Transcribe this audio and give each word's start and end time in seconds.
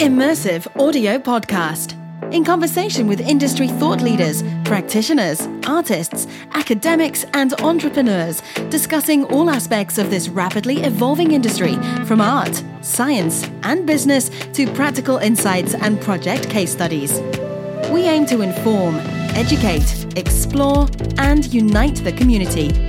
Immersive 0.00 0.68
Audio 0.80 1.18
Podcast. 1.18 1.96
In 2.32 2.44
conversation 2.44 3.08
with 3.08 3.20
industry 3.20 3.66
thought 3.66 4.00
leaders, 4.00 4.44
practitioners, 4.64 5.48
artists, 5.66 6.28
academics, 6.52 7.24
and 7.34 7.52
entrepreneurs, 7.62 8.40
discussing 8.70 9.24
all 9.24 9.50
aspects 9.50 9.98
of 9.98 10.08
this 10.08 10.28
rapidly 10.28 10.82
evolving 10.84 11.32
industry 11.32 11.74
from 12.04 12.20
art, 12.20 12.62
science, 12.80 13.44
and 13.64 13.88
business 13.88 14.28
to 14.52 14.72
practical 14.72 15.16
insights 15.18 15.74
and 15.74 16.00
project 16.00 16.48
case 16.48 16.70
studies. 16.70 17.18
We 17.90 18.02
aim 18.02 18.24
to 18.26 18.42
inform, 18.42 18.94
educate, 19.34 20.16
explore, 20.16 20.86
and 21.18 21.52
unite 21.52 21.96
the 22.04 22.12
community 22.12 22.87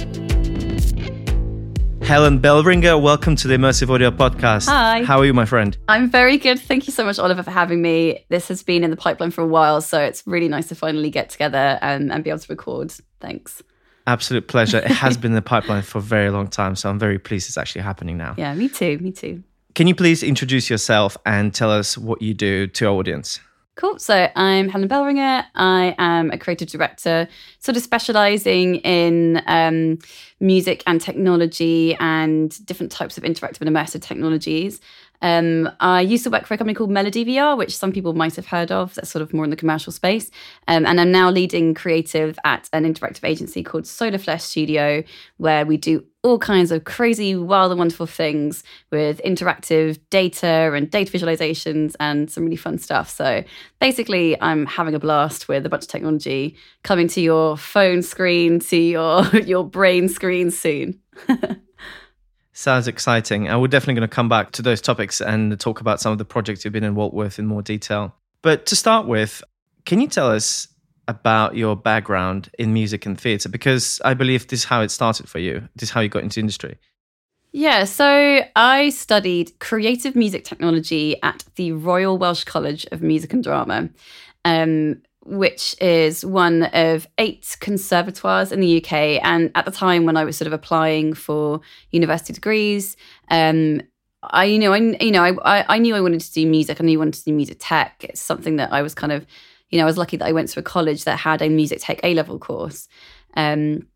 Helen 2.09 2.39
Bellringer, 2.39 2.97
welcome 2.97 3.35
to 3.35 3.47
the 3.47 3.53
Immersive 3.53 3.87
Audio 3.91 4.09
Podcast. 4.09 4.65
Hi. 4.67 5.03
How 5.03 5.19
are 5.19 5.25
you, 5.25 5.33
my 5.35 5.45
friend? 5.45 5.77
I'm 5.87 6.09
very 6.09 6.39
good. 6.39 6.59
Thank 6.59 6.87
you 6.87 6.91
so 6.91 7.05
much, 7.05 7.19
Oliver, 7.19 7.43
for 7.43 7.51
having 7.51 7.83
me. 7.83 8.25
This 8.29 8.47
has 8.47 8.63
been 8.63 8.83
in 8.83 8.89
the 8.89 8.97
pipeline 8.97 9.29
for 9.29 9.43
a 9.43 9.47
while, 9.47 9.79
so 9.79 10.01
it's 10.01 10.25
really 10.25 10.47
nice 10.47 10.69
to 10.69 10.75
finally 10.75 11.11
get 11.11 11.29
together 11.29 11.77
and, 11.83 12.11
and 12.11 12.23
be 12.23 12.31
able 12.31 12.39
to 12.39 12.51
record. 12.51 12.91
Thanks. 13.19 13.61
Absolute 14.07 14.47
pleasure. 14.47 14.79
it 14.79 14.85
has 14.85 15.17
been 15.21 15.33
in 15.33 15.35
the 15.35 15.43
pipeline 15.43 15.83
for 15.83 15.99
a 15.99 16.01
very 16.01 16.31
long 16.31 16.47
time, 16.47 16.75
so 16.75 16.89
I'm 16.89 16.97
very 16.97 17.19
pleased 17.19 17.47
it's 17.47 17.59
actually 17.59 17.83
happening 17.83 18.17
now. 18.17 18.33
Yeah, 18.39 18.55
me 18.55 18.69
too. 18.69 18.97
Me 18.97 19.11
too. 19.11 19.43
Can 19.75 19.85
you 19.85 19.93
please 19.93 20.23
introduce 20.23 20.67
yourself 20.67 21.15
and 21.27 21.53
tell 21.53 21.69
us 21.69 21.95
what 21.95 22.23
you 22.23 22.33
do 22.33 22.65
to 22.65 22.87
our 22.87 22.93
audience? 22.93 23.39
Cool. 23.79 23.97
So 23.97 24.27
I'm 24.35 24.67
Helen 24.67 24.89
Bellringer. 24.89 25.45
I 25.55 25.95
am 25.97 26.31
a 26.31 26.37
creative 26.37 26.67
director, 26.67 27.29
sort 27.59 27.77
of 27.77 27.81
specializing 27.81 28.75
in 28.75 29.41
um, 29.47 29.99
music 30.41 30.83
and 30.85 30.99
technology 30.99 31.95
and 31.95 32.65
different 32.65 32.91
types 32.91 33.17
of 33.17 33.23
interactive 33.23 33.61
and 33.61 33.69
immersive 33.73 34.01
technologies. 34.01 34.81
Um, 35.21 35.69
I 35.79 36.01
used 36.01 36.23
to 36.23 36.29
work 36.29 36.45
for 36.45 36.53
a 36.53 36.57
company 36.57 36.73
called 36.73 36.89
Melody 36.89 37.25
VR, 37.25 37.57
which 37.57 37.75
some 37.75 37.91
people 37.91 38.13
might 38.13 38.35
have 38.35 38.47
heard 38.47 38.71
of. 38.71 38.95
That's 38.95 39.09
sort 39.09 39.21
of 39.21 39.33
more 39.33 39.43
in 39.43 39.49
the 39.49 39.55
commercial 39.55 39.91
space. 39.91 40.31
Um, 40.67 40.85
and 40.85 40.99
I'm 40.99 41.11
now 41.11 41.29
leading 41.29 41.73
creative 41.73 42.39
at 42.45 42.69
an 42.73 42.91
interactive 42.91 43.23
agency 43.23 43.63
called 43.63 43.85
Solar 43.85 44.17
Flesh 44.17 44.43
Studio, 44.43 45.03
where 45.37 45.65
we 45.65 45.77
do 45.77 46.05
all 46.21 46.37
kinds 46.37 46.71
of 46.71 46.83
crazy, 46.83 47.35
wild, 47.35 47.71
and 47.71 47.79
wonderful 47.79 48.05
things 48.05 48.63
with 48.91 49.21
interactive 49.23 49.99
data 50.09 50.73
and 50.73 50.91
data 50.91 51.11
visualizations 51.11 51.95
and 51.99 52.29
some 52.29 52.43
really 52.43 52.57
fun 52.57 52.77
stuff. 52.77 53.09
So 53.09 53.43
basically, 53.79 54.39
I'm 54.41 54.65
having 54.65 54.95
a 54.95 54.99
blast 54.99 55.47
with 55.47 55.65
a 55.65 55.69
bunch 55.69 55.83
of 55.83 55.89
technology 55.89 56.57
coming 56.83 57.07
to 57.09 57.21
your 57.21 57.55
phone 57.57 58.01
screen, 58.01 58.59
to 58.59 58.77
your 58.77 59.25
your 59.45 59.63
brain 59.63 60.09
screen 60.09 60.51
soon. 60.51 60.99
Sounds 62.59 62.89
exciting. 62.89 63.47
And 63.47 63.61
we're 63.61 63.69
definitely 63.69 63.93
going 63.93 64.09
to 64.09 64.13
come 64.13 64.27
back 64.27 64.51
to 64.51 64.61
those 64.61 64.81
topics 64.81 65.21
and 65.21 65.57
talk 65.57 65.79
about 65.79 66.01
some 66.01 66.11
of 66.11 66.17
the 66.17 66.25
projects 66.25 66.65
you've 66.65 66.73
been 66.73 66.83
involved 66.83 67.15
with 67.15 67.39
in 67.39 67.45
more 67.45 67.61
detail. 67.61 68.13
But 68.41 68.65
to 68.65 68.75
start 68.75 69.07
with, 69.07 69.41
can 69.85 70.01
you 70.01 70.09
tell 70.09 70.29
us 70.29 70.67
about 71.07 71.55
your 71.55 71.77
background 71.77 72.49
in 72.59 72.73
music 72.73 73.05
and 73.05 73.17
theatre? 73.17 73.47
Because 73.47 74.01
I 74.03 74.13
believe 74.13 74.45
this 74.47 74.59
is 74.59 74.65
how 74.65 74.81
it 74.81 74.91
started 74.91 75.29
for 75.29 75.39
you. 75.39 75.69
This 75.77 75.87
is 75.87 75.91
how 75.91 76.01
you 76.01 76.09
got 76.09 76.23
into 76.23 76.41
industry. 76.41 76.77
Yeah, 77.53 77.85
so 77.85 78.41
I 78.57 78.89
studied 78.89 79.57
creative 79.59 80.17
music 80.17 80.43
technology 80.43 81.15
at 81.23 81.45
the 81.55 81.71
Royal 81.71 82.17
Welsh 82.17 82.43
College 82.43 82.85
of 82.91 83.01
Music 83.01 83.31
and 83.31 83.41
Drama. 83.41 83.89
Um, 84.43 85.01
which 85.29 85.75
is 85.79 86.25
one 86.25 86.63
of 86.63 87.07
eight 87.17 87.55
conservatoires 87.59 88.51
in 88.51 88.59
the 88.59 88.83
UK. 88.83 88.93
And 89.23 89.51
at 89.55 89.65
the 89.65 89.71
time 89.71 90.05
when 90.05 90.17
I 90.17 90.23
was 90.23 90.37
sort 90.37 90.47
of 90.47 90.53
applying 90.53 91.13
for 91.13 91.61
university 91.91 92.33
degrees, 92.33 92.97
um, 93.29 93.81
I 94.21 94.45
you 94.45 94.59
know 94.59 94.73
I 94.73 94.77
you 94.77 95.11
know 95.11 95.23
I 95.23 95.65
I 95.67 95.77
knew 95.77 95.95
I 95.95 96.01
wanted 96.01 96.21
to 96.21 96.31
do 96.33 96.45
music. 96.45 96.81
I 96.81 96.83
knew 96.83 96.97
I 96.97 97.03
wanted 97.03 97.19
to 97.19 97.23
do 97.25 97.33
music 97.33 97.57
tech. 97.59 98.03
It's 98.03 98.21
something 98.21 98.57
that 98.57 98.73
I 98.73 98.81
was 98.81 98.93
kind 98.93 99.13
of 99.13 99.25
you 99.69 99.77
know 99.77 99.83
I 99.83 99.87
was 99.87 99.97
lucky 99.97 100.17
that 100.17 100.27
I 100.27 100.31
went 100.31 100.49
to 100.49 100.59
a 100.59 100.63
college 100.63 101.03
that 101.05 101.17
had 101.17 101.41
a 101.41 101.49
music 101.49 101.79
tech 101.81 101.99
A 102.03 102.13
level 102.13 102.39
course. 102.39 102.87
Um, 103.35 103.87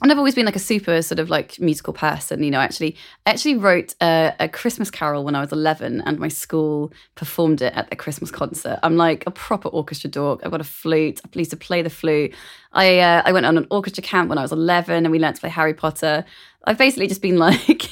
and 0.00 0.12
I've 0.12 0.18
always 0.18 0.34
been 0.34 0.46
like 0.46 0.56
a 0.56 0.60
super 0.60 1.02
sort 1.02 1.18
of 1.18 1.28
like 1.28 1.58
musical 1.58 1.92
person, 1.92 2.42
you 2.42 2.50
know. 2.50 2.60
Actually, 2.60 2.96
I 3.26 3.30
actually 3.30 3.56
wrote 3.56 3.94
a, 4.00 4.32
a, 4.38 4.48
Christmas 4.48 4.90
carol 4.90 5.24
when 5.24 5.34
I 5.34 5.40
was 5.40 5.52
eleven, 5.52 6.02
and 6.02 6.18
my 6.18 6.28
school 6.28 6.92
performed 7.16 7.62
it 7.62 7.72
at 7.74 7.90
the 7.90 7.96
Christmas 7.96 8.30
concert. 8.30 8.78
I'm 8.82 8.96
like 8.96 9.24
a 9.26 9.30
proper 9.30 9.68
orchestra 9.68 10.08
dork. 10.08 10.40
I've 10.44 10.52
got 10.52 10.60
a 10.60 10.64
flute. 10.64 11.20
I 11.24 11.38
used 11.38 11.50
to 11.50 11.56
play 11.56 11.82
the 11.82 11.90
flute. 11.90 12.34
I 12.72 13.00
uh, 13.00 13.22
I 13.24 13.32
went 13.32 13.46
on 13.46 13.58
an 13.58 13.66
orchestra 13.70 14.02
camp 14.02 14.28
when 14.28 14.38
I 14.38 14.42
was 14.42 14.52
eleven, 14.52 15.04
and 15.04 15.10
we 15.10 15.18
learned 15.18 15.36
to 15.36 15.40
play 15.40 15.50
Harry 15.50 15.74
Potter. 15.74 16.24
I've 16.68 16.76
basically 16.76 17.06
just 17.06 17.22
been 17.22 17.38
like 17.48 17.82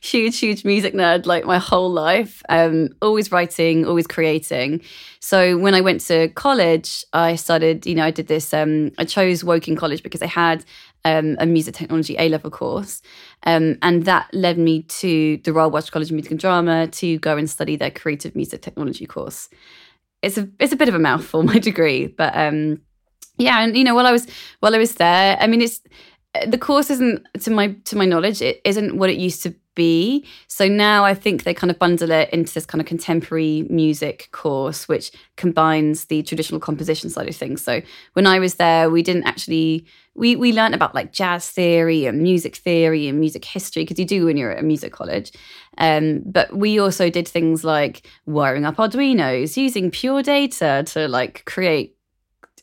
huge, 0.00 0.38
huge 0.38 0.64
music 0.64 0.94
nerd 0.94 1.26
like 1.26 1.44
my 1.44 1.58
whole 1.58 1.90
life. 1.90 2.42
Um, 2.48 2.88
always 3.00 3.30
writing, 3.30 3.86
always 3.86 4.08
creating. 4.08 4.82
So 5.20 5.56
when 5.56 5.74
I 5.74 5.80
went 5.80 6.00
to 6.02 6.28
college, 6.30 7.04
I 7.12 7.36
started. 7.36 7.86
You 7.86 7.94
know, 7.94 8.04
I 8.04 8.10
did 8.10 8.26
this. 8.26 8.52
Um, 8.52 8.90
I 8.98 9.04
chose 9.04 9.44
Woking 9.44 9.76
College 9.76 10.02
because 10.02 10.22
I 10.22 10.26
had 10.26 10.64
um, 11.04 11.36
a 11.38 11.46
music 11.46 11.74
technology 11.74 12.16
A 12.18 12.28
level 12.28 12.50
course. 12.50 13.00
Um, 13.44 13.78
and 13.80 14.04
that 14.06 14.28
led 14.34 14.58
me 14.58 14.82
to 14.82 15.36
the 15.44 15.52
Royal 15.52 15.70
Welsh 15.70 15.90
College 15.90 16.08
of 16.08 16.14
Music 16.14 16.32
and 16.32 16.40
Drama 16.40 16.88
to 16.88 17.18
go 17.18 17.36
and 17.36 17.48
study 17.48 17.76
their 17.76 17.92
creative 17.92 18.34
music 18.34 18.60
technology 18.60 19.06
course. 19.06 19.48
It's 20.22 20.36
a 20.36 20.48
it's 20.58 20.72
a 20.72 20.76
bit 20.76 20.88
of 20.88 20.96
a 20.96 20.98
mouthful, 20.98 21.42
my 21.44 21.60
degree, 21.60 22.08
but 22.08 22.36
um, 22.36 22.80
yeah, 23.36 23.60
and 23.60 23.76
you 23.76 23.84
know, 23.84 23.94
while 23.94 24.06
I 24.06 24.12
was 24.12 24.26
while 24.58 24.74
I 24.74 24.78
was 24.78 24.96
there, 24.96 25.38
I 25.40 25.46
mean, 25.46 25.62
it's 25.62 25.80
the 26.46 26.58
course 26.58 26.90
isn't 26.90 27.26
to 27.40 27.50
my 27.50 27.68
to 27.84 27.96
my 27.96 28.04
knowledge, 28.04 28.42
it 28.42 28.60
isn't 28.64 28.96
what 28.96 29.10
it 29.10 29.16
used 29.16 29.42
to 29.44 29.54
be. 29.74 30.26
So 30.48 30.66
now 30.66 31.04
I 31.04 31.14
think 31.14 31.44
they 31.44 31.54
kind 31.54 31.70
of 31.70 31.78
bundle 31.78 32.10
it 32.10 32.28
into 32.30 32.52
this 32.52 32.66
kind 32.66 32.80
of 32.80 32.86
contemporary 32.86 33.64
music 33.70 34.28
course, 34.32 34.88
which 34.88 35.12
combines 35.36 36.06
the 36.06 36.22
traditional 36.24 36.60
composition 36.60 37.10
side 37.10 37.28
of 37.28 37.36
things. 37.36 37.62
So 37.62 37.80
when 38.14 38.26
I 38.26 38.40
was 38.40 38.56
there, 38.56 38.90
we 38.90 39.02
didn't 39.02 39.24
actually 39.24 39.86
we 40.14 40.34
we 40.36 40.52
learned 40.52 40.74
about 40.74 40.94
like 40.94 41.12
jazz 41.12 41.48
theory 41.48 42.06
and 42.06 42.20
music 42.20 42.56
theory 42.56 43.06
and 43.08 43.20
music 43.20 43.44
history 43.44 43.84
because 43.84 43.98
you 43.98 44.04
do 44.04 44.26
when 44.26 44.36
you're 44.36 44.50
at 44.50 44.58
a 44.58 44.62
music 44.62 44.92
college. 44.92 45.32
Um, 45.78 46.22
but 46.26 46.54
we 46.54 46.80
also 46.80 47.08
did 47.08 47.28
things 47.28 47.62
like 47.62 48.06
wiring 48.26 48.64
up 48.64 48.76
Arduinos, 48.76 49.56
using 49.56 49.92
pure 49.92 50.22
data 50.22 50.82
to 50.88 51.06
like 51.06 51.44
create, 51.46 51.96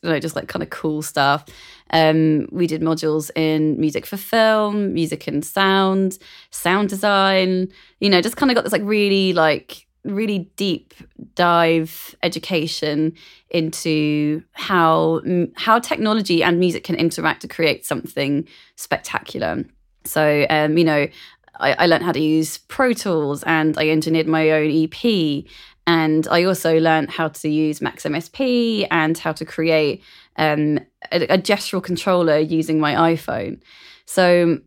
you 0.05 0.11
know, 0.11 0.19
just 0.19 0.35
like 0.35 0.47
kind 0.47 0.63
of 0.63 0.69
cool 0.69 1.01
stuff. 1.01 1.45
Um, 1.91 2.47
we 2.51 2.67
did 2.67 2.81
modules 2.81 3.31
in 3.35 3.79
music 3.79 4.05
for 4.05 4.17
film, 4.17 4.93
music 4.93 5.27
and 5.27 5.43
sound, 5.43 6.17
sound 6.51 6.89
design. 6.89 7.67
You 7.99 8.09
know, 8.09 8.21
just 8.21 8.37
kind 8.37 8.51
of 8.51 8.55
got 8.55 8.63
this 8.63 8.73
like 8.73 8.83
really 8.83 9.33
like 9.33 9.85
really 10.03 10.51
deep 10.55 10.93
dive 11.33 12.15
education 12.21 13.13
into 13.49 14.43
how 14.53 15.21
how 15.55 15.79
technology 15.79 16.43
and 16.43 16.59
music 16.59 16.83
can 16.83 16.95
interact 16.95 17.41
to 17.41 17.47
create 17.47 17.85
something 17.85 18.47
spectacular. 18.75 19.65
So, 20.03 20.45
um, 20.49 20.77
you 20.77 20.83
know, 20.83 21.07
I, 21.59 21.73
I 21.73 21.85
learned 21.87 22.03
how 22.03 22.11
to 22.11 22.19
use 22.19 22.59
Pro 22.59 22.93
Tools 22.93 23.43
and 23.43 23.77
I 23.77 23.89
engineered 23.89 24.27
my 24.27 24.51
own 24.51 24.69
EP. 24.71 25.45
And 25.87 26.27
I 26.27 26.43
also 26.45 26.79
learned 26.79 27.11
how 27.11 27.27
to 27.27 27.49
use 27.49 27.81
Max 27.81 28.03
MSP 28.03 28.87
and 28.89 29.17
how 29.17 29.33
to 29.33 29.45
create 29.45 30.03
um, 30.35 30.79
a, 31.11 31.23
a 31.33 31.37
gestural 31.37 31.83
controller 31.83 32.37
using 32.39 32.79
my 32.79 33.13
iPhone. 33.13 33.61
So 34.05 34.59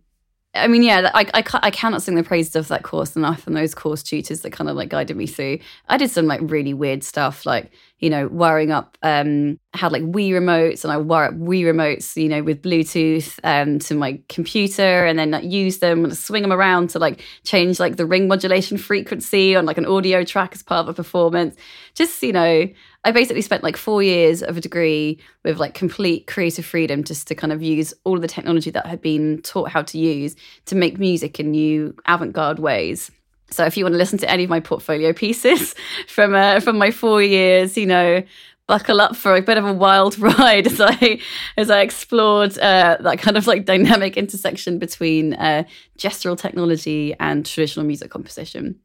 I 0.55 0.67
mean, 0.67 0.83
yeah, 0.83 1.11
I, 1.15 1.27
I, 1.35 1.45
I 1.63 1.71
cannot 1.71 2.03
sing 2.03 2.15
the 2.15 2.23
praises 2.23 2.57
of 2.57 2.69
that 2.69 2.83
course 2.83 3.17
enough 3.17 3.47
and 3.47 3.57
those 3.57 3.75
course 3.75 4.03
tutors 4.03 4.41
that 4.41 4.51
kind 4.51 4.71
of 4.71 4.77
like 4.77 4.89
guided 4.89 5.17
me 5.17 5.27
through. 5.27 5.59
I 5.89 5.97
did 5.97 6.11
some 6.11 6.27
like 6.27 6.41
really 6.43 6.75
weird 6.75 7.05
stuff, 7.05 7.45
like, 7.45 7.71
you 7.99 8.11
know, 8.11 8.29
wiring 8.29 8.71
up, 8.71 8.97
um, 9.03 9.59
had 9.75 9.91
like 9.91 10.03
Wii 10.03 10.31
remotes 10.31 10.85
and 10.85 10.93
I 10.93 10.97
wire 10.97 11.27
up 11.27 11.35
Wii 11.35 11.63
remotes, 11.63 12.21
you 12.21 12.29
know, 12.29 12.43
with 12.43 12.63
Bluetooth 12.63 13.39
um, 13.43 13.79
to 13.81 13.95
my 13.95 14.21
computer 14.29 15.05
and 15.05 15.19
then 15.19 15.33
like, 15.33 15.45
use 15.45 15.79
them 15.79 16.05
and 16.05 16.17
swing 16.17 16.43
them 16.43 16.53
around 16.53 16.91
to 16.91 16.99
like 16.99 17.23
change 17.45 17.81
like 17.81 17.97
the 17.97 18.07
ring 18.07 18.29
modulation 18.29 18.79
frequency 18.79 19.57
on 19.57 19.67
like 19.67 19.79
an 19.79 19.87
audio 19.87 20.25
track 20.25 20.53
as 20.55 20.63
part 20.63 20.81
of 20.81 20.89
a 20.89 20.95
performance. 20.95 21.57
Just, 21.95 22.23
you 22.23 22.33
know, 22.33 22.69
I 23.05 23.11
basically 23.11 23.43
spent 23.43 23.65
like 23.65 23.77
four 23.77 24.03
years 24.03 24.43
of 24.43 24.57
a 24.57 24.61
degree 24.61 25.19
with 25.45 25.59
like 25.59 25.75
complete 25.75 26.27
creative 26.27 26.65
freedom 26.65 27.03
just 27.03 27.27
to 27.29 27.35
kind 27.35 27.53
of 27.53 27.63
use 27.63 27.95
all 28.05 28.17
of 28.17 28.23
the 28.23 28.29
technology 28.29 28.71
that 28.71 28.87
I 28.87 28.91
had 28.91 29.03
been 29.03 29.43
taught 29.43 29.71
how 29.71 29.83
to 29.83 29.99
use 29.99 30.37
to 30.67 30.77
make 30.77 30.99
music 30.99 31.41
in 31.41 31.51
new 31.51 31.97
avant 32.07 32.33
garde 32.33 32.61
ways. 32.61 33.11
So 33.51 33.65
if 33.65 33.77
you 33.77 33.85
want 33.85 33.95
to 33.95 33.99
listen 33.99 34.19
to 34.19 34.31
any 34.31 34.45
of 34.45 34.51
my 34.51 34.61
portfolio 34.61 35.13
pieces 35.13 35.75
from 36.09 36.35
uh, 36.35 36.61
from 36.61 36.79
my 36.79 36.91
four 36.91 37.23
years, 37.23 37.77
you 37.77 37.87
know, 37.87 38.23
buckle 38.67 39.01
up 39.01 39.17
for 39.17 39.35
a 39.35 39.43
bit 39.43 39.59
of 39.59 39.65
a 39.65 39.73
wild 39.73 40.19
ride 40.39 40.67
as 40.67 40.81
I 40.81 41.21
as 41.57 41.71
I 41.71 41.81
explored 41.81 42.57
uh, 42.59 42.99
that 43.01 43.19
kind 43.19 43.37
of 43.37 43.47
like 43.47 43.65
dynamic 43.65 44.17
intersection 44.17 44.79
between 44.79 45.35
uh, 45.35 45.65
gestural 45.99 46.39
technology 46.39 47.15
and 47.19 47.45
traditional 47.45 47.85
music 47.85 48.11
composition. 48.11 48.79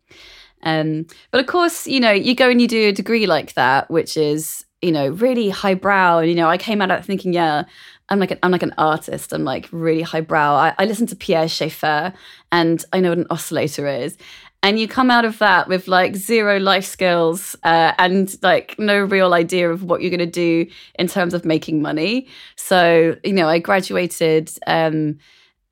Um, 0.63 1.05
but 1.31 1.41
of 1.41 1.47
course, 1.47 1.87
you 1.87 1.99
know, 1.99 2.11
you 2.11 2.35
go 2.35 2.49
and 2.49 2.61
you 2.61 2.67
do 2.67 2.87
a 2.89 2.91
degree 2.93 3.27
like 3.27 3.53
that, 3.53 3.91
which 3.91 4.15
is, 4.15 4.65
you 4.81 4.93
know, 4.93 5.09
really 5.09 5.49
highbrow. 5.49 6.19
And, 6.19 6.29
you 6.29 6.35
know, 6.35 6.49
I 6.49 6.57
came 6.57 6.81
out 6.81 6.89
of 6.89 7.05
thinking, 7.05 7.33
yeah, 7.33 7.63
I'm 8.09 8.19
like 8.19 8.31
an, 8.31 8.39
I'm 8.43 8.51
like 8.51 8.63
an 8.63 8.73
artist. 8.77 9.33
I'm 9.33 9.43
like 9.43 9.67
really 9.71 10.01
highbrow. 10.01 10.55
I, 10.55 10.73
I 10.77 10.85
listen 10.85 11.07
to 11.07 11.15
Pierre 11.15 11.47
Schaeffer, 11.47 12.13
and 12.51 12.83
I 12.93 12.99
know 12.99 13.09
what 13.09 13.17
an 13.17 13.27
oscillator 13.29 13.87
is. 13.87 14.17
And 14.63 14.79
you 14.79 14.87
come 14.87 15.11
out 15.11 15.25
of 15.25 15.37
that 15.39 15.67
with 15.67 15.89
like 15.89 16.15
zero 16.15 16.57
life 16.57 16.85
skills 16.85 17.55
uh, 17.63 17.93
and 17.99 18.35
like 18.41 18.79
no 18.79 18.97
real 18.97 19.33
idea 19.33 19.69
of 19.69 19.83
what 19.83 20.01
you're 20.01 20.09
going 20.09 20.19
to 20.19 20.25
do 20.25 20.65
in 20.97 21.07
terms 21.07 21.33
of 21.33 21.43
making 21.43 21.81
money. 21.81 22.27
So 22.55 23.17
you 23.23 23.33
know, 23.33 23.49
I 23.49 23.59
graduated. 23.59 24.51
Um, 24.65 25.19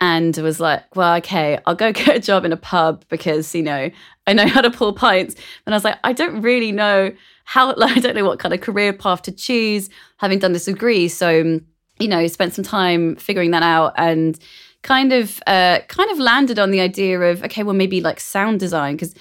and 0.04 0.36
was 0.38 0.60
like, 0.60 0.84
well, 0.96 1.16
okay, 1.18 1.60
I'll 1.66 1.76
go 1.76 1.92
get 1.94 2.18
a 2.18 2.20
job 2.20 2.44
in 2.44 2.52
a 2.52 2.58
pub 2.58 3.06
because, 3.08 3.54
you 3.54 3.62
know, 3.62 3.92
I 4.28 4.34
know 4.34 4.48
how 4.48 4.62
to 4.62 4.72
pour 4.72 4.94
pints. 4.94 5.36
And 5.66 5.74
I 5.74 5.78
was 5.78 5.86
like, 5.86 6.00
I 6.04 6.12
don't 6.12 6.42
really 6.42 6.72
know 6.72 7.12
how, 7.46 7.76
like, 7.78 7.96
I 7.96 8.00
don't 8.00 8.16
know 8.16 8.26
what 8.26 8.40
kind 8.40 8.54
of 8.54 8.62
career 8.62 8.92
path 8.92 9.22
to 9.24 9.32
choose, 9.32 9.90
having 10.18 10.40
done 10.40 10.54
this 10.54 10.66
degree. 10.66 11.08
So, 11.08 11.62
you 12.00 12.08
know, 12.08 12.26
spent 12.26 12.56
some 12.56 12.66
time 12.66 13.16
figuring 13.16 13.52
that 13.52 13.62
out 13.62 13.94
and 13.96 14.40
kind 14.84 15.14
of, 15.14 15.42
uh, 15.48 15.80
kind 15.88 16.12
of 16.12 16.20
landed 16.20 16.60
on 16.60 16.72
the 16.72 16.80
idea 16.80 17.20
of, 17.20 17.44
okay, 17.44 17.64
well, 17.64 17.76
maybe 17.76 18.02
like 18.02 18.20
sound 18.20 18.60
design, 18.60 18.96
because 18.96 19.14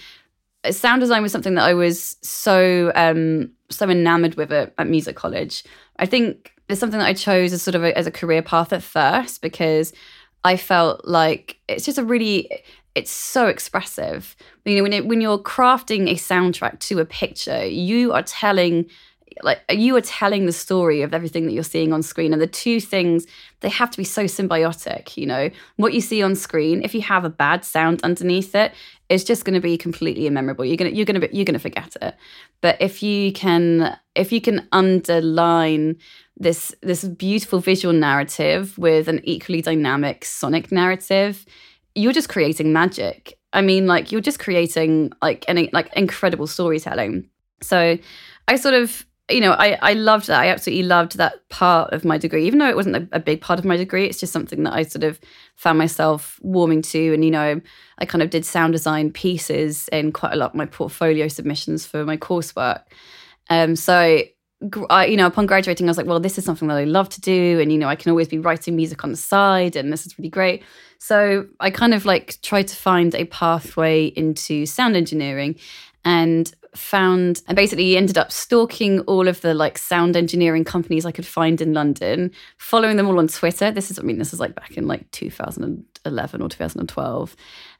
sound 0.70 1.00
design 1.00 1.22
was 1.22 1.32
something 1.32 1.54
that 1.54 1.64
I 1.64 1.74
was 1.74 2.16
so, 2.22 2.92
um, 2.94 3.50
so 3.70 3.88
enamored 3.88 4.34
with 4.36 4.52
at, 4.52 4.74
at 4.78 4.86
music 4.86 5.16
college. 5.16 5.64
I 5.98 6.06
think 6.06 6.52
it's 6.68 6.80
something 6.80 6.98
that 6.98 7.06
I 7.06 7.14
chose 7.14 7.52
as 7.52 7.62
sort 7.62 7.74
of 7.74 7.84
a, 7.84 7.96
as 7.96 8.06
a 8.06 8.10
career 8.10 8.42
path 8.42 8.72
at 8.72 8.82
first 8.82 9.42
because 9.42 9.92
I 10.44 10.56
felt 10.56 11.06
like 11.06 11.58
it's 11.68 11.84
just 11.84 11.98
a 11.98 12.04
really 12.04 12.62
it's 12.94 13.10
so 13.10 13.46
expressive. 13.46 14.36
You 14.64 14.76
know, 14.76 14.82
when 14.82 14.92
it, 14.92 15.06
when 15.06 15.20
you're 15.20 15.38
crafting 15.38 16.10
a 16.10 16.14
soundtrack 16.14 16.80
to 16.80 16.98
a 16.98 17.04
picture, 17.04 17.64
you 17.64 18.12
are 18.12 18.22
telling 18.22 18.86
like 19.42 19.60
you 19.70 19.96
are 19.96 20.00
telling 20.00 20.46
the 20.46 20.52
story 20.52 21.02
of 21.02 21.14
everything 21.14 21.46
that 21.46 21.52
you're 21.52 21.62
seeing 21.62 21.92
on 21.92 22.02
screen 22.02 22.32
and 22.32 22.42
the 22.42 22.46
two 22.46 22.80
things 22.80 23.26
they 23.60 23.68
have 23.68 23.90
to 23.90 23.96
be 23.96 24.04
so 24.04 24.24
symbiotic 24.24 25.16
you 25.16 25.26
know? 25.26 25.50
What 25.76 25.92
you 25.92 26.00
see 26.00 26.22
on 26.22 26.34
screen 26.34 26.82
if 26.82 26.94
you 26.94 27.02
have 27.02 27.24
a 27.24 27.30
bad 27.30 27.64
sound 27.64 28.02
underneath 28.02 28.54
it 28.54 28.72
it's 29.10 29.24
just 29.24 29.44
going 29.44 29.54
to 29.54 29.60
be 29.60 29.76
completely 29.76 30.28
immemorable. 30.28 30.64
You're 30.64 30.76
going 30.76 30.92
to 30.92 30.96
you're 30.96 31.04
going 31.04 31.20
to 31.20 31.36
you're 31.36 31.44
going 31.44 31.54
to 31.54 31.58
forget 31.58 31.96
it. 32.00 32.14
But 32.60 32.80
if 32.80 33.02
you 33.02 33.32
can 33.32 33.98
if 34.14 34.32
you 34.32 34.40
can 34.40 34.66
underline 34.72 35.96
this 36.36 36.74
this 36.80 37.04
beautiful 37.04 37.58
visual 37.58 37.92
narrative 37.92 38.78
with 38.78 39.08
an 39.08 39.20
equally 39.24 39.60
dynamic 39.60 40.24
sonic 40.24 40.72
narrative 40.72 41.44
you're 41.96 42.12
just 42.12 42.28
creating 42.28 42.72
magic. 42.72 43.36
I 43.52 43.62
mean 43.62 43.88
like 43.88 44.12
you're 44.12 44.20
just 44.20 44.38
creating 44.38 45.12
like 45.20 45.44
any 45.48 45.70
like 45.72 45.92
incredible 45.94 46.46
storytelling. 46.46 47.28
So 47.60 47.98
i 48.48 48.56
sort 48.56 48.74
of 48.74 49.04
you 49.32 49.40
know 49.40 49.52
i 49.52 49.78
i 49.82 49.92
loved 49.92 50.26
that. 50.26 50.40
I 50.40 50.48
absolutely 50.48 50.84
loved 50.84 51.16
that 51.16 51.48
part 51.48 51.92
of 51.92 52.04
my 52.04 52.18
degree. 52.18 52.46
Even 52.46 52.58
though 52.58 52.68
it 52.68 52.76
wasn't 52.76 52.96
a, 52.96 53.08
a 53.12 53.20
big 53.20 53.40
part 53.40 53.58
of 53.58 53.64
my 53.64 53.76
degree 53.76 54.06
it's 54.06 54.20
just 54.20 54.32
something 54.32 54.62
that 54.64 54.72
i 54.72 54.82
sort 54.82 55.04
of 55.04 55.20
found 55.56 55.78
myself 55.78 56.38
warming 56.42 56.82
to. 56.82 57.14
And 57.14 57.24
you 57.24 57.30
know 57.30 57.60
i 57.98 58.04
kind 58.04 58.22
of 58.22 58.30
did 58.30 58.44
sound 58.44 58.72
design 58.72 59.12
pieces 59.12 59.88
in 59.88 60.12
quite 60.12 60.32
a 60.32 60.36
lot 60.36 60.50
of 60.50 60.56
my 60.56 60.66
portfolio 60.66 61.28
submissions 61.28 61.86
for 61.86 62.04
my 62.04 62.16
coursework. 62.16 62.82
Um 63.48 63.76
so 63.76 64.22
I, 64.90 65.06
you 65.06 65.16
know, 65.16 65.26
upon 65.26 65.46
graduating, 65.46 65.86
I 65.86 65.90
was 65.90 65.96
like, 65.96 66.06
well, 66.06 66.20
this 66.20 66.36
is 66.36 66.44
something 66.44 66.68
that 66.68 66.76
I 66.76 66.84
love 66.84 67.08
to 67.10 67.20
do. 67.20 67.60
And, 67.60 67.72
you 67.72 67.78
know, 67.78 67.88
I 67.88 67.96
can 67.96 68.10
always 68.10 68.28
be 68.28 68.38
writing 68.38 68.76
music 68.76 69.02
on 69.04 69.10
the 69.10 69.16
side, 69.16 69.74
and 69.74 69.90
this 69.90 70.04
is 70.04 70.18
really 70.18 70.28
great. 70.28 70.62
So 70.98 71.46
I 71.60 71.70
kind 71.70 71.94
of 71.94 72.04
like 72.04 72.36
tried 72.42 72.68
to 72.68 72.76
find 72.76 73.14
a 73.14 73.24
pathway 73.24 74.06
into 74.08 74.66
sound 74.66 74.96
engineering. 74.96 75.58
And 76.04 76.52
found 76.74 77.42
and 77.48 77.56
basically 77.56 77.96
ended 77.96 78.16
up 78.16 78.30
stalking 78.30 79.00
all 79.00 79.28
of 79.28 79.40
the 79.40 79.54
like 79.54 79.78
sound 79.78 80.16
engineering 80.16 80.64
companies 80.64 81.04
I 81.04 81.12
could 81.12 81.26
find 81.26 81.60
in 81.60 81.72
London, 81.72 82.30
following 82.58 82.96
them 82.96 83.06
all 83.06 83.18
on 83.18 83.28
Twitter. 83.28 83.70
This 83.70 83.90
is, 83.90 83.98
I 83.98 84.02
mean, 84.02 84.18
this 84.18 84.32
is 84.32 84.40
like 84.40 84.54
back 84.54 84.76
in 84.76 84.86
like 84.86 85.10
2011 85.10 86.42
or 86.42 86.48
2012, 86.48 87.36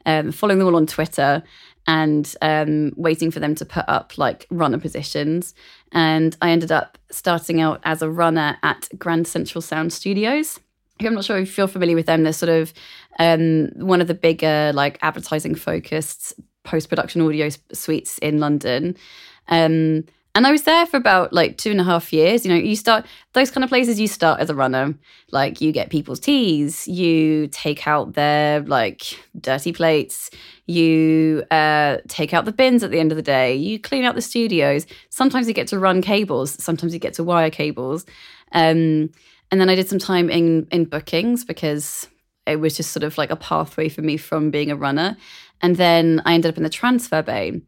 um, 0.06 0.32
following 0.32 0.58
them 0.58 0.68
all 0.68 0.76
on 0.76 0.86
Twitter 0.86 1.42
and 1.86 2.34
um, 2.42 2.92
waiting 2.96 3.30
for 3.30 3.40
them 3.40 3.54
to 3.56 3.64
put 3.64 3.84
up 3.88 4.18
like 4.18 4.46
runner 4.50 4.78
positions. 4.78 5.54
And 5.92 6.36
I 6.42 6.50
ended 6.50 6.72
up 6.72 6.98
starting 7.10 7.60
out 7.60 7.80
as 7.84 8.02
a 8.02 8.10
runner 8.10 8.58
at 8.62 8.88
Grand 8.98 9.26
Central 9.26 9.62
Sound 9.62 9.92
Studios. 9.92 10.60
I'm 11.00 11.14
not 11.14 11.24
sure 11.24 11.38
if 11.38 11.56
you're 11.56 11.66
familiar 11.66 11.96
with 11.96 12.06
them. 12.06 12.24
They're 12.24 12.32
sort 12.32 12.50
of 12.50 12.74
um, 13.18 13.70
one 13.76 14.02
of 14.02 14.06
the 14.06 14.14
bigger, 14.14 14.72
like 14.74 14.98
advertising 15.00 15.54
focused 15.54 16.34
post 16.64 16.88
production 16.88 17.20
audio 17.22 17.48
suites 17.72 18.18
in 18.18 18.38
London. 18.38 18.96
Um, 19.48 20.04
and 20.34 20.46
I 20.46 20.52
was 20.52 20.62
there 20.62 20.86
for 20.86 20.96
about 20.96 21.32
like 21.32 21.58
two 21.58 21.72
and 21.72 21.80
a 21.80 21.84
half 21.84 22.12
years. 22.12 22.46
You 22.46 22.52
know, 22.52 22.58
you 22.58 22.76
start 22.76 23.04
those 23.32 23.50
kind 23.50 23.64
of 23.64 23.68
places, 23.68 23.98
you 23.98 24.06
start 24.06 24.40
as 24.40 24.48
a 24.48 24.54
runner. 24.54 24.94
Like 25.32 25.60
you 25.60 25.72
get 25.72 25.90
people's 25.90 26.20
teas, 26.20 26.86
you 26.86 27.48
take 27.48 27.88
out 27.88 28.12
their 28.12 28.60
like 28.60 29.02
dirty 29.40 29.72
plates, 29.72 30.30
you 30.66 31.42
uh, 31.50 31.98
take 32.06 32.32
out 32.32 32.44
the 32.44 32.52
bins 32.52 32.84
at 32.84 32.92
the 32.92 33.00
end 33.00 33.10
of 33.10 33.16
the 33.16 33.22
day, 33.22 33.56
you 33.56 33.80
clean 33.80 34.04
out 34.04 34.14
the 34.14 34.22
studios. 34.22 34.86
Sometimes 35.08 35.48
you 35.48 35.54
get 35.54 35.66
to 35.68 35.80
run 35.80 36.00
cables, 36.00 36.62
sometimes 36.62 36.94
you 36.94 37.00
get 37.00 37.14
to 37.14 37.24
wire 37.24 37.50
cables. 37.50 38.06
Um, 38.52 39.10
and 39.50 39.60
then 39.60 39.68
I 39.68 39.74
did 39.74 39.88
some 39.88 39.98
time 39.98 40.30
in 40.30 40.68
in 40.70 40.84
bookings 40.84 41.44
because 41.44 42.06
it 42.46 42.56
was 42.56 42.76
just 42.76 42.92
sort 42.92 43.02
of 43.02 43.18
like 43.18 43.30
a 43.30 43.36
pathway 43.36 43.88
for 43.88 44.02
me 44.02 44.16
from 44.16 44.50
being 44.50 44.70
a 44.70 44.76
runner. 44.76 45.16
And 45.62 45.76
then 45.76 46.22
I 46.24 46.34
ended 46.34 46.50
up 46.50 46.56
in 46.56 46.62
the 46.62 46.70
transfer 46.70 47.22
bay. 47.22 47.60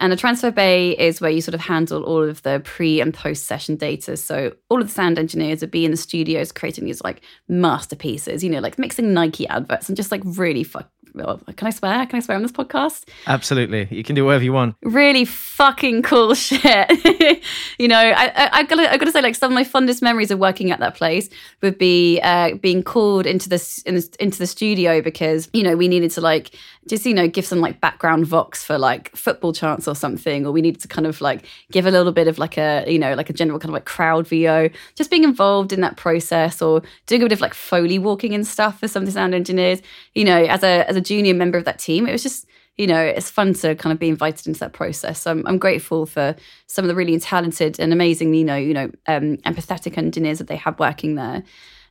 And 0.00 0.10
the 0.10 0.16
transfer 0.16 0.50
bay 0.50 0.96
is 0.98 1.20
where 1.20 1.30
you 1.30 1.40
sort 1.40 1.54
of 1.54 1.60
handle 1.60 2.02
all 2.02 2.22
of 2.22 2.42
the 2.42 2.60
pre 2.64 3.00
and 3.00 3.14
post 3.14 3.44
session 3.44 3.76
data. 3.76 4.16
So 4.16 4.52
all 4.68 4.80
of 4.80 4.88
the 4.88 4.92
sound 4.92 5.18
engineers 5.18 5.60
would 5.60 5.70
be 5.70 5.84
in 5.84 5.92
the 5.92 5.96
studios 5.96 6.50
creating 6.50 6.84
these 6.84 7.02
like 7.02 7.22
masterpieces, 7.48 8.42
you 8.42 8.50
know, 8.50 8.58
like 8.58 8.78
mixing 8.78 9.14
Nike 9.14 9.46
adverts 9.46 9.88
and 9.88 9.96
just 9.96 10.10
like 10.10 10.22
really 10.24 10.64
fuck. 10.64 10.90
Can 11.12 11.66
I 11.68 11.70
swear? 11.70 12.06
Can 12.06 12.16
I 12.16 12.20
swear 12.20 12.36
on 12.36 12.42
this 12.42 12.52
podcast? 12.52 13.04
Absolutely. 13.26 13.88
You 13.90 14.02
can 14.02 14.14
do 14.14 14.24
whatever 14.24 14.44
you 14.44 14.52
want. 14.52 14.76
Really 14.82 15.24
fucking 15.24 16.02
cool 16.02 16.34
shit. 16.34 16.62
you 17.78 17.88
know, 17.88 17.98
I, 17.98 18.26
I, 18.26 18.50
I, 18.52 18.62
gotta, 18.64 18.92
I 18.92 18.96
gotta 18.96 19.12
say, 19.12 19.22
like 19.22 19.34
some 19.34 19.52
of 19.52 19.54
my 19.54 19.64
fondest 19.64 20.02
memories 20.02 20.30
of 20.30 20.38
working 20.38 20.70
at 20.70 20.80
that 20.80 20.94
place 20.94 21.28
would 21.62 21.78
be 21.78 22.20
uh, 22.22 22.54
being 22.56 22.82
called 22.82 23.26
into 23.26 23.48
this, 23.48 23.82
in 23.82 24.00
into 24.18 24.38
the 24.38 24.46
studio 24.46 25.00
because 25.00 25.48
you 25.52 25.62
know 25.62 25.76
we 25.76 25.88
needed 25.88 26.10
to 26.12 26.20
like 26.20 26.50
just 26.88 27.06
you 27.06 27.14
know 27.14 27.28
give 27.28 27.46
some 27.46 27.60
like 27.60 27.80
background 27.80 28.26
vox 28.26 28.62
for 28.62 28.78
like 28.78 29.14
football 29.16 29.52
chants 29.52 29.88
or 29.88 29.94
something 29.94 30.44
or 30.46 30.52
we 30.52 30.60
needed 30.60 30.80
to 30.80 30.88
kind 30.88 31.06
of 31.06 31.20
like 31.20 31.46
give 31.70 31.86
a 31.86 31.90
little 31.90 32.12
bit 32.12 32.28
of 32.28 32.38
like 32.38 32.58
a 32.58 32.84
you 32.86 32.98
know 32.98 33.14
like 33.14 33.30
a 33.30 33.32
general 33.32 33.58
kind 33.58 33.70
of 33.70 33.74
like 33.74 33.84
crowd 33.84 34.26
vo 34.28 34.68
just 34.94 35.10
being 35.10 35.24
involved 35.24 35.72
in 35.72 35.80
that 35.80 35.96
process 35.96 36.60
or 36.60 36.82
doing 37.06 37.22
a 37.22 37.24
bit 37.24 37.32
of 37.32 37.40
like 37.40 37.54
foley 37.54 37.98
walking 37.98 38.34
and 38.34 38.46
stuff 38.46 38.80
for 38.80 38.88
some 38.88 39.02
of 39.02 39.06
the 39.06 39.12
sound 39.12 39.34
engineers 39.34 39.80
you 40.14 40.24
know 40.24 40.44
as 40.44 40.62
a 40.62 40.88
as 40.88 40.93
a 40.96 41.00
junior 41.00 41.34
member 41.34 41.58
of 41.58 41.64
that 41.64 41.78
team 41.78 42.06
it 42.06 42.12
was 42.12 42.22
just 42.22 42.46
you 42.76 42.86
know 42.86 43.00
it's 43.00 43.30
fun 43.30 43.52
to 43.54 43.74
kind 43.74 43.92
of 43.92 43.98
be 43.98 44.08
invited 44.08 44.46
into 44.46 44.60
that 44.60 44.72
process 44.72 45.20
so 45.20 45.30
I'm, 45.30 45.46
I'm 45.46 45.58
grateful 45.58 46.06
for 46.06 46.34
some 46.66 46.84
of 46.84 46.88
the 46.88 46.94
really 46.94 47.18
talented 47.18 47.78
and 47.78 47.92
amazing 47.92 48.34
you 48.34 48.44
know 48.44 48.56
you 48.56 48.74
know 48.74 48.90
um, 49.06 49.36
empathetic 49.38 49.96
engineers 49.98 50.38
that 50.38 50.48
they 50.48 50.56
have 50.56 50.78
working 50.78 51.14
there 51.14 51.42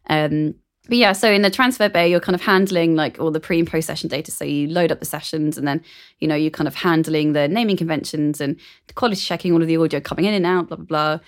um, 0.10 0.55
but 0.89 0.98
yeah, 0.98 1.13
so 1.13 1.31
in 1.31 1.43
the 1.43 1.50
transfer 1.50 1.88
bay, 1.88 2.10
you're 2.10 2.19
kind 2.19 2.36
of 2.36 2.41
handling 2.41 2.95
like 2.95 3.17
all 3.17 3.31
the 3.31 3.39
pre 3.39 3.60
and 3.60 3.69
post 3.69 3.88
session 3.88 4.10
data. 4.10 4.31
So 4.31 4.43
you 4.43 4.67
load 4.67 4.91
up 4.91 5.00
the 5.00 5.05
sessions 5.05 5.57
and 5.57 5.65
then, 5.65 5.81
you 6.19 6.27
know, 6.27 6.36
you're 6.36 6.51
kind 6.51 6.67
of 6.67 6.75
handling 6.75 7.31
the 7.31 7.48
naming 7.48 7.77
conventions 7.77 8.41
and 8.41 8.60
the 8.88 8.93
quality 8.93 9.22
checking 9.22 9.53
all 9.53 9.62
of 9.62 9.67
the 9.67 9.77
audio 9.77 10.01
coming 10.01 10.25
in 10.25 10.33
and 10.33 10.45
out, 10.45 10.67
blah, 10.67 10.75
blah, 10.75 10.86
blah. 10.86 11.19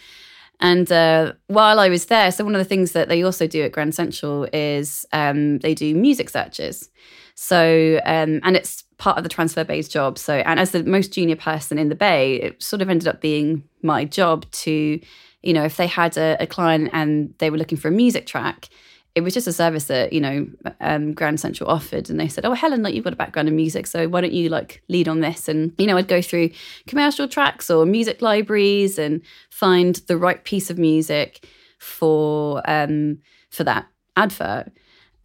And 0.59 0.91
uh, 0.91 1.33
while 1.47 1.79
I 1.79 1.87
was 1.87 2.05
there, 2.05 2.31
so 2.31 2.43
one 2.43 2.55
of 2.55 2.59
the 2.59 2.65
things 2.65 2.91
that 2.93 3.07
they 3.07 3.23
also 3.23 3.47
do 3.47 3.63
at 3.63 3.71
Grand 3.71 3.95
Central 3.95 4.47
is 4.51 5.05
um, 5.13 5.59
they 5.59 5.73
do 5.73 5.95
music 5.95 6.29
searches. 6.29 6.89
So, 7.35 7.99
um, 8.05 8.39
and 8.43 8.55
it's 8.55 8.83
part 8.97 9.17
of 9.17 9.23
the 9.23 9.29
transfer 9.29 9.63
bay's 9.63 9.87
job. 9.87 10.17
So, 10.17 10.35
and 10.35 10.59
as 10.59 10.71
the 10.71 10.83
most 10.83 11.13
junior 11.13 11.35
person 11.35 11.77
in 11.77 11.89
the 11.89 11.95
bay, 11.95 12.35
it 12.35 12.63
sort 12.63 12.81
of 12.81 12.89
ended 12.89 13.07
up 13.07 13.21
being 13.21 13.63
my 13.81 14.05
job 14.05 14.49
to, 14.51 14.99
you 15.43 15.53
know, 15.53 15.63
if 15.63 15.77
they 15.77 15.87
had 15.87 16.17
a, 16.17 16.37
a 16.39 16.47
client 16.47 16.89
and 16.93 17.33
they 17.39 17.49
were 17.49 17.57
looking 17.57 17.77
for 17.77 17.89
a 17.89 17.91
music 17.91 18.25
track, 18.25 18.69
it 19.15 19.21
was 19.21 19.33
just 19.33 19.47
a 19.47 19.53
service 19.53 19.85
that 19.85 20.11
you 20.11 20.19
know 20.19 20.45
um, 20.81 21.13
Grand 21.13 21.39
Central 21.39 21.69
offered, 21.69 22.09
and 22.09 22.19
they 22.19 22.27
said, 22.27 22.45
"Oh, 22.45 22.53
Helen, 22.53 22.83
like 22.83 22.93
you've 22.93 23.05
got 23.05 23.13
a 23.13 23.17
background 23.17 23.47
in 23.47 23.55
music, 23.55 23.87
so 23.87 24.09
why 24.09 24.19
don't 24.19 24.33
you 24.33 24.49
like 24.49 24.83
lead 24.89 25.07
on 25.07 25.21
this?" 25.21 25.47
And 25.47 25.73
you 25.77 25.87
know, 25.87 25.95
I'd 25.95 26.09
go 26.09 26.21
through 26.21 26.49
commercial 26.85 27.27
tracks 27.27 27.69
or 27.69 27.85
music 27.85 28.21
libraries 28.21 28.99
and 28.99 29.21
find 29.49 29.95
the 30.07 30.17
right 30.17 30.43
piece 30.43 30.69
of 30.69 30.77
music 30.77 31.47
for 31.79 32.61
um, 32.69 33.19
for 33.51 33.63
that 33.63 33.87
advert, 34.17 34.69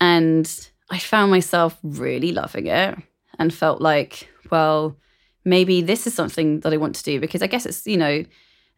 and 0.00 0.69
I 0.90 0.98
found 0.98 1.30
myself 1.30 1.78
really 1.82 2.32
loving 2.32 2.66
it 2.66 2.98
and 3.38 3.54
felt 3.54 3.80
like, 3.80 4.28
well, 4.50 4.96
maybe 5.44 5.82
this 5.82 6.06
is 6.06 6.14
something 6.14 6.60
that 6.60 6.72
I 6.72 6.76
want 6.76 6.96
to 6.96 7.04
do 7.04 7.20
because 7.20 7.42
I 7.42 7.46
guess 7.46 7.66
it's 7.66 7.86
you 7.86 7.96
know 7.96 8.24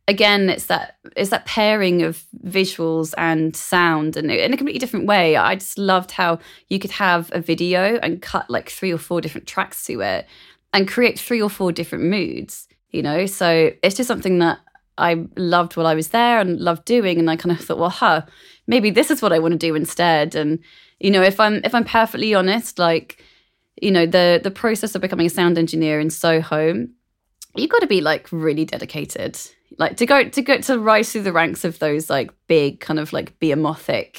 again 0.09 0.51
it's 0.51 0.67
that 0.67 0.97
it's 1.17 1.31
that 1.31 1.47
pairing 1.47 2.03
of 2.03 2.25
visuals 2.45 3.15
and 3.17 3.55
sound 3.57 4.17
and 4.17 4.31
in 4.31 4.53
a 4.53 4.57
completely 4.57 4.81
different 4.81 5.07
way 5.07 5.37
i 5.37 5.55
just 5.55 5.79
loved 5.79 6.11
how 6.11 6.41
you 6.69 6.81
could 6.81 6.91
have 6.91 7.31
a 7.33 7.41
video 7.41 7.99
and 7.99 8.21
cut 8.21 8.51
like 8.51 8.69
three 8.69 8.93
or 8.93 8.99
four 8.99 9.21
different 9.21 9.47
tracks 9.47 9.85
to 9.87 10.01
it 10.01 10.27
and 10.73 10.89
create 10.89 11.19
three 11.19 11.41
or 11.41 11.49
four 11.49 11.71
different 11.71 12.05
moods 12.05 12.67
you 12.91 13.01
know 13.01 13.27
so 13.27 13.71
it's 13.83 13.95
just 13.97 14.09
something 14.09 14.41
that 14.41 14.59
I 14.99 15.27
loved 15.37 15.77
while 15.77 15.87
I 15.87 15.95
was 15.95 16.09
there 16.09 16.39
and 16.39 16.61
loved 16.61 16.85
doing. 16.85 17.19
And 17.19 17.31
I 17.31 17.37
kind 17.37 17.57
of 17.57 17.65
thought, 17.65 17.79
well, 17.79 17.91
huh, 17.91 18.23
maybe 18.67 18.91
this 18.91 19.11
is 19.11 19.23
what 19.23 19.33
I 19.33 19.39
want 19.39 19.53
to 19.53 19.59
do 19.59 19.75
instead. 19.75 20.35
And, 20.35 20.59
you 21.03 21.11
know, 21.11 21.23
if 21.23 21.41
I'm 21.41 21.57
if 21.65 21.75
I'm 21.75 21.85
perfectly 21.85 22.33
honest, 22.33 22.79
like, 22.79 23.23
you 23.81 23.91
know, 23.91 24.07
the 24.07 24.41
the 24.43 24.53
process 24.53 24.95
of 24.95 25.03
becoming 25.03 25.27
a 25.27 25.31
sound 25.31 25.59
engineer 25.59 25.99
in 25.99 26.11
Soho, 26.11 26.87
you've 27.57 27.71
got 27.71 27.81
to 27.81 27.89
be 27.89 28.01
like 28.01 28.29
really 28.31 28.65
dedicated. 28.65 29.39
Like 29.79 29.97
to 29.97 30.07
go 30.07 30.29
to 30.29 30.43
go 30.43 30.59
to 30.59 30.79
rise 30.79 31.11
through 31.11 31.23
the 31.23 31.33
ranks 31.33 31.65
of 31.65 31.81
those 31.81 32.09
like 32.09 32.31
big 32.47 32.79
kind 32.79 33.01
of 33.01 33.13
like 33.13 33.37
behemothing 33.41 34.13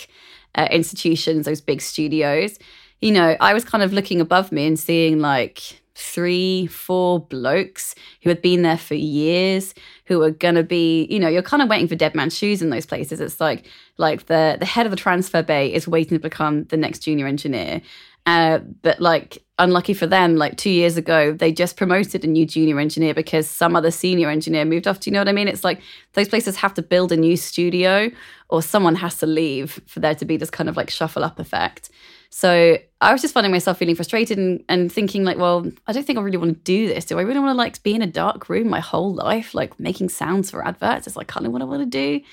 uh, 0.56 0.68
institutions, 0.72 1.46
those 1.46 1.62
big 1.62 1.82
studios. 1.82 2.60
You 3.00 3.12
know, 3.12 3.38
I 3.40 3.54
was 3.54 3.64
kind 3.64 3.84
of 3.84 3.94
looking 3.94 4.20
above 4.20 4.52
me 4.52 4.68
and 4.68 4.78
seeing 4.78 5.20
like 5.20 5.82
three, 5.96 6.68
four 6.68 7.20
blokes 7.20 7.96
who 8.24 8.30
had 8.30 8.42
been 8.42 8.62
there 8.62 8.78
for 8.78 8.96
years, 8.96 9.74
who 10.06 10.20
were 10.20 10.32
gonna 10.32 10.64
be, 10.64 11.06
you 11.10 11.20
know, 11.20 11.28
you're 11.28 11.42
kind 11.42 11.62
of 11.62 11.70
waiting 11.70 11.88
for 11.88 11.96
dead 11.96 12.16
man's 12.16 12.38
shoes 12.38 12.62
in 12.62 12.70
those 12.70 12.86
places. 12.86 13.22
It's 13.22 13.40
like 13.40 13.66
like 13.98 14.26
the 14.26 14.58
the 14.60 14.66
head 14.66 14.86
of 14.86 14.92
the 14.92 14.98
transfer 14.98 15.44
bay 15.44 15.72
is 15.72 15.88
waiting 15.88 16.18
to 16.18 16.22
become 16.22 16.66
the 16.66 16.78
next 16.78 17.00
junior 17.00 17.28
engineer. 17.28 17.82
Uh, 18.26 18.60
but 18.82 19.02
like 19.02 19.44
unlucky 19.60 19.94
for 19.94 20.08
them, 20.08 20.38
like 20.38 20.56
two 20.58 20.70
years 20.70 20.96
ago, 20.98 21.34
they 21.34 21.52
just 21.52 21.76
promoted 21.76 22.24
a 22.24 22.28
new 22.28 22.46
junior 22.46 22.80
engineer 22.80 23.14
because 23.14 23.50
some 23.50 23.76
other 23.76 23.92
senior 23.92 24.30
engineer 24.30 24.66
moved 24.66 24.88
off. 24.88 25.00
Do 25.00 25.10
you 25.10 25.14
know 25.14 25.20
what 25.20 25.28
I 25.28 25.34
mean? 25.34 25.48
It's 25.48 25.64
like 25.64 25.82
those 26.14 26.30
places 26.30 26.56
have 26.58 26.74
to 26.76 26.82
build 26.82 27.12
a 27.12 27.18
new 27.18 27.36
studio 27.36 28.10
or 28.50 28.62
someone 28.62 28.96
has 28.96 29.18
to 29.18 29.26
leave 29.26 29.82
for 29.88 30.00
there 30.00 30.16
to 30.16 30.26
be 30.26 30.38
this 30.38 30.50
kind 30.50 30.70
of 30.70 30.78
like 30.78 30.90
shuffle 30.90 31.24
up 31.24 31.38
effect. 31.38 31.90
So 32.36 32.80
I 33.00 33.12
was 33.12 33.22
just 33.22 33.32
finding 33.32 33.52
myself 33.52 33.78
feeling 33.78 33.94
frustrated 33.94 34.40
and, 34.40 34.64
and 34.68 34.92
thinking 34.92 35.24
like, 35.24 35.38
well, 35.38 35.70
I 35.86 35.94
don't 35.94 36.04
think 36.04 36.18
I 36.18 36.22
really 36.24 36.38
want 36.38 36.56
to 36.56 36.60
do 36.64 36.88
this. 36.88 37.06
Do 37.06 37.20
I 37.20 37.22
really 37.22 37.40
want 37.40 37.52
to 37.52 37.58
like 37.58 37.82
be 37.84 37.94
in 37.94 38.02
a 38.02 38.08
dark 38.08 38.50
room 38.50 38.70
my 38.70 38.80
whole 38.80 39.14
life, 39.14 39.54
like 39.54 39.80
making 39.80 40.10
sounds 40.10 40.50
for 40.50 40.68
adverts? 40.68 41.06
It's 41.06 41.16
like 41.16 41.28
kind 41.28 41.46
of 41.46 41.52
what 41.52 41.62
I 41.62 41.66
want 41.66 41.84
to 41.84 41.86
do. 41.86 42.26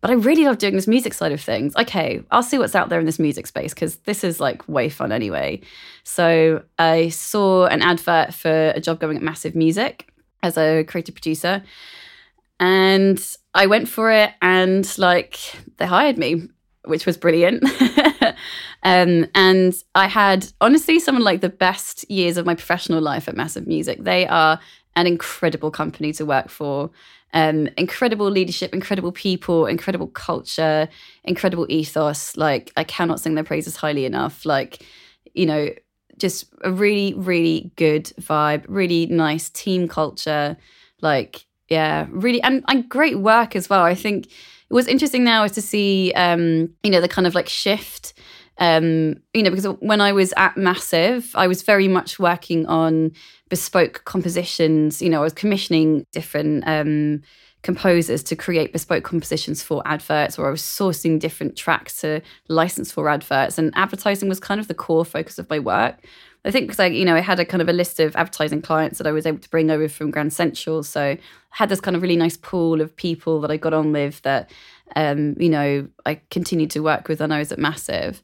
But 0.00 0.10
I 0.10 0.14
really 0.14 0.44
love 0.44 0.58
doing 0.58 0.74
this 0.74 0.88
music 0.88 1.14
side 1.14 1.30
of 1.30 1.40
things. 1.40 1.76
Okay, 1.76 2.20
I'll 2.32 2.42
see 2.42 2.58
what's 2.58 2.74
out 2.74 2.88
there 2.88 2.98
in 2.98 3.06
this 3.06 3.20
music 3.20 3.46
space 3.46 3.72
because 3.72 3.98
this 3.98 4.24
is 4.24 4.40
like 4.40 4.68
way 4.68 4.88
fun 4.88 5.12
anyway. 5.12 5.60
So 6.02 6.64
I 6.76 7.10
saw 7.10 7.66
an 7.66 7.80
advert 7.80 8.34
for 8.34 8.72
a 8.74 8.80
job 8.80 8.98
going 8.98 9.16
at 9.16 9.22
Massive 9.22 9.54
Music 9.54 10.12
as 10.42 10.58
a 10.58 10.82
creative 10.82 11.14
producer. 11.14 11.62
And 12.58 13.24
I 13.54 13.66
went 13.66 13.88
for 13.88 14.10
it 14.10 14.32
and 14.42 14.98
like 14.98 15.38
they 15.76 15.86
hired 15.86 16.18
me, 16.18 16.48
which 16.86 17.06
was 17.06 17.16
brilliant. 17.16 17.62
um, 18.82 19.26
and 19.34 19.74
I 19.94 20.06
had 20.06 20.46
honestly 20.60 20.98
some 20.98 21.16
of 21.16 21.22
like 21.22 21.40
the 21.40 21.48
best 21.48 22.08
years 22.10 22.36
of 22.36 22.46
my 22.46 22.54
professional 22.54 23.00
life 23.00 23.28
at 23.28 23.36
Massive 23.36 23.66
Music. 23.66 24.04
They 24.04 24.26
are 24.26 24.60
an 24.96 25.06
incredible 25.06 25.70
company 25.70 26.12
to 26.14 26.26
work 26.26 26.48
for 26.48 26.90
um, 27.34 27.68
incredible 27.76 28.30
leadership, 28.30 28.72
incredible 28.72 29.12
people, 29.12 29.66
incredible 29.66 30.08
culture, 30.08 30.88
incredible 31.24 31.66
ethos. 31.68 32.36
Like 32.36 32.72
I 32.76 32.84
cannot 32.84 33.20
sing 33.20 33.34
their 33.34 33.44
praises 33.44 33.76
highly 33.76 34.04
enough. 34.04 34.46
Like, 34.46 34.84
you 35.34 35.46
know, 35.46 35.70
just 36.16 36.46
a 36.62 36.72
really, 36.72 37.14
really 37.14 37.70
good 37.76 38.04
vibe, 38.20 38.64
really 38.68 39.06
nice 39.06 39.50
team 39.50 39.88
culture. 39.88 40.56
Like, 41.00 41.46
yeah, 41.68 42.06
really, 42.10 42.42
and, 42.42 42.64
and 42.66 42.88
great 42.88 43.18
work 43.18 43.54
as 43.54 43.68
well. 43.68 43.82
I 43.82 43.94
think 43.94 44.28
what's 44.68 44.88
interesting 44.88 45.22
now 45.22 45.44
is 45.44 45.52
to 45.52 45.62
see, 45.62 46.12
um, 46.16 46.70
you 46.82 46.90
know, 46.90 47.00
the 47.00 47.08
kind 47.08 47.26
of 47.26 47.34
like 47.34 47.48
shift 47.48 48.14
um, 48.58 49.16
you 49.32 49.42
know, 49.42 49.50
because 49.50 49.66
when 49.80 50.00
I 50.00 50.12
was 50.12 50.34
at 50.36 50.56
Massive, 50.56 51.30
I 51.34 51.46
was 51.46 51.62
very 51.62 51.88
much 51.88 52.18
working 52.18 52.66
on 52.66 53.12
bespoke 53.48 54.02
compositions. 54.04 55.00
You 55.00 55.08
know, 55.08 55.20
I 55.20 55.24
was 55.24 55.32
commissioning 55.32 56.04
different 56.12 56.64
um, 56.66 57.22
composers 57.62 58.22
to 58.24 58.36
create 58.36 58.72
bespoke 58.72 59.04
compositions 59.04 59.62
for 59.62 59.82
adverts, 59.86 60.38
or 60.38 60.48
I 60.48 60.50
was 60.50 60.62
sourcing 60.62 61.20
different 61.20 61.56
tracks 61.56 62.00
to 62.00 62.20
license 62.48 62.90
for 62.90 63.08
adverts. 63.08 63.58
And 63.58 63.72
advertising 63.76 64.28
was 64.28 64.40
kind 64.40 64.60
of 64.60 64.68
the 64.68 64.74
core 64.74 65.04
focus 65.04 65.38
of 65.38 65.48
my 65.48 65.60
work. 65.60 65.96
I 66.44 66.50
think 66.50 66.66
because 66.66 66.80
I, 66.80 66.86
you 66.86 67.04
know, 67.04 67.16
I 67.16 67.20
had 67.20 67.40
a 67.40 67.44
kind 67.44 67.60
of 67.60 67.68
a 67.68 67.72
list 67.72 67.98
of 68.00 68.14
advertising 68.16 68.62
clients 68.62 68.98
that 68.98 69.06
I 69.06 69.12
was 69.12 69.26
able 69.26 69.38
to 69.38 69.50
bring 69.50 69.70
over 69.70 69.88
from 69.88 70.10
Grand 70.10 70.32
Central. 70.32 70.82
So 70.82 71.02
I 71.02 71.18
had 71.50 71.68
this 71.68 71.80
kind 71.80 71.96
of 71.96 72.02
really 72.02 72.16
nice 72.16 72.36
pool 72.36 72.80
of 72.80 72.94
people 72.94 73.40
that 73.40 73.50
I 73.50 73.56
got 73.56 73.74
on 73.74 73.92
with 73.92 74.22
that, 74.22 74.50
um, 74.96 75.36
you 75.38 75.48
know, 75.48 75.88
I 76.06 76.20
continued 76.30 76.70
to 76.72 76.80
work 76.80 77.08
with 77.08 77.20
when 77.20 77.32
I 77.32 77.38
was 77.38 77.52
at 77.52 77.58
Massive. 77.58 78.22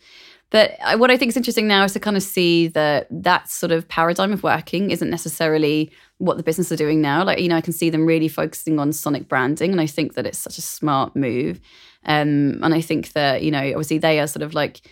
But 0.50 0.78
what 0.99 1.11
I 1.11 1.16
think 1.16 1.30
is 1.30 1.37
interesting 1.37 1.66
now 1.66 1.83
is 1.83 1.94
to 1.94 2.00
kind 2.00 2.16
of 2.16 2.23
see 2.23 2.68
that 2.68 3.09
that 3.11 3.49
sort 3.49 3.73
of 3.73 3.88
paradigm 3.88 4.33
of 4.33 4.44
working 4.44 4.92
isn't 4.92 5.11
necessarily 5.11 5.90
what 6.18 6.37
the 6.37 6.44
business 6.44 6.71
are 6.71 6.76
doing 6.76 7.00
now. 7.00 7.25
Like, 7.25 7.40
you 7.40 7.49
know, 7.49 7.56
I 7.56 7.61
can 7.61 7.73
see 7.73 7.90
them 7.90 8.06
really 8.06 8.28
focusing 8.28 8.78
on 8.78 8.92
sonic 8.92 9.28
branding. 9.28 9.73
And 9.73 9.80
I 9.80 9.87
think 9.87 10.14
that 10.14 10.26
it's 10.26 10.38
such 10.38 10.59
a 10.59 10.62
smart 10.62 11.16
move. 11.16 11.61
Um, 12.04 12.62
and 12.62 12.73
I 12.73 12.80
think 12.80 13.14
that, 13.14 13.42
you 13.42 13.50
know, 13.50 13.59
obviously 13.59 13.99
they 13.99 14.21
are 14.21 14.28
sort 14.28 14.42
of 14.42 14.54
like 14.54 14.83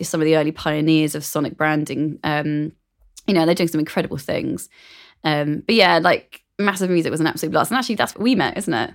some 0.00 0.22
of 0.22 0.24
the 0.24 0.36
early 0.36 0.52
pioneers 0.52 1.14
of 1.14 1.22
sonic 1.22 1.54
branding. 1.54 2.18
Um, 2.24 2.72
you 3.26 3.34
know, 3.34 3.44
they're 3.44 3.54
doing 3.54 3.68
some 3.68 3.80
incredible 3.80 4.16
things. 4.16 4.70
Um, 5.22 5.62
but 5.66 5.74
yeah, 5.74 5.98
like 5.98 6.42
massive 6.58 6.88
music 6.88 7.10
was 7.10 7.20
an 7.20 7.26
absolute 7.26 7.52
blast. 7.52 7.70
And 7.70 7.78
actually, 7.78 7.96
that's 7.96 8.14
what 8.14 8.22
we 8.22 8.34
met, 8.34 8.56
isn't 8.56 8.72
it? 8.72 8.94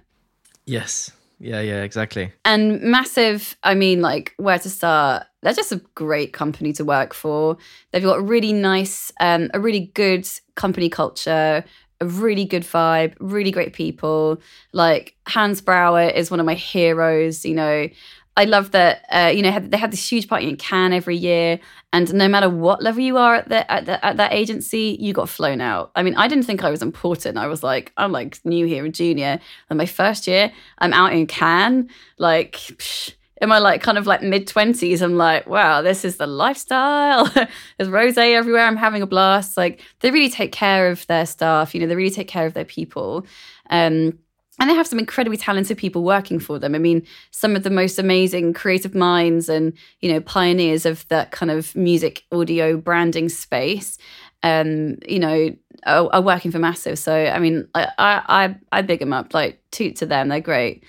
Yes. 0.65 1.11
Yeah, 1.39 1.61
yeah, 1.61 1.83
exactly. 1.83 2.31
And 2.45 2.81
massive, 2.81 3.57
I 3.63 3.75
mean, 3.75 4.01
like, 4.01 4.33
where 4.37 4.57
to 4.59 4.69
start? 4.69 5.23
They're 5.41 5.53
just 5.53 5.71
a 5.71 5.81
great 5.93 6.33
company 6.33 6.73
to 6.73 6.85
work 6.85 7.13
for. 7.13 7.57
They've 7.91 8.03
got 8.03 8.19
a 8.19 8.21
really 8.21 8.53
nice, 8.53 9.11
um, 9.19 9.49
a 9.53 9.59
really 9.59 9.91
good 9.93 10.27
company 10.55 10.89
culture, 10.89 11.63
a 12.01 12.05
really 12.05 12.45
good 12.45 12.63
vibe, 12.63 13.15
really 13.19 13.51
great 13.51 13.73
people. 13.73 14.41
Like, 14.71 15.15
Hans 15.27 15.61
Brouwer 15.61 16.03
is 16.03 16.31
one 16.31 16.39
of 16.39 16.45
my 16.45 16.55
heroes. 16.55 17.45
You 17.45 17.55
know, 17.55 17.89
I 18.37 18.45
love 18.45 18.71
that 18.71 19.05
uh, 19.09 19.31
you 19.33 19.41
know 19.41 19.59
they 19.59 19.77
have 19.77 19.91
this 19.91 20.11
huge 20.11 20.27
party 20.27 20.49
in 20.49 20.57
Cannes 20.57 20.93
every 20.93 21.15
year, 21.15 21.59
and 21.93 22.13
no 22.13 22.27
matter 22.27 22.49
what 22.49 22.83
level 22.83 23.01
you 23.01 23.17
are 23.17 23.35
at, 23.35 23.49
the, 23.49 23.71
at, 23.71 23.85
the, 23.85 24.05
at 24.05 24.17
that 24.17 24.33
agency, 24.33 24.97
you 24.99 25.13
got 25.13 25.29
flown 25.29 25.61
out. 25.61 25.91
I 25.95 26.03
mean, 26.03 26.15
I 26.15 26.27
didn't 26.27 26.45
think 26.45 26.63
I 26.63 26.69
was 26.69 26.81
important. 26.81 27.37
I 27.37 27.47
was 27.47 27.63
like, 27.63 27.93
I'm 27.95 28.11
like 28.11 28.39
new 28.43 28.65
here, 28.65 28.83
a 28.85 28.89
junior. 28.89 29.39
And 29.69 29.77
my 29.77 29.85
first 29.85 30.27
year, 30.27 30.51
I'm 30.79 30.93
out 30.93 31.13
in 31.13 31.27
Cannes, 31.27 31.89
like. 32.17 32.53
Psh, 32.53 33.13
in 33.41 33.49
my 33.49 33.59
like 33.59 33.81
kind 33.81 33.97
of 33.97 34.07
like 34.07 34.21
mid 34.21 34.47
20s 34.47 35.01
i'm 35.01 35.17
like 35.17 35.45
wow 35.45 35.81
this 35.81 36.05
is 36.05 36.15
the 36.15 36.25
lifestyle 36.25 37.25
there's 37.77 37.89
rose 37.89 38.17
everywhere 38.17 38.65
i'm 38.65 38.77
having 38.77 39.01
a 39.01 39.05
blast 39.05 39.57
like 39.57 39.81
they 39.99 40.09
really 40.09 40.29
take 40.29 40.53
care 40.53 40.89
of 40.89 41.05
their 41.07 41.25
staff 41.25 41.75
you 41.75 41.81
know 41.81 41.87
they 41.87 41.97
really 41.97 42.09
take 42.09 42.29
care 42.29 42.45
of 42.45 42.53
their 42.53 42.63
people 42.63 43.25
um 43.69 44.17
and 44.59 44.69
they 44.69 44.73
have 44.73 44.87
some 44.87 44.99
incredibly 44.99 45.37
talented 45.37 45.77
people 45.77 46.03
working 46.03 46.39
for 46.39 46.59
them. 46.59 46.75
I 46.75 46.77
mean, 46.77 47.05
some 47.31 47.55
of 47.55 47.63
the 47.63 47.69
most 47.69 47.99
amazing 47.99 48.53
creative 48.53 48.95
minds 48.95 49.49
and 49.49 49.73
you 49.99 50.11
know 50.11 50.21
pioneers 50.21 50.85
of 50.85 51.07
that 51.09 51.31
kind 51.31 51.51
of 51.51 51.75
music 51.75 52.23
audio 52.31 52.77
branding 52.77 53.29
space, 53.29 53.97
um, 54.43 54.97
you 55.07 55.19
know, 55.19 55.55
are, 55.85 56.09
are 56.13 56.21
working 56.21 56.51
for 56.51 56.59
Massive. 56.59 56.97
So 56.99 57.13
I 57.13 57.39
mean, 57.39 57.67
I 57.75 57.89
I 57.97 58.55
I 58.71 58.81
big 58.81 58.99
them 58.99 59.13
up, 59.13 59.33
like 59.33 59.61
toot 59.71 59.97
to 59.97 60.05
them. 60.05 60.29
They're 60.29 60.39
great. 60.39 60.83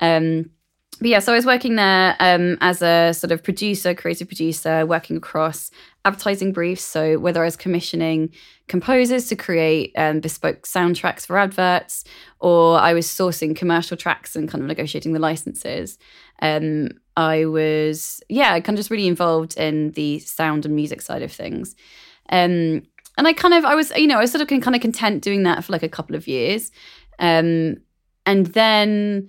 Um, 0.00 0.50
but 0.98 1.08
yeah, 1.08 1.18
so 1.18 1.32
I 1.32 1.36
was 1.36 1.44
working 1.44 1.76
there 1.76 2.16
um, 2.20 2.56
as 2.62 2.80
a 2.80 3.12
sort 3.12 3.30
of 3.30 3.42
producer, 3.42 3.94
creative 3.94 4.28
producer, 4.28 4.86
working 4.86 5.18
across 5.18 5.70
advertising 6.06 6.52
briefs. 6.52 6.84
So 6.84 7.18
whether 7.18 7.42
I 7.42 7.46
was 7.46 7.56
commissioning 7.56 8.30
composers 8.68 9.28
to 9.28 9.36
create 9.36 9.92
um, 9.96 10.20
bespoke 10.20 10.62
soundtracks 10.62 11.26
for 11.26 11.36
adverts, 11.36 12.04
or 12.40 12.78
I 12.78 12.94
was 12.94 13.06
sourcing 13.06 13.56
commercial 13.56 13.96
tracks 13.96 14.36
and 14.36 14.48
kind 14.48 14.62
of 14.62 14.68
negotiating 14.68 15.12
the 15.12 15.18
licenses. 15.18 15.98
Um, 16.40 16.90
I 17.16 17.46
was, 17.46 18.22
yeah, 18.28 18.58
kind 18.60 18.70
of 18.70 18.76
just 18.76 18.90
really 18.90 19.08
involved 19.08 19.56
in 19.56 19.90
the 19.92 20.20
sound 20.20 20.64
and 20.64 20.76
music 20.76 21.02
side 21.02 21.22
of 21.22 21.32
things. 21.32 21.74
Um, 22.28 22.82
and 23.18 23.26
I 23.26 23.32
kind 23.32 23.54
of, 23.54 23.64
I 23.64 23.74
was, 23.74 23.90
you 23.96 24.06
know, 24.06 24.18
I 24.18 24.20
was 24.20 24.30
sort 24.30 24.42
of 24.42 24.48
kind 24.48 24.76
of 24.76 24.82
content 24.82 25.22
doing 25.22 25.42
that 25.42 25.64
for 25.64 25.72
like 25.72 25.82
a 25.82 25.88
couple 25.88 26.14
of 26.14 26.28
years. 26.28 26.70
Um, 27.18 27.78
and 28.26 28.46
then 28.46 29.28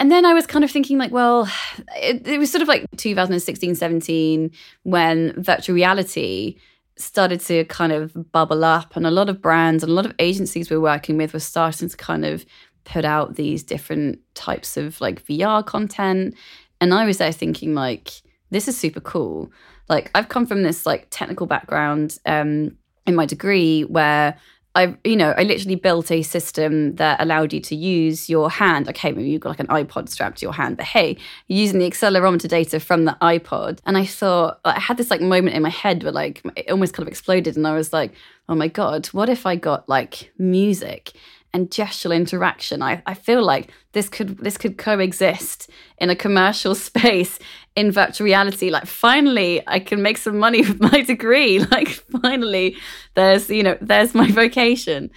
and 0.00 0.12
then 0.12 0.24
I 0.24 0.32
was 0.32 0.46
kind 0.46 0.64
of 0.64 0.70
thinking, 0.70 0.96
like, 0.98 1.10
well, 1.10 1.48
it, 1.96 2.26
it, 2.26 2.38
was 2.38 2.52
sort 2.52 2.62
of 2.62 2.68
like 2.68 2.86
2016, 2.96 3.74
17 3.74 4.50
when 4.84 5.32
virtual 5.42 5.74
reality 5.74 6.56
started 6.96 7.40
to 7.40 7.64
kind 7.64 7.92
of 7.92 8.32
bubble 8.32 8.64
up, 8.64 8.94
and 8.94 9.06
a 9.06 9.10
lot 9.10 9.28
of 9.28 9.42
brands 9.42 9.82
and 9.82 9.90
a 9.90 9.94
lot 9.94 10.06
of 10.06 10.14
agencies 10.18 10.70
we 10.70 10.76
we're 10.76 10.82
working 10.82 11.16
with 11.16 11.32
were 11.32 11.40
starting 11.40 11.88
to 11.88 11.96
kind 11.96 12.24
of 12.24 12.44
put 12.84 13.04
out 13.04 13.34
these 13.34 13.62
different 13.62 14.20
types 14.34 14.76
of 14.76 15.00
like 15.00 15.24
VR 15.26 15.66
content. 15.66 16.34
And 16.80 16.94
I 16.94 17.04
was 17.04 17.18
there 17.18 17.32
thinking, 17.32 17.74
like, 17.74 18.10
this 18.50 18.68
is 18.68 18.78
super 18.78 19.00
cool. 19.00 19.50
Like, 19.88 20.10
I've 20.14 20.28
come 20.28 20.46
from 20.46 20.62
this 20.62 20.86
like 20.86 21.08
technical 21.10 21.46
background 21.46 22.18
um, 22.24 22.76
in 23.04 23.16
my 23.16 23.26
degree 23.26 23.82
where 23.82 24.38
I, 24.78 24.96
you 25.02 25.16
know, 25.16 25.34
I 25.36 25.42
literally 25.42 25.74
built 25.74 26.08
a 26.12 26.22
system 26.22 26.94
that 26.96 27.20
allowed 27.20 27.52
you 27.52 27.58
to 27.58 27.74
use 27.74 28.30
your 28.30 28.48
hand. 28.48 28.88
Okay, 28.88 29.10
maybe 29.10 29.28
you've 29.28 29.40
got 29.40 29.48
like 29.48 29.58
an 29.58 29.66
iPod 29.66 30.08
strapped 30.08 30.38
to 30.38 30.46
your 30.46 30.52
hand, 30.52 30.76
but 30.76 30.86
hey, 30.86 31.16
you're 31.48 31.58
using 31.58 31.80
the 31.80 31.90
accelerometer 31.90 32.46
data 32.46 32.78
from 32.78 33.04
the 33.04 33.16
iPod. 33.20 33.80
And 33.86 33.98
I 33.98 34.04
thought, 34.04 34.60
I 34.64 34.78
had 34.78 34.96
this 34.96 35.10
like 35.10 35.20
moment 35.20 35.56
in 35.56 35.62
my 35.62 35.68
head 35.68 36.04
where 36.04 36.12
like 36.12 36.42
it 36.54 36.70
almost 36.70 36.94
kind 36.94 37.02
of 37.02 37.08
exploded. 37.08 37.56
And 37.56 37.66
I 37.66 37.74
was 37.74 37.92
like, 37.92 38.12
oh 38.48 38.54
my 38.54 38.68
God, 38.68 39.06
what 39.08 39.28
if 39.28 39.46
I 39.46 39.56
got 39.56 39.88
like 39.88 40.32
music 40.38 41.12
and 41.54 41.70
gestural 41.70 42.14
interaction. 42.14 42.82
I, 42.82 43.02
I 43.06 43.14
feel 43.14 43.42
like 43.42 43.70
this 43.92 44.08
could 44.08 44.38
this 44.38 44.58
could 44.58 44.78
coexist 44.78 45.70
in 45.98 46.10
a 46.10 46.16
commercial 46.16 46.74
space 46.88 47.38
in 47.76 47.90
virtual 47.90 48.24
reality. 48.24 48.70
Like 48.70 48.86
finally 48.86 49.62
I 49.66 49.80
can 49.80 50.02
make 50.02 50.18
some 50.18 50.38
money 50.38 50.60
with 50.66 50.80
my 50.80 51.02
degree. 51.02 51.64
Like 51.70 51.88
finally 52.22 52.76
there's, 53.14 53.50
you 53.50 53.62
know, 53.62 53.76
there's 53.80 54.14
my 54.14 54.30
vocation. 54.30 55.10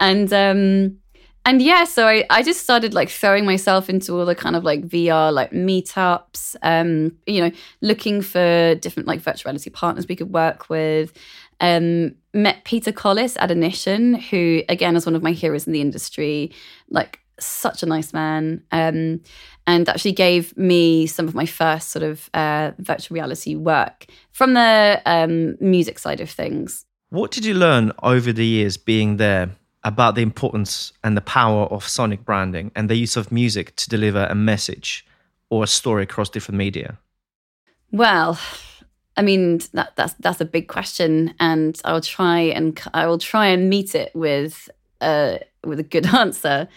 And 0.00 0.32
um 0.32 0.98
and 1.44 1.62
yeah, 1.62 1.84
so 1.84 2.06
I, 2.06 2.26
I 2.28 2.42
just 2.42 2.60
started 2.60 2.92
like 2.92 3.08
throwing 3.08 3.46
myself 3.46 3.88
into 3.88 4.12
all 4.18 4.26
the 4.26 4.34
kind 4.34 4.54
of 4.54 4.64
like 4.64 4.86
VR 4.86 5.32
like 5.32 5.50
meetups, 5.50 6.56
um, 6.62 7.16
you 7.26 7.40
know, 7.40 7.50
looking 7.80 8.20
for 8.20 8.74
different 8.74 9.06
like 9.06 9.20
virtual 9.20 9.48
reality 9.50 9.70
partners 9.70 10.06
we 10.06 10.14
could 10.14 10.30
work 10.30 10.68
with. 10.68 11.16
Um, 11.60 12.14
met 12.32 12.64
Peter 12.64 12.92
Collis 12.92 13.36
at 13.38 13.50
Ignition, 13.50 14.14
who 14.14 14.62
again 14.68 14.96
is 14.96 15.06
one 15.06 15.16
of 15.16 15.22
my 15.22 15.32
heroes 15.32 15.66
in 15.66 15.72
the 15.72 15.80
industry, 15.80 16.52
like 16.88 17.20
such 17.40 17.82
a 17.82 17.86
nice 17.86 18.12
man, 18.12 18.62
um, 18.72 19.20
and 19.66 19.88
actually 19.88 20.12
gave 20.12 20.56
me 20.56 21.06
some 21.06 21.28
of 21.28 21.34
my 21.34 21.46
first 21.46 21.90
sort 21.90 22.02
of 22.02 22.30
uh, 22.34 22.72
virtual 22.78 23.14
reality 23.14 23.54
work 23.54 24.06
from 24.32 24.54
the 24.54 25.02
um, 25.06 25.56
music 25.60 25.98
side 25.98 26.20
of 26.20 26.30
things. 26.30 26.84
What 27.10 27.30
did 27.30 27.44
you 27.44 27.54
learn 27.54 27.92
over 28.02 28.32
the 28.32 28.46
years 28.46 28.76
being 28.76 29.16
there 29.16 29.50
about 29.84 30.14
the 30.14 30.22
importance 30.22 30.92
and 31.02 31.16
the 31.16 31.22
power 31.22 31.64
of 31.66 31.86
sonic 31.86 32.24
branding 32.24 32.70
and 32.74 32.90
the 32.90 32.96
use 32.96 33.16
of 33.16 33.32
music 33.32 33.74
to 33.76 33.88
deliver 33.88 34.26
a 34.26 34.34
message 34.34 35.06
or 35.50 35.64
a 35.64 35.66
story 35.66 36.02
across 36.02 36.28
different 36.28 36.58
media? 36.58 36.98
Well, 37.90 38.38
I 39.18 39.22
mean 39.22 39.58
that 39.72 39.96
that's 39.96 40.14
that's 40.14 40.40
a 40.40 40.44
big 40.46 40.68
question, 40.68 41.34
and 41.40 41.78
I'll 41.84 42.00
try 42.00 42.38
and 42.38 42.80
I 42.94 43.06
will 43.06 43.18
try 43.18 43.48
and 43.48 43.68
meet 43.68 43.94
it 43.94 44.12
with 44.14 44.70
uh 45.00 45.38
with 45.64 45.80
a 45.80 45.82
good 45.82 46.06
answer. 46.14 46.68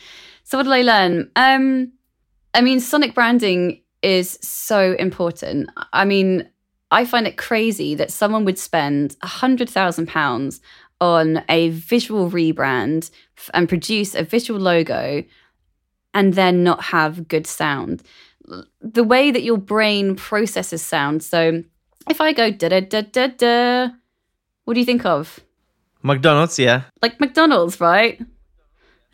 So 0.43 0.57
what 0.57 0.63
did 0.63 0.73
I 0.73 0.81
learn? 0.81 1.31
Um, 1.35 1.93
I 2.53 2.61
mean, 2.61 2.79
sonic 2.79 3.13
branding 3.13 3.81
is 4.01 4.39
so 4.41 4.93
important. 4.93 5.69
I 5.93 6.03
mean, 6.03 6.49
I 6.89 7.05
find 7.05 7.27
it 7.27 7.37
crazy 7.37 7.95
that 7.95 8.11
someone 8.11 8.43
would 8.45 8.59
spend 8.59 9.15
a 9.21 9.27
hundred 9.27 9.69
thousand 9.69 10.07
pounds 10.07 10.59
on 10.99 11.43
a 11.47 11.69
visual 11.69 12.29
rebrand 12.29 13.11
and 13.53 13.69
produce 13.69 14.13
a 14.15 14.23
visual 14.23 14.59
logo 14.59 15.23
and 16.13 16.33
then 16.33 16.63
not 16.63 16.83
have 16.85 17.27
good 17.27 17.47
sound. 17.47 18.03
The 18.81 19.03
way 19.03 19.31
that 19.31 19.43
your 19.43 19.57
brain 19.57 20.15
processes 20.15 20.81
sound. 20.81 21.23
So 21.23 21.63
if 22.09 22.21
I 22.21 22.33
go 22.33 22.51
da 22.51 22.69
da 22.69 22.81
da 22.81 23.01
da 23.01 23.27
da, 23.27 23.89
what 24.65 24.73
do 24.73 24.79
you 24.79 24.85
think 24.85 25.05
of? 25.05 25.39
McDonald's, 26.03 26.57
yeah. 26.57 26.83
Like 27.01 27.19
McDonald's, 27.19 27.79
right? 27.79 28.19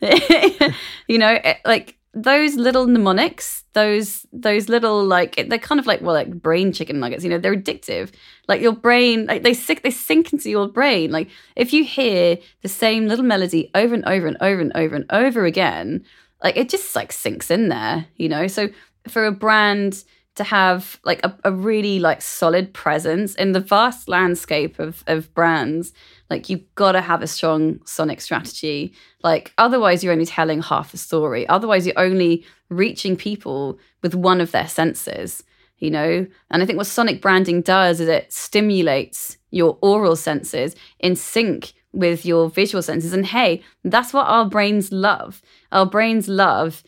you 0.00 1.18
know, 1.18 1.38
eh, 1.42 1.56
like 1.64 1.98
those 2.14 2.54
little 2.54 2.86
mnemonics, 2.86 3.64
those 3.74 4.26
those 4.32 4.68
little 4.68 5.04
like 5.04 5.48
they're 5.48 5.58
kind 5.58 5.78
of 5.78 5.86
like 5.86 6.00
well 6.00 6.14
like 6.14 6.30
brain 6.40 6.72
chicken 6.72 7.00
nuggets. 7.00 7.24
You 7.24 7.30
know, 7.30 7.38
they're 7.38 7.56
addictive. 7.56 8.12
Like 8.46 8.60
your 8.60 8.72
brain, 8.72 9.26
like 9.26 9.42
they 9.42 9.54
sink 9.54 9.82
they 9.82 9.90
sink 9.90 10.32
into 10.32 10.50
your 10.50 10.68
brain. 10.68 11.10
Like 11.10 11.28
if 11.56 11.72
you 11.72 11.84
hear 11.84 12.38
the 12.62 12.68
same 12.68 13.06
little 13.06 13.24
melody 13.24 13.70
over 13.74 13.94
and 13.94 14.04
over 14.06 14.26
and 14.26 14.36
over 14.40 14.60
and 14.60 14.72
over 14.74 14.96
and 14.96 15.06
over 15.10 15.44
again, 15.44 16.04
like 16.42 16.56
it 16.56 16.68
just 16.68 16.94
like 16.96 17.12
sinks 17.12 17.50
in 17.50 17.68
there. 17.68 18.06
You 18.16 18.28
know, 18.28 18.46
so 18.46 18.68
for 19.08 19.26
a 19.26 19.32
brand 19.32 20.04
to 20.38 20.44
have 20.44 20.98
like 21.04 21.20
a, 21.24 21.36
a 21.44 21.52
really 21.52 21.98
like 21.98 22.22
solid 22.22 22.72
presence 22.72 23.34
in 23.34 23.52
the 23.52 23.60
vast 23.60 24.08
landscape 24.08 24.78
of 24.78 25.04
of 25.06 25.32
brands. 25.34 25.92
Like 26.30 26.48
you've 26.48 26.74
got 26.74 26.92
to 26.92 27.00
have 27.00 27.22
a 27.22 27.26
strong 27.26 27.80
sonic 27.84 28.20
strategy. 28.20 28.94
Like 29.22 29.52
otherwise 29.58 30.02
you're 30.02 30.12
only 30.12 30.26
telling 30.26 30.62
half 30.62 30.92
the 30.92 30.98
story. 30.98 31.46
Otherwise 31.48 31.86
you're 31.86 31.98
only 31.98 32.44
reaching 32.70 33.16
people 33.16 33.78
with 34.02 34.14
one 34.14 34.40
of 34.40 34.50
their 34.50 34.68
senses 34.68 35.42
you 35.80 35.92
know? 35.92 36.26
And 36.50 36.62
i 36.62 36.66
think 36.66 36.76
what 36.76 36.88
sonic 36.88 37.22
branding 37.22 37.62
does 37.62 38.00
is 38.00 38.08
it 38.08 38.32
stimulates 38.32 39.38
your 39.50 39.78
aural 39.80 40.16
senses 40.16 40.74
in 40.98 41.14
sync 41.14 41.72
with 41.92 42.26
your 42.26 42.50
visual 42.50 42.82
senses. 42.82 43.12
And 43.12 43.26
hey 43.26 43.62
that's 43.84 44.12
what 44.12 44.26
our 44.26 44.44
brains 44.44 44.92
love. 44.92 45.40
Our 45.72 45.86
brains 45.86 46.28
love 46.28 46.82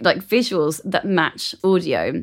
like 0.00 0.18
visuals 0.18 0.80
that 0.84 1.04
match 1.04 1.54
audio 1.62 2.22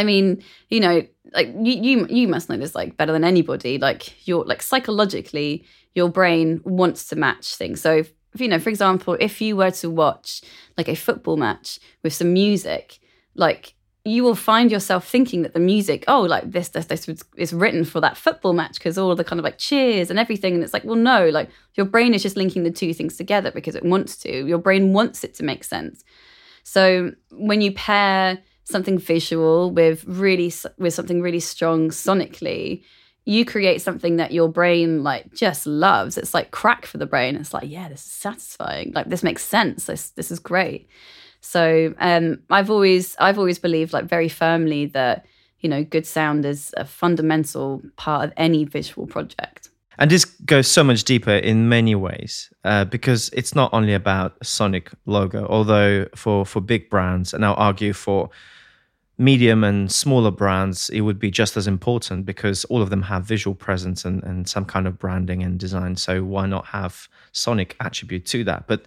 I 0.00 0.04
mean, 0.04 0.42
you 0.70 0.80
know, 0.80 1.06
like 1.34 1.48
you, 1.48 1.74
you 1.82 2.06
you 2.08 2.26
must 2.26 2.48
know 2.48 2.56
this 2.56 2.74
like 2.74 2.96
better 2.96 3.12
than 3.12 3.22
anybody. 3.22 3.76
Like 3.76 4.26
your 4.26 4.46
like 4.46 4.62
psychologically, 4.62 5.66
your 5.94 6.08
brain 6.08 6.62
wants 6.64 7.04
to 7.08 7.16
match 7.16 7.54
things. 7.54 7.82
So 7.82 7.98
if, 7.98 8.12
you 8.38 8.48
know, 8.48 8.58
for 8.58 8.70
example, 8.70 9.18
if 9.20 9.42
you 9.42 9.56
were 9.56 9.70
to 9.72 9.90
watch 9.90 10.40
like 10.78 10.88
a 10.88 10.96
football 10.96 11.36
match 11.36 11.78
with 12.02 12.14
some 12.14 12.32
music, 12.32 12.98
like 13.34 13.74
you 14.06 14.24
will 14.24 14.34
find 14.34 14.72
yourself 14.72 15.06
thinking 15.06 15.42
that 15.42 15.52
the 15.52 15.60
music, 15.60 16.04
oh, 16.08 16.22
like 16.22 16.50
this, 16.50 16.70
this, 16.70 16.86
this 16.86 17.06
is 17.36 17.52
written 17.52 17.84
for 17.84 18.00
that 18.00 18.16
football 18.16 18.54
match 18.54 18.78
because 18.78 18.96
all 18.96 19.14
the 19.14 19.22
kind 19.22 19.38
of 19.38 19.44
like 19.44 19.58
cheers 19.58 20.08
and 20.08 20.18
everything. 20.18 20.54
And 20.54 20.64
it's 20.64 20.72
like, 20.72 20.84
well, 20.84 20.96
no, 20.96 21.28
like 21.28 21.50
your 21.74 21.84
brain 21.84 22.14
is 22.14 22.22
just 22.22 22.38
linking 22.38 22.62
the 22.62 22.70
two 22.70 22.94
things 22.94 23.18
together 23.18 23.50
because 23.50 23.74
it 23.74 23.84
wants 23.84 24.16
to. 24.18 24.46
Your 24.46 24.56
brain 24.56 24.94
wants 24.94 25.22
it 25.22 25.34
to 25.34 25.44
make 25.44 25.62
sense. 25.62 26.02
So 26.64 27.12
when 27.30 27.60
you 27.60 27.72
pair 27.72 28.38
something 28.70 28.98
visual 28.98 29.70
with 29.70 30.04
really 30.06 30.52
with 30.78 30.94
something 30.94 31.20
really 31.20 31.40
strong 31.40 31.90
sonically 31.90 32.82
you 33.24 33.44
create 33.44 33.82
something 33.82 34.16
that 34.16 34.32
your 34.32 34.48
brain 34.48 35.02
like 35.02 35.32
just 35.34 35.66
loves. 35.66 36.16
It's 36.16 36.34
like 36.34 36.50
crack 36.50 36.86
for 36.86 36.98
the 36.98 37.06
brain. 37.06 37.36
It's 37.36 37.54
like 37.54 37.68
yeah 37.68 37.88
this 37.88 38.04
is 38.04 38.12
satisfying. 38.12 38.92
Like 38.94 39.08
this 39.08 39.22
makes 39.22 39.44
sense. 39.44 39.86
This 39.86 40.10
this 40.10 40.30
is 40.30 40.38
great. 40.38 40.88
So 41.40 41.94
um 41.98 42.40
i've 42.50 42.70
always 42.70 43.16
i've 43.18 43.38
always 43.38 43.58
believed 43.58 43.92
like 43.92 44.04
very 44.04 44.28
firmly 44.28 44.86
that 44.86 45.26
you 45.60 45.68
know 45.68 45.84
good 45.84 46.06
sound 46.06 46.44
is 46.44 46.74
a 46.76 46.84
fundamental 46.84 47.82
part 47.96 48.24
of 48.24 48.32
any 48.36 48.64
visual 48.64 49.06
project. 49.06 49.68
And 49.98 50.10
this 50.10 50.24
goes 50.24 50.66
so 50.66 50.82
much 50.82 51.04
deeper 51.04 51.32
in 51.32 51.68
many 51.68 51.94
ways 51.94 52.50
uh, 52.64 52.86
because 52.86 53.28
it's 53.34 53.54
not 53.54 53.68
only 53.74 53.92
about 53.92 54.34
sonic 54.42 54.90
logo 55.04 55.46
although 55.46 56.06
for 56.16 56.46
for 56.46 56.60
big 56.60 56.88
brands 56.88 57.34
and 57.34 57.44
i'll 57.44 57.54
argue 57.54 57.92
for 57.92 58.30
medium 59.20 59.62
and 59.62 59.92
smaller 59.92 60.30
brands, 60.30 60.88
it 60.88 61.02
would 61.02 61.18
be 61.18 61.30
just 61.30 61.54
as 61.54 61.66
important 61.66 62.24
because 62.24 62.64
all 62.64 62.80
of 62.80 62.88
them 62.88 63.02
have 63.02 63.22
visual 63.22 63.54
presence 63.54 64.06
and, 64.06 64.22
and 64.24 64.48
some 64.48 64.64
kind 64.64 64.86
of 64.86 64.98
branding 64.98 65.42
and 65.42 65.60
design. 65.60 65.94
So 65.94 66.24
why 66.24 66.46
not 66.46 66.64
have 66.68 67.06
sonic 67.30 67.76
attribute 67.80 68.24
to 68.26 68.44
that? 68.44 68.66
But 68.66 68.86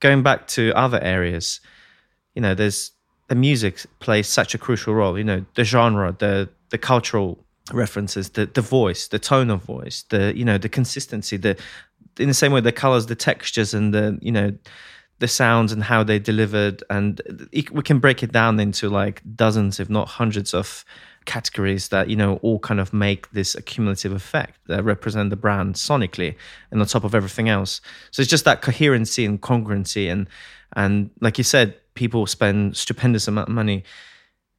going 0.00 0.22
back 0.22 0.46
to 0.48 0.70
other 0.72 1.00
areas, 1.00 1.60
you 2.34 2.42
know, 2.42 2.54
there's 2.54 2.92
the 3.28 3.34
music 3.34 3.86
plays 4.00 4.28
such 4.28 4.54
a 4.54 4.58
crucial 4.58 4.92
role. 4.92 5.16
You 5.16 5.24
know, 5.24 5.46
the 5.54 5.64
genre, 5.64 6.14
the 6.18 6.50
the 6.68 6.78
cultural 6.78 7.42
references, 7.72 8.30
the 8.30 8.44
the 8.44 8.60
voice, 8.60 9.08
the 9.08 9.18
tone 9.18 9.48
of 9.48 9.62
voice, 9.62 10.04
the 10.10 10.36
you 10.36 10.44
know, 10.44 10.58
the 10.58 10.68
consistency, 10.68 11.38
the 11.38 11.56
in 12.18 12.28
the 12.28 12.34
same 12.34 12.52
way 12.52 12.60
the 12.60 12.70
colors, 12.70 13.06
the 13.06 13.14
textures, 13.14 13.72
and 13.72 13.94
the 13.94 14.18
you 14.20 14.32
know 14.32 14.52
the 15.20 15.28
sounds 15.28 15.70
and 15.70 15.84
how 15.84 16.02
they 16.02 16.18
delivered 16.18 16.82
and 16.90 17.20
we 17.52 17.82
can 17.82 17.98
break 17.98 18.22
it 18.22 18.32
down 18.32 18.58
into 18.58 18.88
like 18.88 19.22
dozens 19.36 19.78
if 19.78 19.88
not 19.88 20.08
hundreds 20.08 20.52
of 20.52 20.84
categories 21.26 21.88
that 21.88 22.08
you 22.08 22.16
know 22.16 22.36
all 22.36 22.58
kind 22.58 22.80
of 22.80 22.92
make 22.92 23.30
this 23.30 23.54
accumulative 23.54 24.12
effect 24.12 24.58
that 24.66 24.82
represent 24.82 25.30
the 25.30 25.36
brand 25.36 25.74
sonically 25.74 26.34
and 26.70 26.80
on 26.80 26.86
top 26.86 27.04
of 27.04 27.14
everything 27.14 27.48
else. 27.48 27.80
So 28.10 28.22
it's 28.22 28.30
just 28.30 28.44
that 28.46 28.62
coherency 28.62 29.24
and 29.24 29.40
congruency 29.40 30.10
and 30.10 30.28
and 30.74 31.10
like 31.20 31.38
you 31.38 31.44
said 31.44 31.76
people 31.94 32.26
spend 32.26 32.76
stupendous 32.76 33.28
amount 33.28 33.48
of 33.48 33.54
money 33.54 33.84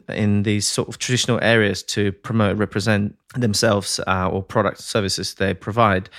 in 0.10 0.44
these 0.44 0.68
sort 0.68 0.88
of 0.88 1.00
traditional 1.00 1.40
areas 1.42 1.82
to 1.84 2.12
promote 2.12 2.58
represent 2.58 3.16
themselves 3.36 4.00
uh, 4.08 4.30
or 4.30 4.44
product 4.44 4.80
services 4.80 5.34
they 5.36 5.54
provide 5.54 6.10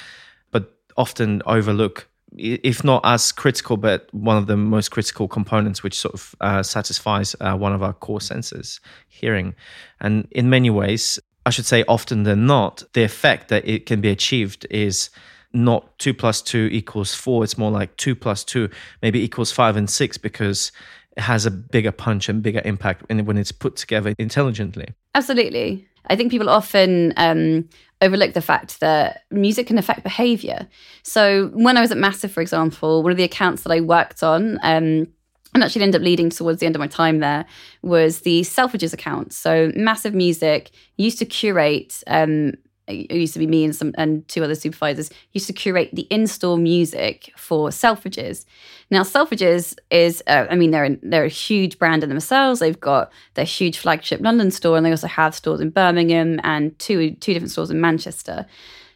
but 0.50 0.74
often 0.96 1.42
overlook 1.46 2.08
if 2.36 2.82
not 2.84 3.02
as 3.04 3.32
critical, 3.32 3.76
but 3.76 4.08
one 4.12 4.36
of 4.36 4.46
the 4.46 4.56
most 4.56 4.90
critical 4.90 5.28
components, 5.28 5.82
which 5.82 5.98
sort 5.98 6.14
of 6.14 6.34
uh, 6.40 6.62
satisfies 6.62 7.36
uh, 7.40 7.56
one 7.56 7.72
of 7.72 7.82
our 7.82 7.92
core 7.92 8.20
senses, 8.20 8.80
hearing. 9.08 9.54
And 10.00 10.28
in 10.30 10.48
many 10.50 10.70
ways, 10.70 11.18
I 11.44 11.50
should 11.50 11.66
say 11.66 11.84
often 11.88 12.22
than 12.22 12.46
not, 12.46 12.84
the 12.92 13.02
effect 13.02 13.48
that 13.48 13.66
it 13.66 13.86
can 13.86 14.00
be 14.00 14.08
achieved 14.08 14.66
is 14.70 15.10
not 15.52 15.98
two 15.98 16.14
plus 16.14 16.40
two 16.40 16.68
equals 16.72 17.14
four. 17.14 17.44
It's 17.44 17.58
more 17.58 17.70
like 17.70 17.96
two 17.96 18.14
plus 18.14 18.44
two 18.44 18.70
maybe 19.02 19.22
equals 19.22 19.52
five 19.52 19.76
and 19.76 19.88
six 19.88 20.16
because 20.16 20.72
it 21.16 21.22
has 21.22 21.44
a 21.44 21.50
bigger 21.50 21.92
punch 21.92 22.28
and 22.28 22.42
bigger 22.42 22.62
impact 22.64 23.04
when 23.08 23.36
it's 23.36 23.52
put 23.52 23.76
together 23.76 24.14
intelligently. 24.18 24.88
Absolutely. 25.14 25.86
I 26.06 26.16
think 26.16 26.30
people 26.30 26.50
often 26.50 27.12
um, 27.16 27.68
overlook 28.00 28.32
the 28.34 28.42
fact 28.42 28.80
that 28.80 29.22
music 29.30 29.68
can 29.68 29.78
affect 29.78 30.02
behavior. 30.02 30.66
So 31.02 31.50
when 31.54 31.76
I 31.76 31.80
was 31.80 31.92
at 31.92 31.98
Massive, 31.98 32.32
for 32.32 32.40
example, 32.40 33.02
one 33.02 33.12
of 33.12 33.18
the 33.18 33.24
accounts 33.24 33.62
that 33.62 33.72
I 33.72 33.80
worked 33.80 34.22
on, 34.22 34.58
um, 34.62 35.06
and 35.54 35.62
actually 35.62 35.82
ended 35.82 36.00
up 36.00 36.04
leading 36.04 36.30
towards 36.30 36.60
the 36.60 36.66
end 36.66 36.74
of 36.74 36.80
my 36.80 36.86
time 36.86 37.20
there, 37.20 37.44
was 37.82 38.20
the 38.20 38.40
Selfridges 38.40 38.94
account. 38.94 39.32
So 39.32 39.70
Massive 39.76 40.14
Music 40.14 40.70
used 40.96 41.18
to 41.18 41.26
curate 41.26 42.02
um, 42.06 42.54
it 42.88 43.12
used 43.12 43.32
to 43.34 43.38
be 43.38 43.46
me 43.46 43.64
and 43.64 43.74
some 43.74 43.94
and 43.96 44.26
two 44.28 44.42
other 44.42 44.54
supervisors 44.54 45.10
used 45.32 45.46
to 45.46 45.52
curate 45.52 45.90
the 45.92 46.02
in-store 46.10 46.58
music 46.58 47.32
for 47.36 47.68
Selfridges. 47.68 48.44
Now 48.90 49.02
Selfridges 49.02 49.76
is, 49.90 50.22
uh, 50.26 50.46
I 50.50 50.56
mean, 50.56 50.70
they're 50.72 50.84
in, 50.84 50.98
they're 51.02 51.24
a 51.24 51.28
huge 51.28 51.78
brand 51.78 52.02
in 52.02 52.08
themselves. 52.08 52.60
They've 52.60 52.78
got 52.78 53.12
their 53.34 53.44
huge 53.44 53.78
flagship 53.78 54.20
London 54.20 54.50
store, 54.50 54.76
and 54.76 54.84
they 54.84 54.90
also 54.90 55.06
have 55.06 55.34
stores 55.34 55.60
in 55.60 55.70
Birmingham 55.70 56.40
and 56.42 56.78
two 56.78 57.12
two 57.12 57.32
different 57.32 57.52
stores 57.52 57.70
in 57.70 57.80
Manchester. 57.80 58.46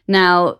Now, 0.07 0.59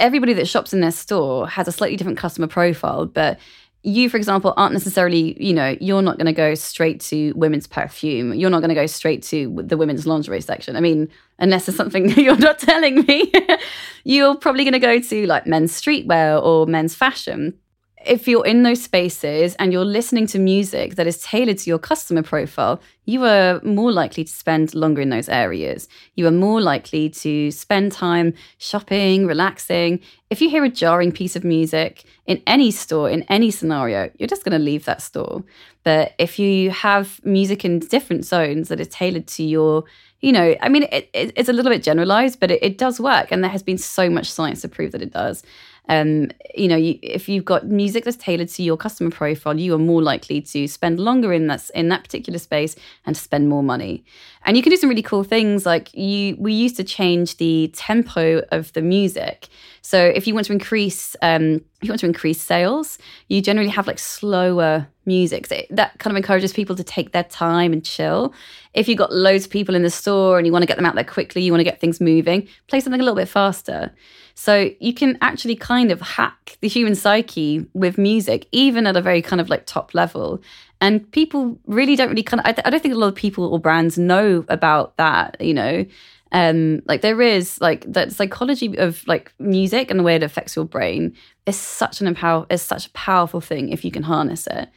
everybody 0.00 0.32
that 0.34 0.48
shops 0.48 0.72
in 0.72 0.80
their 0.80 0.90
store 0.90 1.48
has 1.48 1.68
a 1.68 1.72
slightly 1.72 1.96
different 1.96 2.18
customer 2.18 2.46
profile, 2.46 3.06
but 3.06 3.38
you, 3.84 4.08
for 4.08 4.16
example, 4.16 4.54
aren't 4.56 4.72
necessarily, 4.72 5.36
you 5.38 5.52
know, 5.52 5.76
you're 5.78 6.00
not 6.00 6.16
going 6.16 6.26
to 6.26 6.32
go 6.32 6.54
straight 6.54 7.00
to 7.02 7.32
women's 7.32 7.66
perfume. 7.66 8.32
You're 8.32 8.48
not 8.48 8.60
going 8.60 8.70
to 8.70 8.74
go 8.74 8.86
straight 8.86 9.22
to 9.24 9.62
the 9.62 9.76
women's 9.76 10.06
lingerie 10.06 10.40
section. 10.40 10.74
I 10.74 10.80
mean, 10.80 11.10
unless 11.38 11.66
there's 11.66 11.76
something 11.76 12.08
you're 12.18 12.38
not 12.38 12.58
telling 12.58 13.04
me, 13.04 13.30
you're 14.04 14.36
probably 14.36 14.64
going 14.64 14.72
to 14.72 14.78
go 14.78 14.98
to 15.00 15.26
like 15.26 15.46
men's 15.46 15.78
streetwear 15.78 16.42
or 16.42 16.66
men's 16.66 16.94
fashion 16.94 17.58
if 18.06 18.28
you're 18.28 18.46
in 18.46 18.62
those 18.62 18.82
spaces 18.82 19.54
and 19.56 19.72
you're 19.72 19.84
listening 19.84 20.26
to 20.28 20.38
music 20.38 20.94
that 20.96 21.06
is 21.06 21.22
tailored 21.22 21.58
to 21.58 21.70
your 21.70 21.78
customer 21.78 22.22
profile, 22.22 22.80
you 23.04 23.24
are 23.24 23.60
more 23.62 23.92
likely 23.92 24.24
to 24.24 24.32
spend 24.32 24.74
longer 24.74 25.02
in 25.02 25.10
those 25.10 25.28
areas. 25.28 25.88
You 26.14 26.26
are 26.26 26.32
more 26.32 26.60
likely 26.60 27.10
to 27.10 27.50
spend 27.50 27.92
time 27.92 28.34
shopping, 28.58 29.26
relaxing. 29.26 30.00
If 30.30 30.40
you 30.40 30.48
hear 30.48 30.64
a 30.64 30.68
jarring 30.68 31.12
piece 31.12 31.36
of 31.36 31.44
music 31.44 32.04
in 32.26 32.42
any 32.46 32.70
store, 32.70 33.10
in 33.10 33.22
any 33.24 33.50
scenario, 33.50 34.10
you're 34.18 34.28
just 34.28 34.44
going 34.44 34.58
to 34.58 34.64
leave 34.64 34.84
that 34.84 35.02
store. 35.02 35.44
But 35.82 36.14
if 36.18 36.38
you 36.38 36.70
have 36.70 37.20
music 37.24 37.64
in 37.64 37.78
different 37.80 38.24
zones 38.24 38.68
that 38.68 38.80
is 38.80 38.88
tailored 38.88 39.26
to 39.28 39.42
your, 39.42 39.84
you 40.20 40.32
know, 40.32 40.56
I 40.62 40.68
mean, 40.68 40.84
it, 40.84 41.10
it, 41.12 41.32
it's 41.36 41.48
a 41.48 41.52
little 41.52 41.70
bit 41.70 41.82
generalized, 41.82 42.40
but 42.40 42.50
it, 42.50 42.62
it 42.62 42.78
does 42.78 42.98
work. 42.98 43.30
And 43.30 43.44
there 43.44 43.50
has 43.50 43.62
been 43.62 43.78
so 43.78 44.08
much 44.08 44.30
science 44.30 44.62
to 44.62 44.68
prove 44.68 44.92
that 44.92 45.02
it 45.02 45.12
does 45.12 45.42
um, 45.88 46.30
you 46.54 46.68
know, 46.68 46.76
you, 46.76 46.98
if 47.02 47.28
you've 47.28 47.44
got 47.44 47.66
music 47.66 48.04
that's 48.04 48.16
tailored 48.16 48.48
to 48.50 48.62
your 48.62 48.76
customer 48.76 49.10
profile, 49.10 49.58
you 49.58 49.74
are 49.74 49.78
more 49.78 50.02
likely 50.02 50.40
to 50.40 50.66
spend 50.66 50.98
longer 50.98 51.32
in 51.32 51.46
that 51.48 51.70
in 51.74 51.88
that 51.88 52.04
particular 52.04 52.38
space 52.38 52.74
and 53.04 53.14
to 53.14 53.20
spend 53.20 53.48
more 53.48 53.62
money. 53.62 54.04
And 54.44 54.56
you 54.56 54.62
can 54.62 54.70
do 54.70 54.76
some 54.76 54.90
really 54.90 55.02
cool 55.02 55.24
things 55.24 55.64
like 55.64 55.94
you. 55.94 56.36
We 56.38 56.52
used 56.52 56.76
to 56.76 56.84
change 56.84 57.38
the 57.38 57.70
tempo 57.74 58.42
of 58.52 58.72
the 58.74 58.82
music. 58.82 59.48
So 59.80 59.98
if 59.98 60.26
you 60.26 60.34
want 60.34 60.46
to 60.46 60.52
increase, 60.52 61.16
um, 61.22 61.56
if 61.80 61.82
you 61.82 61.88
want 61.90 62.00
to 62.00 62.06
increase 62.06 62.40
sales, 62.40 62.98
you 63.28 63.40
generally 63.40 63.70
have 63.70 63.86
like 63.86 63.98
slower 63.98 64.86
music. 65.06 65.46
So 65.46 65.60
that 65.70 65.98
kind 65.98 66.12
of 66.12 66.16
encourages 66.16 66.52
people 66.52 66.76
to 66.76 66.84
take 66.84 67.12
their 67.12 67.24
time 67.24 67.72
and 67.72 67.84
chill. 67.84 68.34
If 68.72 68.88
you've 68.88 68.98
got 68.98 69.12
loads 69.12 69.44
of 69.44 69.50
people 69.50 69.74
in 69.74 69.82
the 69.82 69.90
store 69.90 70.38
and 70.38 70.46
you 70.46 70.52
want 70.52 70.62
to 70.62 70.66
get 70.66 70.76
them 70.76 70.86
out 70.86 70.94
there 70.94 71.04
quickly, 71.04 71.42
you 71.42 71.52
want 71.52 71.60
to 71.60 71.64
get 71.64 71.80
things 71.80 72.00
moving, 72.00 72.48
play 72.66 72.80
something 72.80 73.00
a 73.00 73.04
little 73.04 73.16
bit 73.16 73.28
faster. 73.28 73.94
So 74.34 74.70
you 74.80 74.92
can 74.92 75.16
actually 75.20 75.56
kind 75.56 75.92
of 75.92 76.00
hack 76.00 76.58
the 76.60 76.68
human 76.68 76.94
psyche 76.94 77.66
with 77.72 77.98
music, 77.98 78.48
even 78.52 78.86
at 78.86 78.96
a 78.96 79.00
very 79.00 79.22
kind 79.22 79.40
of 79.40 79.48
like 79.48 79.66
top 79.66 79.94
level. 79.94 80.42
And 80.84 81.10
people 81.12 81.58
really 81.66 81.96
don't 81.96 82.10
really 82.10 82.22
kind 82.22 82.40
of, 82.40 82.46
I, 82.46 82.52
th- 82.52 82.66
I 82.66 82.68
don't 82.68 82.82
think 82.82 82.92
a 82.92 82.98
lot 82.98 83.08
of 83.08 83.14
people 83.14 83.50
or 83.50 83.58
brands 83.58 83.96
know 83.96 84.44
about 84.48 84.98
that, 84.98 85.40
you 85.40 85.54
know. 85.54 85.86
Um, 86.30 86.82
like 86.84 87.00
there 87.00 87.22
is 87.22 87.58
like 87.58 87.90
that 87.90 88.12
psychology 88.12 88.76
of 88.76 89.02
like 89.08 89.32
music 89.38 89.90
and 89.90 89.98
the 89.98 90.04
way 90.04 90.14
it 90.14 90.22
affects 90.22 90.54
your 90.54 90.66
brain 90.66 91.16
is 91.46 91.56
such 91.56 92.02
an 92.02 92.06
empower 92.06 92.44
is 92.50 92.60
such 92.60 92.86
a 92.86 92.90
powerful 92.90 93.40
thing 93.40 93.70
if 93.70 93.82
you 93.82 93.90
can 93.90 94.02
harness 94.02 94.46
it. 94.46 94.68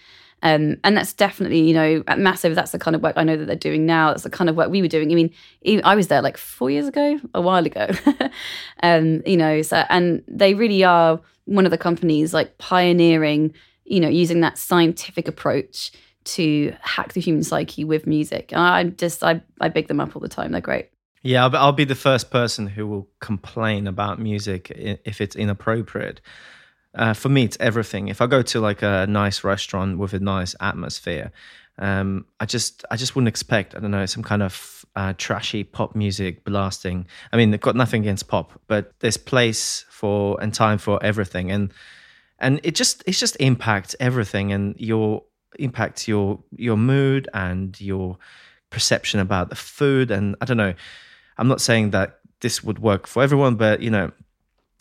Um, 0.43 0.77
and 0.85 0.95
that's 0.95 1.11
definitely, 1.11 1.59
you 1.59 1.73
know, 1.73 2.03
at 2.07 2.19
Massive, 2.19 2.55
that's 2.55 2.71
the 2.71 2.79
kind 2.79 2.95
of 2.95 3.03
work 3.03 3.17
I 3.17 3.25
know 3.25 3.35
that 3.35 3.45
they're 3.45 3.57
doing 3.57 3.85
now. 3.85 4.11
That's 4.11 4.23
the 4.23 4.29
kind 4.29 4.49
of 4.49 4.55
work 4.55 4.69
we 4.69 4.81
were 4.81 4.87
doing. 4.87 5.11
I 5.11 5.15
mean, 5.15 5.33
I 5.83 5.93
was 5.95 6.07
there 6.07 6.21
like 6.21 6.37
four 6.37 6.69
years 6.69 6.87
ago, 6.87 7.19
a 7.33 7.41
while 7.41 7.65
ago. 7.65 7.89
um, 8.81 9.23
you 9.25 9.35
know, 9.35 9.61
so, 9.61 9.83
and 9.89 10.23
they 10.25 10.53
really 10.53 10.85
are 10.85 11.19
one 11.43 11.65
of 11.65 11.71
the 11.71 11.77
companies 11.77 12.33
like 12.33 12.57
pioneering, 12.59 13.53
you 13.87 13.99
know, 13.99 14.09
using 14.09 14.41
that 14.41 14.57
scientific 14.57 15.27
approach 15.27 15.91
to 16.25 16.73
hack 16.81 17.13
the 17.13 17.21
human 17.21 17.43
psyche 17.43 17.83
with 17.83 18.05
music. 18.05 18.51
I 18.53 18.83
just, 18.83 19.23
I, 19.23 19.41
I 19.61 19.69
big 19.69 19.87
them 19.87 19.99
up 19.99 20.15
all 20.15 20.21
the 20.21 20.27
time. 20.27 20.51
They're 20.51 20.61
great. 20.61 20.89
Yeah, 21.23 21.45
I'll, 21.45 21.55
I'll 21.55 21.71
be 21.71 21.85
the 21.85 21.95
first 21.95 22.29
person 22.29 22.67
who 22.67 22.85
will 22.85 23.07
complain 23.19 23.87
about 23.87 24.19
music 24.19 24.71
if 24.71 25.21
it's 25.21 25.35
inappropriate. 25.35 26.21
Uh, 26.93 27.13
for 27.13 27.29
me, 27.29 27.43
it's 27.43 27.57
everything. 27.59 28.07
If 28.07 28.21
I 28.21 28.27
go 28.27 28.41
to 28.41 28.59
like 28.59 28.81
a 28.81 29.07
nice 29.07 29.43
restaurant 29.43 29.97
with 29.97 30.13
a 30.13 30.19
nice 30.19 30.55
atmosphere, 30.59 31.31
um, 31.79 32.25
I 32.39 32.45
just 32.45 32.83
I 32.89 32.95
just 32.95 33.15
wouldn't 33.15 33.27
expect 33.27 33.75
I 33.75 33.79
don't 33.79 33.91
know 33.91 34.05
some 34.07 34.23
kind 34.23 34.41
of 34.41 34.85
uh, 34.95 35.13
trashy 35.17 35.63
pop 35.63 35.95
music 35.95 36.43
blasting. 36.43 37.05
I 37.31 37.37
mean, 37.37 37.51
they've 37.51 37.61
got 37.61 37.75
nothing 37.75 38.01
against 38.01 38.27
pop, 38.27 38.59
but 38.67 38.93
there's 38.99 39.17
place 39.17 39.85
for 39.89 40.41
and 40.41 40.53
time 40.53 40.79
for 40.79 41.03
everything, 41.03 41.51
and 41.51 41.71
and 42.39 42.59
it 42.63 42.75
just 42.75 43.03
it 43.05 43.13
just 43.13 43.35
impacts 43.39 43.95
everything, 43.99 44.51
and 44.51 44.75
your 44.79 45.23
impacts 45.59 46.07
your 46.07 46.39
your 46.55 46.77
mood 46.77 47.27
and 47.33 47.79
your 47.79 48.17
perception 48.69 49.19
about 49.19 49.49
the 49.49 49.55
food, 49.55 50.11
and 50.11 50.35
I 50.41 50.45
don't 50.45 50.57
know. 50.57 50.73
I'm 51.37 51.47
not 51.47 51.61
saying 51.61 51.91
that 51.91 52.19
this 52.41 52.63
would 52.63 52.79
work 52.79 53.07
for 53.07 53.23
everyone, 53.23 53.55
but 53.55 53.81
you 53.81 53.89
know, 53.89 54.11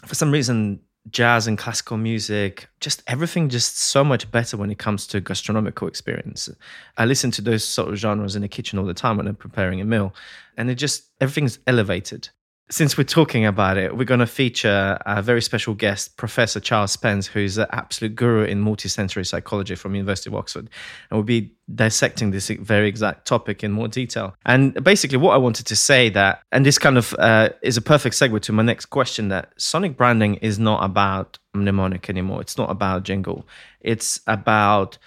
for 0.04 0.14
some 0.14 0.30
reason 0.30 0.80
jazz 1.10 1.46
and 1.46 1.56
classical 1.56 1.96
music, 1.96 2.68
just 2.80 3.02
everything 3.06 3.48
just 3.48 3.78
so 3.78 4.02
much 4.02 4.30
better 4.30 4.56
when 4.56 4.70
it 4.70 4.78
comes 4.78 5.06
to 5.06 5.20
gastronomical 5.20 5.86
experience. 5.86 6.48
I 6.96 7.04
listen 7.04 7.30
to 7.32 7.42
those 7.42 7.64
sort 7.64 7.90
of 7.90 7.96
genres 7.96 8.34
in 8.34 8.42
the 8.42 8.48
kitchen 8.48 8.78
all 8.78 8.84
the 8.84 8.94
time 8.94 9.16
when 9.16 9.28
I'm 9.28 9.36
preparing 9.36 9.80
a 9.80 9.84
meal, 9.84 10.14
and 10.56 10.70
it 10.70 10.76
just 10.76 11.04
everything's 11.20 11.58
elevated 11.66 12.28
since 12.68 12.98
we're 12.98 13.04
talking 13.04 13.46
about 13.46 13.76
it, 13.76 13.96
we're 13.96 14.04
going 14.04 14.20
to 14.20 14.26
feature 14.26 14.98
a 15.06 15.22
very 15.22 15.40
special 15.40 15.72
guest, 15.72 16.16
Professor 16.16 16.58
Charles 16.58 16.90
Spence, 16.90 17.28
who's 17.28 17.58
an 17.58 17.66
absolute 17.70 18.16
guru 18.16 18.42
in 18.42 18.64
multisensory 18.64 19.24
psychology 19.24 19.76
from 19.76 19.94
University 19.94 20.30
of 20.30 20.34
Oxford. 20.34 20.68
And 21.10 21.16
we'll 21.16 21.22
be 21.22 21.52
dissecting 21.72 22.32
this 22.32 22.48
very 22.48 22.88
exact 22.88 23.24
topic 23.24 23.62
in 23.62 23.70
more 23.70 23.86
detail. 23.86 24.34
And 24.44 24.82
basically, 24.82 25.18
what 25.18 25.34
I 25.34 25.36
wanted 25.36 25.66
to 25.66 25.76
say 25.76 26.08
that, 26.10 26.42
and 26.50 26.66
this 26.66 26.76
kind 26.76 26.98
of 26.98 27.14
uh, 27.20 27.50
is 27.62 27.76
a 27.76 27.82
perfect 27.82 28.16
segue 28.16 28.40
to 28.42 28.52
my 28.52 28.64
next 28.64 28.86
question 28.86 29.28
that 29.28 29.52
sonic 29.56 29.96
branding 29.96 30.34
is 30.36 30.58
not 30.58 30.84
about 30.84 31.38
mnemonic 31.54 32.10
anymore. 32.10 32.40
It's 32.40 32.58
not 32.58 32.70
about 32.70 33.04
jingle. 33.04 33.46
It's 33.80 34.20
about 34.26 34.98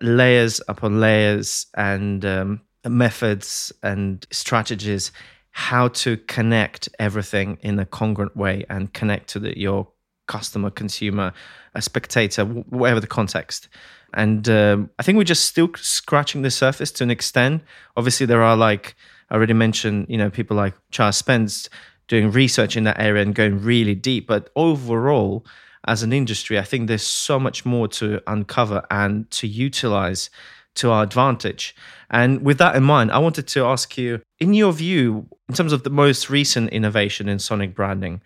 layers 0.00 0.60
upon 0.66 0.98
layers 1.00 1.66
and 1.74 2.24
um, 2.24 2.60
methods 2.84 3.72
and 3.84 4.26
strategies 4.32 5.12
how 5.52 5.88
to 5.88 6.16
connect 6.16 6.88
everything 6.98 7.58
in 7.62 7.78
a 7.78 7.86
congruent 7.86 8.36
way 8.36 8.64
and 8.68 8.92
connect 8.92 9.28
to 9.30 9.38
the, 9.38 9.58
your 9.58 9.88
customer, 10.26 10.70
consumer, 10.70 11.32
a 11.74 11.82
spectator, 11.82 12.44
whatever 12.44 13.00
the 13.00 13.06
context. 13.06 13.68
And 14.14 14.48
um, 14.48 14.90
I 14.98 15.02
think 15.02 15.18
we're 15.18 15.24
just 15.24 15.46
still 15.46 15.70
scratching 15.76 16.42
the 16.42 16.50
surface 16.50 16.90
to 16.92 17.04
an 17.04 17.10
extent. 17.10 17.62
Obviously, 17.96 18.26
there 18.26 18.42
are 18.42 18.56
like 18.56 18.94
I 19.30 19.34
already 19.34 19.52
mentioned, 19.52 20.06
you 20.08 20.16
know, 20.16 20.30
people 20.30 20.56
like 20.56 20.74
Charles 20.90 21.16
Spence 21.16 21.68
doing 22.06 22.30
research 22.30 22.76
in 22.76 22.84
that 22.84 22.98
area 22.98 23.22
and 23.22 23.34
going 23.34 23.60
really 23.62 23.94
deep. 23.94 24.26
But 24.26 24.50
overall, 24.56 25.44
as 25.86 26.02
an 26.02 26.12
industry, 26.12 26.58
I 26.58 26.62
think 26.62 26.88
there's 26.88 27.02
so 27.02 27.38
much 27.38 27.66
more 27.66 27.88
to 27.88 28.20
uncover 28.26 28.84
and 28.90 29.30
to 29.32 29.46
utilize 29.46 30.30
to 30.78 30.90
our 30.90 31.02
advantage. 31.02 31.74
And 32.10 32.42
with 32.42 32.58
that 32.58 32.74
in 32.74 32.82
mind, 32.82 33.12
I 33.12 33.18
wanted 33.18 33.46
to 33.48 33.64
ask 33.64 33.96
you, 33.98 34.20
in 34.38 34.54
your 34.54 34.72
view, 34.72 35.28
in 35.48 35.54
terms 35.54 35.72
of 35.72 35.82
the 35.82 35.90
most 35.90 36.30
recent 36.30 36.70
innovation 36.70 37.28
in 37.28 37.38
sonic 37.38 37.74
branding, 37.74 38.20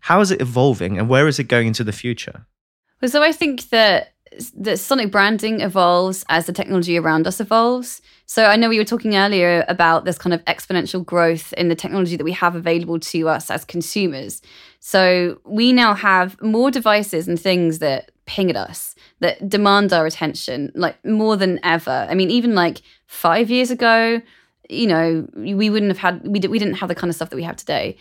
how 0.00 0.20
is 0.20 0.30
it 0.30 0.40
evolving 0.40 0.98
and 0.98 1.08
where 1.08 1.28
is 1.28 1.38
it 1.38 1.44
going 1.44 1.66
into 1.66 1.84
the 1.84 1.92
future? 1.92 2.46
Well, 3.00 3.10
so 3.10 3.22
I 3.22 3.32
think 3.32 3.68
that 3.70 4.12
that 4.56 4.78
sonic 4.78 5.10
branding 5.10 5.60
evolves 5.60 6.24
as 6.28 6.46
the 6.46 6.52
technology 6.52 6.98
around 6.98 7.26
us 7.26 7.40
evolves. 7.40 8.02
So 8.26 8.44
I 8.46 8.56
know 8.56 8.68
we 8.68 8.78
were 8.78 8.84
talking 8.84 9.16
earlier 9.16 9.64
about 9.68 10.04
this 10.04 10.18
kind 10.18 10.34
of 10.34 10.44
exponential 10.46 11.04
growth 11.04 11.52
in 11.54 11.68
the 11.68 11.74
technology 11.74 12.16
that 12.16 12.24
we 12.24 12.32
have 12.32 12.54
available 12.54 12.98
to 12.98 13.28
us 13.28 13.50
as 13.50 13.64
consumers. 13.64 14.42
So 14.80 15.40
we 15.44 15.72
now 15.72 15.94
have 15.94 16.40
more 16.42 16.70
devices 16.70 17.28
and 17.28 17.40
things 17.40 17.78
that 17.78 18.10
ping 18.26 18.50
at 18.50 18.56
us 18.56 18.94
that 19.20 19.48
demand 19.48 19.92
our 19.92 20.06
attention 20.06 20.72
like 20.74 21.02
more 21.04 21.36
than 21.36 21.58
ever. 21.64 22.06
I 22.10 22.14
mean, 22.14 22.30
even 22.30 22.54
like 22.54 22.82
five 23.06 23.50
years 23.50 23.70
ago, 23.70 24.20
you 24.68 24.86
know, 24.86 25.28
we 25.34 25.70
wouldn't 25.70 25.90
have 25.90 25.98
had 25.98 26.26
we, 26.26 26.40
we 26.40 26.58
didn't 26.58 26.74
have 26.74 26.88
the 26.88 26.94
kind 26.94 27.08
of 27.08 27.14
stuff 27.16 27.30
that 27.30 27.36
we 27.36 27.44
have 27.44 27.56
today. 27.56 27.96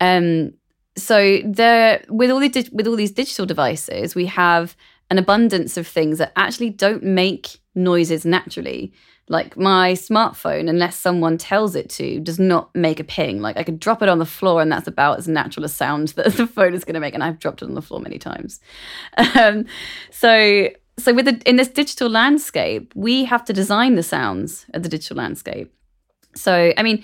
Um, 0.00 0.52
so 0.96 1.40
there, 1.44 2.04
with 2.08 2.30
all 2.30 2.40
the 2.40 2.68
with 2.72 2.86
all 2.86 2.96
these 2.96 3.12
digital 3.12 3.46
devices, 3.46 4.14
we 4.14 4.26
have 4.26 4.76
an 5.10 5.18
abundance 5.18 5.76
of 5.76 5.86
things 5.86 6.18
that 6.18 6.32
actually 6.36 6.70
don't 6.70 7.02
make 7.02 7.58
noises 7.74 8.24
naturally. 8.24 8.92
Like 9.28 9.56
my 9.56 9.92
smartphone, 9.92 10.68
unless 10.68 10.96
someone 10.96 11.38
tells 11.38 11.74
it 11.74 11.90
to, 11.90 12.20
does 12.20 12.38
not 12.38 12.74
make 12.74 12.98
a 12.98 13.04
ping. 13.04 13.40
Like 13.40 13.56
I 13.56 13.62
could 13.62 13.80
drop 13.80 14.02
it 14.02 14.08
on 14.08 14.18
the 14.18 14.26
floor, 14.26 14.62
and 14.62 14.70
that's 14.72 14.88
about 14.88 15.18
as 15.18 15.28
natural 15.28 15.64
a 15.64 15.68
sound 15.68 16.08
that 16.16 16.34
the 16.34 16.46
phone 16.46 16.74
is 16.74 16.84
going 16.84 16.94
to 16.94 17.00
make. 17.00 17.14
And 17.14 17.22
I've 17.22 17.38
dropped 17.38 17.62
it 17.62 17.66
on 17.66 17.74
the 17.74 17.82
floor 17.82 18.00
many 18.00 18.18
times. 18.18 18.60
Um, 19.16 19.66
so, 20.10 20.68
so 20.98 21.14
with 21.14 21.26
the, 21.26 21.40
in 21.46 21.56
this 21.56 21.68
digital 21.68 22.08
landscape, 22.08 22.92
we 22.94 23.24
have 23.24 23.44
to 23.44 23.52
design 23.52 23.94
the 23.94 24.02
sounds 24.02 24.66
of 24.74 24.82
the 24.82 24.88
digital 24.88 25.16
landscape. 25.16 25.72
So, 26.34 26.72
I 26.76 26.82
mean, 26.82 27.02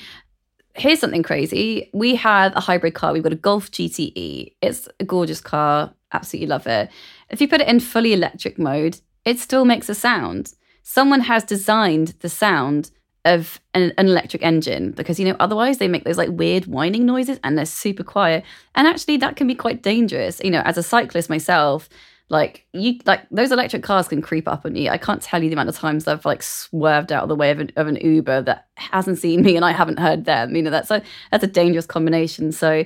here's 0.74 1.00
something 1.00 1.22
crazy. 1.22 1.90
We 1.92 2.14
have 2.16 2.54
a 2.56 2.60
hybrid 2.60 2.94
car. 2.94 3.12
We've 3.12 3.22
got 3.22 3.32
a 3.32 3.36
Golf 3.36 3.70
GTE. 3.70 4.54
It's 4.60 4.88
a 5.00 5.04
gorgeous 5.04 5.40
car. 5.40 5.94
Absolutely 6.12 6.48
love 6.48 6.66
it. 6.66 6.90
If 7.30 7.40
you 7.40 7.48
put 7.48 7.60
it 7.60 7.68
in 7.68 7.80
fully 7.80 8.12
electric 8.12 8.58
mode, 8.58 8.98
it 9.24 9.38
still 9.38 9.64
makes 9.64 9.88
a 9.88 9.94
sound. 9.94 10.52
Someone 10.84 11.20
has 11.20 11.42
designed 11.44 12.14
the 12.20 12.28
sound 12.28 12.90
of 13.24 13.58
an, 13.72 13.90
an, 13.96 14.06
electric 14.06 14.42
engine 14.42 14.90
because 14.90 15.18
you 15.18 15.24
know 15.24 15.34
otherwise 15.40 15.78
they 15.78 15.88
make 15.88 16.04
those 16.04 16.18
like 16.18 16.28
weird 16.28 16.66
whining 16.66 17.06
noises 17.06 17.40
and 17.42 17.56
they're 17.56 17.64
super 17.64 18.04
quiet. 18.04 18.44
And 18.74 18.86
actually 18.86 19.16
that 19.16 19.36
can 19.36 19.46
be 19.46 19.54
quite 19.54 19.82
dangerous. 19.82 20.40
You 20.44 20.50
know 20.50 20.60
as 20.60 20.76
a 20.76 20.82
cyclist 20.82 21.30
myself 21.30 21.88
like 22.28 22.66
you 22.72 22.98
like 23.06 23.22
those 23.30 23.50
electric 23.50 23.82
cars 23.82 24.08
can 24.08 24.20
creep 24.20 24.46
up 24.46 24.66
on 24.66 24.76
you. 24.76 24.90
I 24.90 24.98
can't 24.98 25.22
tell 25.22 25.42
you 25.42 25.48
the 25.48 25.54
amount 25.54 25.70
of 25.70 25.76
times 25.76 26.06
i've 26.06 26.24
like 26.26 26.42
swerved 26.42 27.12
out 27.12 27.22
of 27.22 27.28
the 27.28 27.34
way 27.34 27.50
of 27.50 27.60
an, 27.60 27.70
of 27.76 27.86
an 27.86 27.96
uber 27.96 28.42
that 28.42 28.66
hasn't 28.76 29.18
seen 29.18 29.42
me 29.42 29.56
and 29.56 29.64
i 29.64 29.72
haven't 29.72 29.98
heard 29.98 30.26
them. 30.26 30.54
You 30.54 30.62
know 30.62 30.70
that's 30.70 30.90
a 30.90 31.02
that's 31.30 31.44
a 31.44 31.48
dangerous 31.48 31.86
combination. 31.86 32.52
So 32.52 32.84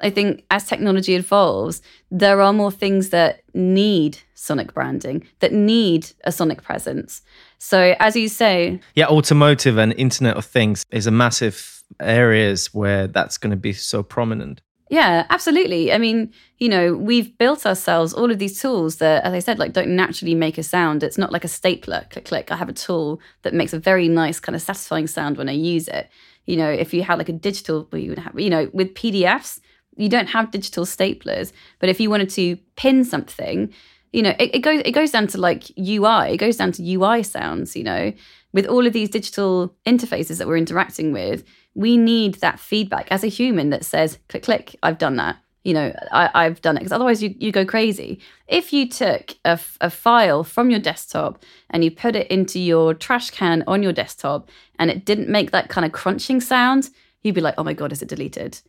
I 0.00 0.10
think 0.10 0.44
as 0.50 0.64
technology 0.64 1.14
evolves, 1.14 1.82
there 2.10 2.40
are 2.40 2.52
more 2.52 2.70
things 2.70 3.10
that 3.10 3.42
need 3.54 4.18
sonic 4.34 4.72
branding, 4.72 5.26
that 5.40 5.52
need 5.52 6.10
a 6.24 6.30
sonic 6.30 6.62
presence. 6.62 7.22
So, 7.58 7.96
as 7.98 8.14
you 8.14 8.28
say, 8.28 8.80
yeah, 8.94 9.06
automotive 9.06 9.76
and 9.78 9.92
Internet 9.94 10.36
of 10.36 10.44
Things 10.44 10.84
is 10.92 11.06
a 11.06 11.10
massive 11.10 11.82
areas 12.00 12.72
where 12.72 13.08
that's 13.08 13.38
going 13.38 13.50
to 13.50 13.56
be 13.56 13.72
so 13.72 14.02
prominent. 14.02 14.60
Yeah, 14.90 15.26
absolutely. 15.28 15.92
I 15.92 15.98
mean, 15.98 16.32
you 16.58 16.68
know, 16.68 16.94
we've 16.94 17.36
built 17.36 17.66
ourselves 17.66 18.14
all 18.14 18.30
of 18.30 18.38
these 18.38 18.60
tools 18.60 18.96
that, 18.96 19.22
as 19.22 19.34
I 19.34 19.38
said, 19.38 19.58
like 19.58 19.72
don't 19.72 19.94
naturally 19.94 20.34
make 20.34 20.56
a 20.56 20.62
sound. 20.62 21.02
It's 21.02 21.18
not 21.18 21.32
like 21.32 21.44
a 21.44 21.48
stapler, 21.48 22.06
click, 22.10 22.24
click. 22.24 22.50
I 22.50 22.56
have 22.56 22.70
a 22.70 22.72
tool 22.72 23.20
that 23.42 23.52
makes 23.52 23.74
a 23.74 23.78
very 23.78 24.08
nice, 24.08 24.40
kind 24.40 24.56
of 24.56 24.62
satisfying 24.62 25.06
sound 25.06 25.36
when 25.36 25.48
I 25.48 25.52
use 25.52 25.88
it. 25.88 26.08
You 26.46 26.56
know, 26.56 26.70
if 26.70 26.94
you 26.94 27.02
had 27.02 27.18
like 27.18 27.28
a 27.28 27.34
digital, 27.34 27.86
you 27.92 28.10
would 28.10 28.18
have, 28.18 28.38
you 28.40 28.48
know, 28.48 28.70
with 28.72 28.94
PDFs, 28.94 29.60
you 29.98 30.08
don't 30.08 30.28
have 30.28 30.50
digital 30.50 30.84
staplers, 30.84 31.52
but 31.80 31.88
if 31.88 32.00
you 32.00 32.08
wanted 32.08 32.30
to 32.30 32.56
pin 32.76 33.04
something, 33.04 33.72
you 34.12 34.22
know, 34.22 34.34
it, 34.38 34.54
it 34.54 34.58
goes 34.60 34.80
it 34.84 34.92
goes 34.92 35.10
down 35.10 35.26
to 35.28 35.38
like 35.38 35.70
UI, 35.78 36.32
it 36.32 36.38
goes 36.38 36.56
down 36.56 36.72
to 36.72 36.94
UI 36.94 37.22
sounds, 37.22 37.76
you 37.76 37.84
know. 37.84 38.12
With 38.54 38.66
all 38.66 38.86
of 38.86 38.94
these 38.94 39.10
digital 39.10 39.74
interfaces 39.84 40.38
that 40.38 40.48
we're 40.48 40.56
interacting 40.56 41.12
with, 41.12 41.44
we 41.74 41.98
need 41.98 42.36
that 42.36 42.58
feedback 42.58 43.08
as 43.10 43.22
a 43.22 43.28
human 43.28 43.68
that 43.70 43.84
says, 43.84 44.18
click, 44.28 44.44
click, 44.44 44.76
I've 44.82 44.98
done 44.98 45.16
that. 45.16 45.36
You 45.64 45.74
know, 45.74 45.92
I, 46.12 46.44
have 46.44 46.62
done 46.62 46.76
it 46.76 46.80
because 46.80 46.92
otherwise 46.92 47.22
you, 47.22 47.34
you 47.38 47.52
go 47.52 47.66
crazy. 47.66 48.20
If 48.46 48.72
you 48.72 48.88
took 48.88 49.34
a, 49.44 49.60
a 49.82 49.90
file 49.90 50.42
from 50.44 50.70
your 50.70 50.80
desktop 50.80 51.42
and 51.68 51.84
you 51.84 51.90
put 51.90 52.16
it 52.16 52.26
into 52.28 52.58
your 52.58 52.94
trash 52.94 53.30
can 53.30 53.64
on 53.66 53.82
your 53.82 53.92
desktop 53.92 54.48
and 54.78 54.90
it 54.90 55.04
didn't 55.04 55.28
make 55.28 55.50
that 55.50 55.68
kind 55.68 55.84
of 55.84 55.92
crunching 55.92 56.40
sound, 56.40 56.88
you'd 57.22 57.34
be 57.34 57.42
like, 57.42 57.54
oh 57.58 57.64
my 57.64 57.74
God, 57.74 57.92
is 57.92 58.00
it 58.00 58.08
deleted? 58.08 58.62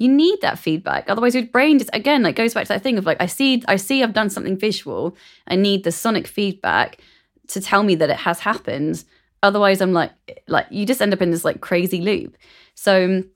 You 0.00 0.08
need 0.08 0.40
that 0.40 0.58
feedback. 0.58 1.04
Otherwise 1.08 1.34
your 1.34 1.44
brain 1.44 1.78
just 1.78 1.90
again 1.92 2.22
like 2.22 2.34
goes 2.34 2.54
back 2.54 2.64
to 2.64 2.72
that 2.72 2.82
thing 2.82 2.96
of 2.98 3.04
like 3.04 3.20
i 3.20 3.26
see 3.26 3.62
i 3.68 3.76
see 3.76 4.02
i've 4.02 4.14
done 4.14 4.30
something 4.30 4.56
visual. 4.56 5.16
I 5.46 5.56
need 5.56 5.84
the 5.84 5.92
sonic 5.92 6.26
feedback 6.26 7.00
to 7.48 7.60
tell 7.60 7.82
me 7.82 7.94
that 7.96 8.10
it 8.10 8.16
has 8.16 8.40
happened. 8.40 9.04
Otherwise 9.42 9.80
i'm 9.80 9.92
like 9.92 10.12
like 10.48 10.66
you 10.70 10.86
just 10.86 11.02
end 11.02 11.12
up 11.12 11.22
in 11.22 11.30
this 11.30 11.44
like 11.44 11.60
crazy 11.60 12.00
loop. 12.00 12.36
So 12.74 13.04
um, 13.04 13.30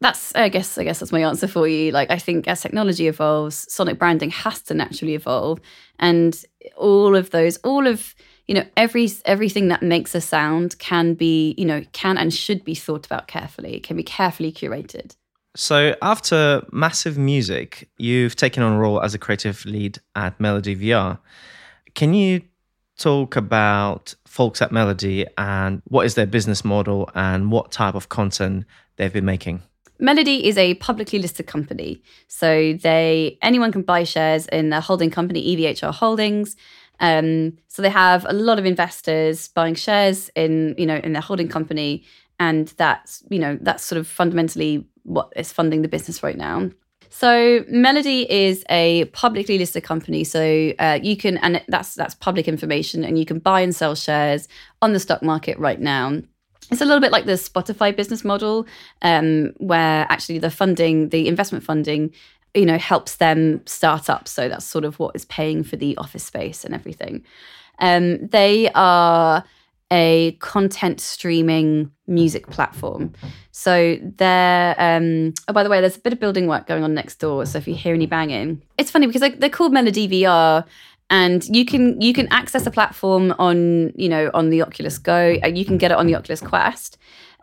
that's 0.00 0.34
i 0.34 0.48
guess 0.48 0.78
i 0.78 0.84
guess 0.84 1.00
that's 1.00 1.12
my 1.12 1.22
answer 1.22 1.46
for 1.46 1.68
you. 1.68 1.92
Like 1.92 2.10
i 2.10 2.18
think 2.18 2.48
as 2.48 2.62
technology 2.62 3.06
evolves 3.06 3.70
sonic 3.72 3.98
branding 3.98 4.30
has 4.30 4.62
to 4.62 4.74
naturally 4.74 5.14
evolve. 5.14 5.60
And 5.98 6.34
all 6.76 7.14
of 7.14 7.28
those 7.28 7.58
all 7.58 7.86
of 7.86 8.14
you 8.46 8.54
know 8.54 8.64
every 8.74 9.10
everything 9.26 9.68
that 9.68 9.82
makes 9.82 10.14
a 10.14 10.20
sound 10.22 10.78
can 10.78 11.12
be 11.12 11.54
you 11.58 11.66
know 11.66 11.82
can 11.92 12.16
and 12.16 12.32
should 12.32 12.64
be 12.64 12.74
thought 12.74 13.04
about 13.04 13.28
carefully 13.28 13.74
it 13.76 13.82
can 13.82 13.96
be 13.98 14.02
carefully 14.02 14.50
curated 14.50 15.14
so, 15.56 15.96
after 16.00 16.64
Massive 16.70 17.18
Music, 17.18 17.88
you've 17.98 18.36
taken 18.36 18.62
on 18.62 18.74
a 18.74 18.78
role 18.78 19.02
as 19.02 19.14
a 19.14 19.18
creative 19.18 19.64
lead 19.64 19.98
at 20.14 20.38
Melody 20.38 20.76
VR. 20.76 21.18
Can 21.94 22.14
you 22.14 22.42
talk 22.96 23.34
about 23.34 24.14
folks 24.26 24.62
at 24.62 24.70
Melody 24.70 25.26
and 25.36 25.82
what 25.88 26.06
is 26.06 26.14
their 26.14 26.26
business 26.26 26.64
model 26.64 27.10
and 27.14 27.50
what 27.50 27.72
type 27.72 27.94
of 27.94 28.08
content 28.10 28.64
they've 28.96 29.12
been 29.12 29.24
making? 29.24 29.62
Melody 29.98 30.46
is 30.46 30.56
a 30.56 30.74
publicly 30.74 31.18
listed 31.18 31.46
company. 31.46 32.02
So 32.28 32.74
they 32.74 33.38
anyone 33.42 33.72
can 33.72 33.82
buy 33.82 34.04
shares 34.04 34.46
in 34.46 34.70
their 34.70 34.80
holding 34.80 35.10
company, 35.10 35.56
EVHR 35.56 35.92
Holdings. 35.92 36.56
Um, 37.00 37.58
so 37.68 37.82
they 37.82 37.90
have 37.90 38.24
a 38.28 38.32
lot 38.32 38.58
of 38.58 38.66
investors 38.66 39.48
buying 39.48 39.74
shares 39.74 40.30
in, 40.36 40.74
you 40.78 40.86
know, 40.86 40.96
in 40.96 41.12
their 41.12 41.22
holding 41.22 41.48
company. 41.48 42.04
And 42.38 42.68
that's, 42.76 43.22
you 43.30 43.38
know, 43.38 43.58
that's 43.60 43.84
sort 43.84 43.98
of 43.98 44.06
fundamentally 44.06 44.86
what 45.04 45.32
is 45.36 45.52
funding 45.52 45.82
the 45.82 45.88
business 45.88 46.22
right 46.22 46.36
now. 46.36 46.70
So 47.10 47.64
Melody 47.68 48.30
is 48.30 48.64
a 48.70 49.04
publicly 49.06 49.58
listed 49.58 49.82
company, 49.82 50.22
so 50.22 50.72
uh, 50.78 51.00
you 51.02 51.16
can, 51.16 51.38
and 51.38 51.62
that's 51.66 51.96
that's 51.96 52.14
public 52.14 52.46
information, 52.46 53.02
and 53.02 53.18
you 53.18 53.26
can 53.26 53.40
buy 53.40 53.60
and 53.62 53.74
sell 53.74 53.96
shares 53.96 54.46
on 54.80 54.92
the 54.92 55.00
stock 55.00 55.20
market 55.22 55.58
right 55.58 55.80
now. 55.80 56.22
It's 56.70 56.80
a 56.80 56.84
little 56.84 57.00
bit 57.00 57.10
like 57.10 57.26
the 57.26 57.32
Spotify 57.32 57.94
business 57.96 58.24
model, 58.24 58.64
um, 59.02 59.52
where 59.56 60.06
actually 60.08 60.38
the 60.38 60.52
funding, 60.52 61.08
the 61.08 61.26
investment 61.26 61.64
funding, 61.64 62.14
you 62.54 62.64
know, 62.64 62.78
helps 62.78 63.16
them 63.16 63.66
start 63.66 64.08
up. 64.08 64.28
So 64.28 64.48
that's 64.48 64.64
sort 64.64 64.84
of 64.84 65.00
what 65.00 65.16
is 65.16 65.24
paying 65.24 65.64
for 65.64 65.74
the 65.74 65.96
office 65.96 66.22
space 66.22 66.64
and 66.64 66.72
everything. 66.72 67.24
Um, 67.80 68.24
they 68.28 68.70
are 68.74 69.42
a 69.90 70.32
content 70.40 71.00
streaming 71.00 71.90
music 72.06 72.48
platform. 72.48 73.12
So 73.50 73.98
there, 74.02 74.74
um, 74.78 75.34
oh, 75.48 75.52
by 75.52 75.62
the 75.62 75.70
way, 75.70 75.80
there's 75.80 75.96
a 75.96 76.00
bit 76.00 76.12
of 76.12 76.20
building 76.20 76.46
work 76.46 76.66
going 76.66 76.84
on 76.84 76.94
next 76.94 77.16
door. 77.16 77.44
So 77.46 77.58
if 77.58 77.66
you 77.66 77.74
hear 77.74 77.94
any 77.94 78.06
banging, 78.06 78.62
it's 78.78 78.90
funny 78.90 79.06
because 79.06 79.22
they're 79.38 79.50
called 79.50 79.72
Melody 79.72 80.08
VR 80.08 80.64
and 81.10 81.44
you 81.48 81.64
can 81.64 82.00
you 82.00 82.14
can 82.14 82.28
access 82.32 82.66
a 82.66 82.70
platform 82.70 83.34
on 83.38 83.92
you 83.96 84.08
know 84.08 84.30
on 84.32 84.50
the 84.50 84.62
Oculus 84.62 84.96
Go. 84.98 85.38
You 85.44 85.64
can 85.64 85.76
get 85.76 85.90
it 85.90 85.96
on 85.96 86.06
the 86.06 86.14
Oculus 86.14 86.40
Quest. 86.40 86.96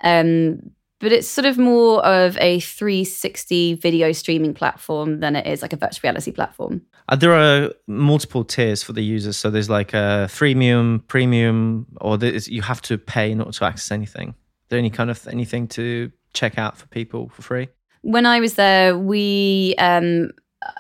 Um, 0.04 0.72
but 1.00 1.12
it's 1.12 1.28
sort 1.28 1.46
of 1.46 1.58
more 1.58 2.04
of 2.06 2.38
a 2.38 2.60
360 2.60 3.76
video 3.76 4.12
streaming 4.12 4.54
platform 4.54 5.20
than 5.20 5.36
it 5.36 5.46
is 5.46 5.62
like 5.62 5.74
a 5.74 5.78
virtual 5.78 6.08
reality 6.08 6.32
platform. 6.32 6.82
Uh, 7.10 7.16
there 7.16 7.34
are 7.34 7.72
multiple 7.88 8.44
tiers 8.44 8.84
for 8.84 8.94
the 8.94 9.04
users. 9.04 9.38
So 9.38 9.50
there's 9.50 9.70
like 9.70 9.94
a 9.94 10.28
freemium, 10.30 11.06
premium, 11.08 11.86
or 12.02 12.18
you 12.18 12.62
have 12.62 12.82
to 12.84 12.98
pay 12.98 13.32
in 13.32 13.40
order 13.40 13.52
to 13.52 13.66
access 13.66 13.92
anything. 13.92 14.30
Is 14.30 14.70
there 14.70 14.80
any 14.80 14.90
kind 14.90 15.10
of 15.10 15.28
anything 15.28 15.68
to 15.70 16.12
check 16.34 16.58
out 16.58 16.78
for 16.78 16.88
people 16.88 17.30
for 17.30 17.42
free? 17.42 17.70
When 18.02 18.26
I 18.26 18.40
was 18.40 18.56
there, 18.56 18.98
we 18.98 19.76
um, 19.78 20.32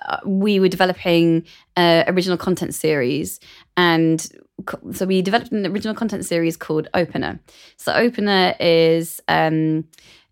uh, 0.07 0.17
we 0.25 0.59
were 0.59 0.67
developing 0.67 1.45
uh, 1.75 2.03
original 2.07 2.37
content 2.37 2.73
series, 2.73 3.39
and 3.75 4.27
so 4.91 5.05
we 5.05 5.21
developed 5.21 5.51
an 5.51 5.65
original 5.65 5.95
content 5.95 6.25
series 6.25 6.57
called 6.57 6.87
Opener. 6.93 7.39
So 7.77 7.93
Opener 7.93 8.55
is 8.59 9.21
um, 9.27 9.85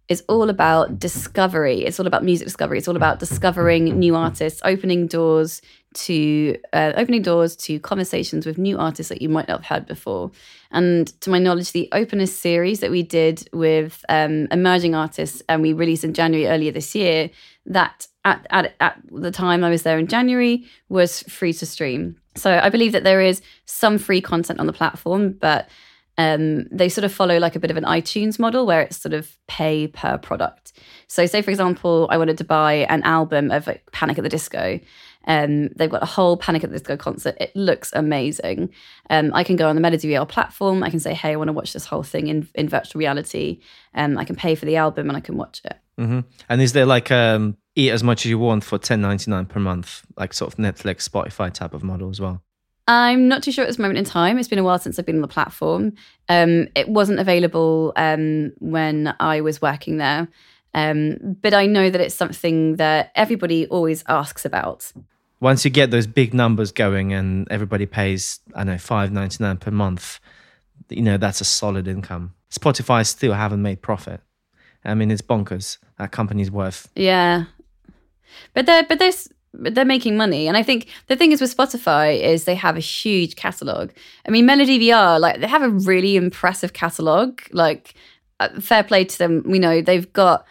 is 0.07 0.23
all 0.29 0.49
about 0.49 0.99
discovery. 0.99 1.83
It's 1.83 1.99
all 1.99 2.07
about 2.07 2.23
music 2.23 2.45
discovery. 2.45 2.77
It's 2.77 2.87
all 2.87 2.95
about 2.95 3.19
discovering 3.19 3.85
new 3.97 4.15
artists, 4.15 4.61
opening 4.63 5.07
doors 5.07 5.61
to 5.93 6.57
uh, 6.73 6.91
opening 6.95 7.21
doors 7.21 7.55
to 7.55 7.79
conversations 7.79 8.45
with 8.45 8.57
new 8.57 8.77
artists 8.77 9.09
that 9.09 9.21
you 9.21 9.29
might 9.29 9.47
not 9.47 9.63
have 9.63 9.77
heard 9.77 9.87
before. 9.87 10.31
And 10.71 11.07
to 11.21 11.29
my 11.29 11.39
knowledge, 11.39 11.71
the 11.71 11.89
Opener 11.91 12.25
series 12.25 12.81
that 12.81 12.91
we 12.91 13.01
did 13.01 13.47
with 13.53 14.03
um, 14.09 14.47
emerging 14.51 14.93
artists 14.93 15.41
and 15.47 15.61
we 15.61 15.73
released 15.73 16.03
in 16.03 16.13
January 16.13 16.47
earlier 16.47 16.71
this 16.71 16.93
year, 16.93 17.29
that 17.65 18.07
at, 18.25 18.45
at, 18.49 18.75
at 18.79 18.99
the 19.09 19.31
time 19.31 19.63
I 19.63 19.69
was 19.69 19.83
there 19.83 19.97
in 19.97 20.07
January 20.07 20.65
was 20.89 21.23
free 21.23 21.53
to 21.53 21.65
stream. 21.65 22.17
So 22.35 22.59
I 22.61 22.69
believe 22.69 22.91
that 22.91 23.03
there 23.03 23.21
is 23.21 23.41
some 23.65 23.97
free 23.97 24.21
content 24.21 24.59
on 24.59 24.67
the 24.67 24.73
platform, 24.73 25.33
but 25.33 25.69
um, 26.17 26.65
they 26.71 26.89
sort 26.89 27.03
of 27.03 27.13
follow 27.13 27.37
like 27.39 27.55
a 27.55 27.59
bit 27.59 27.71
of 27.71 27.77
an 27.77 27.83
iTunes 27.83 28.39
model 28.39 28.65
where 28.65 28.81
it's 28.81 28.97
sort 28.97 29.13
of 29.13 29.35
pay 29.47 29.87
per 29.87 30.17
product. 30.17 30.73
So, 31.07 31.25
say 31.25 31.41
for 31.41 31.51
example, 31.51 32.07
I 32.09 32.17
wanted 32.17 32.37
to 32.37 32.43
buy 32.43 32.85
an 32.89 33.03
album 33.03 33.51
of 33.51 33.67
like, 33.67 33.89
Panic 33.91 34.17
at 34.17 34.23
the 34.23 34.29
Disco. 34.29 34.79
Um, 35.27 35.69
they've 35.69 35.89
got 35.89 36.03
a 36.03 36.07
whole 36.07 36.37
Panic 36.37 36.63
at 36.63 36.69
the 36.69 36.77
Disco 36.77 36.95
concert. 36.95 37.35
It 37.39 37.53
looks 37.55 37.91
amazing. 37.93 38.69
Um, 39.09 39.31
I 39.33 39.43
can 39.43 39.55
go 39.55 39.67
on 39.67 39.75
the 39.75 39.81
Melody 39.81 40.17
platform. 40.25 40.83
I 40.83 40.89
can 40.89 40.99
say, 40.99 41.13
"Hey, 41.13 41.33
I 41.33 41.35
want 41.35 41.49
to 41.49 41.53
watch 41.53 41.73
this 41.73 41.85
whole 41.85 42.03
thing 42.03 42.27
in, 42.27 42.47
in 42.55 42.69
virtual 42.69 42.99
reality." 42.99 43.59
Um, 43.93 44.17
I 44.17 44.23
can 44.23 44.35
pay 44.35 44.55
for 44.55 44.65
the 44.65 44.77
album 44.77 45.09
and 45.09 45.17
I 45.17 45.21
can 45.21 45.35
watch 45.35 45.61
it. 45.65 45.77
Mm-hmm. 45.99 46.19
And 46.49 46.61
is 46.61 46.73
there 46.73 46.85
like 46.85 47.11
um, 47.11 47.57
eat 47.75 47.91
as 47.91 48.03
much 48.03 48.25
as 48.25 48.29
you 48.29 48.39
want 48.39 48.63
for 48.63 48.77
ten 48.77 49.01
ninety 49.01 49.31
nine 49.31 49.45
per 49.45 49.59
month, 49.59 50.01
like 50.17 50.33
sort 50.33 50.53
of 50.53 50.59
Netflix, 50.59 51.07
Spotify 51.09 51.51
type 51.51 51.73
of 51.73 51.83
model 51.83 52.09
as 52.09 52.19
well? 52.19 52.41
I'm 52.87 53.27
not 53.27 53.41
too 53.41 53.51
sure 53.51 53.63
at 53.63 53.67
this 53.67 53.79
moment 53.79 53.97
in 53.97 54.05
time. 54.05 54.37
It's 54.37 54.47
been 54.47 54.59
a 54.59 54.63
while 54.63 54.77
since 54.77 54.99
I've 54.99 55.05
been 55.05 55.15
on 55.15 55.21
the 55.21 55.27
platform. 55.27 55.93
Um, 56.29 56.67
it 56.75 56.87
wasn't 56.87 57.19
available 57.19 57.93
um, 57.95 58.53
when 58.59 59.15
I 59.19 59.41
was 59.41 59.61
working 59.61 59.97
there. 59.97 60.27
Um, 60.75 61.37
but 61.41 61.53
I 61.53 61.65
know 61.65 61.89
that 61.89 62.01
it's 62.01 62.13
something 62.13 62.75
that 62.75 63.11
everybody 63.15 63.65
always 63.67 64.03
asks 64.07 64.45
about. 64.45 64.91
Once 65.39 65.65
you 65.65 65.71
get 65.71 65.89
those 65.89 66.05
big 66.05 66.33
numbers 66.33 66.71
going 66.71 67.13
and 67.13 67.47
everybody 67.49 67.85
pays, 67.85 68.39
I 68.53 68.65
know, 68.65 68.77
five 68.77 69.11
ninety 69.11 69.43
nine 69.43 69.57
per 69.57 69.71
month, 69.71 70.19
you 70.89 71.01
know, 71.01 71.17
that's 71.17 71.41
a 71.41 71.45
solid 71.45 71.87
income. 71.87 72.33
Spotify 72.51 73.05
still 73.05 73.33
haven't 73.33 73.61
made 73.61 73.81
profit. 73.81 74.21
I 74.83 74.93
mean, 74.93 75.09
it's 75.09 75.21
bonkers. 75.21 75.79
That 75.97 76.11
company's 76.11 76.51
worth. 76.51 76.89
Yeah, 76.95 77.45
but 78.53 78.65
they're 78.65 78.83
but 78.83 78.99
they're 78.99 79.13
they're 79.53 79.85
making 79.85 80.17
money, 80.17 80.47
and 80.47 80.57
I 80.57 80.63
think 80.63 80.87
the 81.07 81.15
thing 81.15 81.31
is 81.31 81.41
with 81.41 81.55
Spotify 81.55 82.19
is 82.21 82.43
they 82.43 82.55
have 82.55 82.75
a 82.75 82.81
huge 82.81 83.35
catalog. 83.35 83.91
I 84.27 84.31
mean, 84.31 84.45
Melody 84.45 84.79
VR 84.79 85.19
like 85.19 85.39
they 85.39 85.47
have 85.47 85.63
a 85.63 85.69
really 85.69 86.15
impressive 86.15 86.73
catalog. 86.73 87.41
Like, 87.51 87.93
uh, 88.39 88.59
fair 88.59 88.83
play 88.83 89.05
to 89.05 89.17
them. 89.17 89.43
We 89.45 89.59
know 89.59 89.81
they've 89.81 90.11
got 90.11 90.45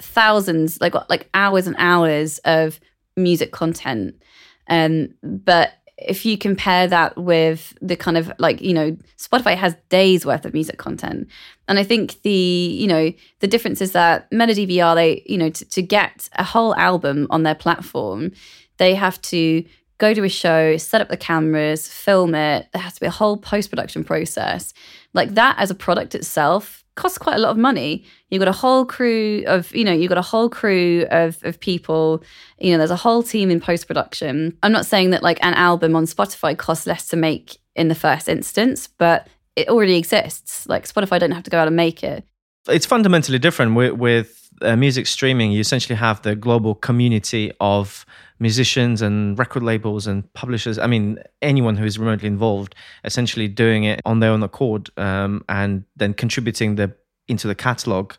thousands, 0.00 0.80
like 0.80 0.94
like 1.08 1.28
hours 1.34 1.66
and 1.66 1.76
hours 1.78 2.38
of 2.38 2.80
music 3.16 3.52
content. 3.52 4.20
Um, 4.68 5.14
but 5.22 5.72
if 6.00 6.24
you 6.24 6.38
compare 6.38 6.86
that 6.86 7.16
with 7.16 7.76
the 7.82 7.96
kind 7.96 8.16
of 8.16 8.32
like 8.38 8.60
you 8.60 8.72
know 8.72 8.96
spotify 9.16 9.56
has 9.56 9.74
days 9.88 10.24
worth 10.24 10.44
of 10.44 10.54
music 10.54 10.78
content. 10.78 11.28
And 11.66 11.78
i 11.78 11.84
think 11.84 12.22
the 12.22 12.30
you 12.30 12.86
know 12.86 13.12
the 13.40 13.46
difference 13.46 13.80
is 13.80 13.92
that 13.92 14.30
melody 14.32 14.66
vr 14.66 14.94
they 14.94 15.22
you 15.26 15.36
know 15.36 15.50
to, 15.50 15.64
to 15.64 15.82
get 15.82 16.28
a 16.34 16.44
whole 16.44 16.74
album 16.76 17.26
on 17.30 17.42
their 17.42 17.54
platform 17.54 18.32
they 18.78 18.94
have 18.94 19.20
to 19.22 19.64
go 19.98 20.14
to 20.14 20.24
a 20.24 20.28
show 20.28 20.76
set 20.76 21.00
up 21.00 21.08
the 21.08 21.16
cameras 21.16 21.88
film 21.88 22.34
it. 22.34 22.68
There 22.72 22.82
has 22.82 22.94
to 22.94 23.00
be 23.00 23.06
a 23.06 23.10
whole 23.10 23.36
post-production 23.36 24.04
process. 24.04 24.72
Like 25.12 25.34
that 25.34 25.56
as 25.58 25.70
a 25.70 25.74
product 25.74 26.14
itself 26.14 26.84
costs 26.98 27.16
quite 27.16 27.36
a 27.36 27.38
lot 27.38 27.50
of 27.50 27.56
money. 27.56 28.04
You've 28.28 28.40
got 28.40 28.48
a 28.48 28.52
whole 28.52 28.84
crew 28.84 29.44
of, 29.46 29.74
you 29.74 29.84
know, 29.84 29.92
you've 29.92 30.10
got 30.10 30.18
a 30.18 30.22
whole 30.22 30.50
crew 30.50 31.06
of, 31.10 31.42
of 31.44 31.58
people, 31.58 32.22
you 32.58 32.72
know, 32.72 32.78
there's 32.78 32.90
a 32.90 32.96
whole 32.96 33.22
team 33.22 33.50
in 33.50 33.60
post 33.60 33.86
production. 33.86 34.56
I'm 34.62 34.72
not 34.72 34.84
saying 34.84 35.10
that 35.10 35.22
like 35.22 35.38
an 35.42 35.54
album 35.54 35.96
on 35.96 36.04
Spotify 36.04 36.56
costs 36.58 36.86
less 36.86 37.08
to 37.08 37.16
make 37.16 37.56
in 37.74 37.88
the 37.88 37.94
first 37.94 38.28
instance, 38.28 38.86
but 38.86 39.28
it 39.56 39.68
already 39.68 39.96
exists. 39.96 40.66
Like 40.68 40.86
Spotify 40.86 41.18
don't 41.18 41.30
have 41.30 41.44
to 41.44 41.50
go 41.50 41.58
out 41.58 41.68
and 41.68 41.76
make 41.76 42.04
it. 42.04 42.24
It's 42.68 42.86
fundamentally 42.86 43.38
different 43.38 43.74
with, 43.74 43.94
with 43.94 44.47
uh, 44.62 44.76
music 44.76 45.06
streaming. 45.06 45.52
You 45.52 45.60
essentially 45.60 45.96
have 45.96 46.22
the 46.22 46.36
global 46.36 46.74
community 46.74 47.52
of 47.60 48.04
musicians 48.38 49.02
and 49.02 49.38
record 49.38 49.62
labels 49.62 50.06
and 50.06 50.32
publishers. 50.34 50.78
I 50.78 50.86
mean, 50.86 51.18
anyone 51.42 51.76
who 51.76 51.84
is 51.84 51.98
remotely 51.98 52.28
involved, 52.28 52.74
essentially 53.04 53.48
doing 53.48 53.84
it 53.84 54.00
on 54.04 54.20
their 54.20 54.30
own 54.30 54.42
accord 54.42 54.90
um, 54.96 55.44
and 55.48 55.84
then 55.96 56.14
contributing 56.14 56.76
the 56.76 56.94
into 57.26 57.46
the 57.46 57.54
catalog. 57.54 58.14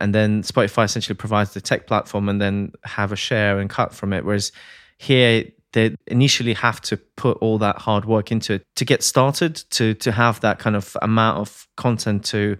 And 0.00 0.14
then 0.14 0.42
Spotify 0.42 0.84
essentially 0.84 1.16
provides 1.16 1.52
the 1.52 1.60
tech 1.60 1.86
platform 1.86 2.28
and 2.28 2.40
then 2.40 2.72
have 2.84 3.12
a 3.12 3.16
share 3.16 3.58
and 3.58 3.68
cut 3.68 3.92
from 3.92 4.12
it. 4.12 4.24
Whereas 4.24 4.52
here, 4.98 5.44
they 5.72 5.96
initially 6.06 6.54
have 6.54 6.80
to 6.82 6.96
put 6.96 7.38
all 7.38 7.58
that 7.58 7.78
hard 7.78 8.04
work 8.04 8.30
into 8.30 8.54
it 8.54 8.66
to 8.76 8.84
get 8.84 9.02
started, 9.02 9.56
to 9.70 9.94
to 9.94 10.12
have 10.12 10.40
that 10.40 10.58
kind 10.58 10.76
of 10.76 10.96
amount 11.02 11.38
of 11.38 11.66
content 11.76 12.24
to 12.26 12.56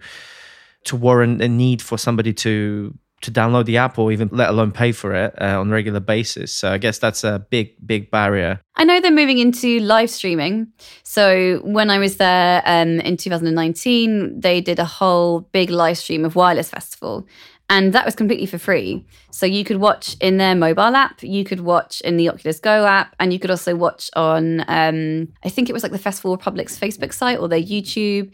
to 0.85 0.95
warrant 0.95 1.41
a 1.41 1.47
need 1.47 1.81
for 1.81 1.97
somebody 1.97 2.33
to 2.33 2.93
to 3.23 3.31
download 3.31 3.65
the 3.65 3.77
app 3.77 3.97
or 3.97 4.11
even 4.11 4.29
let 4.31 4.49
alone 4.49 4.71
pay 4.71 4.91
for 4.91 5.13
it 5.13 5.33
uh, 5.41 5.59
on 5.59 5.69
a 5.69 5.73
regular 5.73 5.99
basis. 5.99 6.53
So 6.53 6.71
I 6.71 6.77
guess 6.77 6.99
that's 6.99 7.23
a 7.23 7.45
big, 7.49 7.75
big 7.85 8.11
barrier. 8.11 8.61
I 8.75 8.83
know 8.83 8.99
they're 8.99 9.11
moving 9.11 9.39
into 9.39 9.79
live 9.79 10.09
streaming. 10.09 10.67
So 11.03 11.59
when 11.63 11.89
I 11.89 11.99
was 11.99 12.17
there 12.17 12.61
um, 12.65 12.99
in 13.01 13.17
2019, 13.17 14.39
they 14.39 14.61
did 14.61 14.79
a 14.79 14.85
whole 14.85 15.41
big 15.51 15.69
live 15.69 15.97
stream 15.97 16.25
of 16.25 16.35
Wireless 16.35 16.69
Festival. 16.69 17.27
And 17.69 17.93
that 17.93 18.05
was 18.05 18.15
completely 18.15 18.45
for 18.45 18.57
free. 18.57 19.05
So 19.31 19.45
you 19.45 19.63
could 19.63 19.77
watch 19.77 20.15
in 20.19 20.37
their 20.37 20.53
mobile 20.53 20.95
app, 20.95 21.23
you 21.23 21.43
could 21.43 21.61
watch 21.61 22.01
in 22.01 22.17
the 22.17 22.29
Oculus 22.29 22.59
Go 22.59 22.85
app, 22.85 23.15
and 23.19 23.31
you 23.31 23.39
could 23.39 23.49
also 23.49 23.75
watch 23.75 24.11
on, 24.15 24.65
um, 24.67 25.29
I 25.43 25.49
think 25.49 25.69
it 25.69 25.73
was 25.73 25.81
like 25.81 25.91
the 25.91 25.97
Festival 25.97 26.35
Republic's 26.35 26.77
Facebook 26.77 27.13
site 27.13 27.39
or 27.39 27.47
their 27.47 27.61
YouTube. 27.61 28.33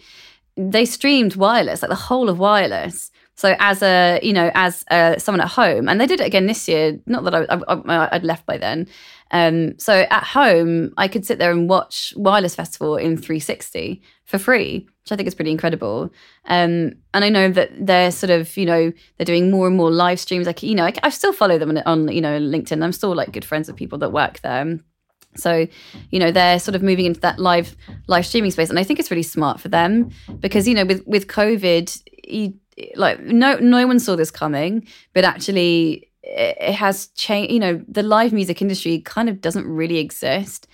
They 0.58 0.84
streamed 0.84 1.36
wireless, 1.36 1.82
like 1.82 1.90
the 1.90 1.96
whole 1.96 2.28
of 2.28 2.40
wireless. 2.40 3.12
So 3.40 3.56
as 3.58 3.82
a 3.82 4.20
you 4.22 4.34
know 4.34 4.52
as 4.54 4.84
a, 4.92 5.16
someone 5.18 5.40
at 5.40 5.48
home, 5.48 5.88
and 5.88 6.02
they 6.02 6.08
did 6.08 6.20
it 6.20 6.28
again 6.28 6.46
this 6.46 6.68
year. 6.68 7.00
Not 7.06 7.24
that 7.24 7.34
I, 7.50 8.14
would 8.14 8.26
left 8.26 8.46
by 8.46 8.58
then. 8.58 8.86
Um, 9.32 9.80
so 9.80 10.06
at 10.10 10.26
home, 10.26 10.94
I 10.98 11.08
could 11.08 11.26
sit 11.26 11.40
there 11.40 11.50
and 11.50 11.70
watch 11.70 12.14
Wireless 12.18 12.54
Festival 12.54 12.98
in 12.98 13.16
360 13.16 14.02
for 14.26 14.40
free, 14.40 14.90
which 15.04 15.12
I 15.14 15.16
think 15.16 15.26
is 15.26 15.36
pretty 15.36 15.52
incredible. 15.52 16.12
Um, 16.48 16.96
and 17.14 17.24
I 17.24 17.30
know 17.30 17.50
that 17.50 17.70
they're 17.80 18.12
sort 18.12 18.30
of 18.30 18.58
you 18.58 18.66
know 18.66 18.92
they're 19.16 19.24
doing 19.24 19.50
more 19.50 19.68
and 19.68 19.78
more 19.78 19.90
live 19.90 20.20
streams. 20.20 20.46
Like 20.46 20.62
you 20.62 20.76
know 20.76 20.84
I, 20.84 20.94
I 21.04 21.10
still 21.10 21.32
follow 21.32 21.58
them 21.58 21.70
on, 21.70 21.78
on 21.78 22.10
you 22.10 22.20
know 22.20 22.38
LinkedIn. 22.38 22.84
I'm 22.84 22.92
still 22.92 23.16
like 23.16 23.32
good 23.32 23.46
friends 23.46 23.70
with 23.70 23.78
people 23.78 24.00
that 24.00 24.12
work 24.12 24.42
there. 24.42 24.80
So, 25.36 25.66
you 26.10 26.20
know, 26.20 26.32
they're 26.32 26.60
sort 26.60 26.76
of 26.76 26.84
moving 26.84 27.06
into 27.06 27.22
that 27.22 27.40
live 27.40 27.78
live 28.08 28.26
streaming 28.26 28.52
space, 28.52 28.70
and 28.70 28.80
I 28.80 28.84
think 28.84 29.00
it's 29.00 29.12
really 29.12 29.24
smart 29.24 29.62
for 29.62 29.70
them 29.70 30.10
because 30.42 30.68
you 30.68 30.74
know, 30.74 30.84
with 30.84 31.08
with 31.08 31.28
COVID, 31.28 32.04
you 32.28 32.56
like 32.96 33.20
no 33.22 33.58
no 33.58 33.88
one 33.88 34.00
saw 34.00 34.16
this 34.16 34.32
coming, 34.32 34.88
but 35.14 35.24
actually 35.24 36.10
it, 36.24 36.74
has 36.76 37.08
changed. 37.08 37.52
You 37.52 37.60
know, 37.60 37.84
the 37.88 38.04
live 38.04 38.34
music 38.34 38.62
industry 38.62 39.00
kind 39.02 39.30
of 39.30 39.42
doesn't 39.42 39.68
really 39.68 39.98
exist, 39.98 40.68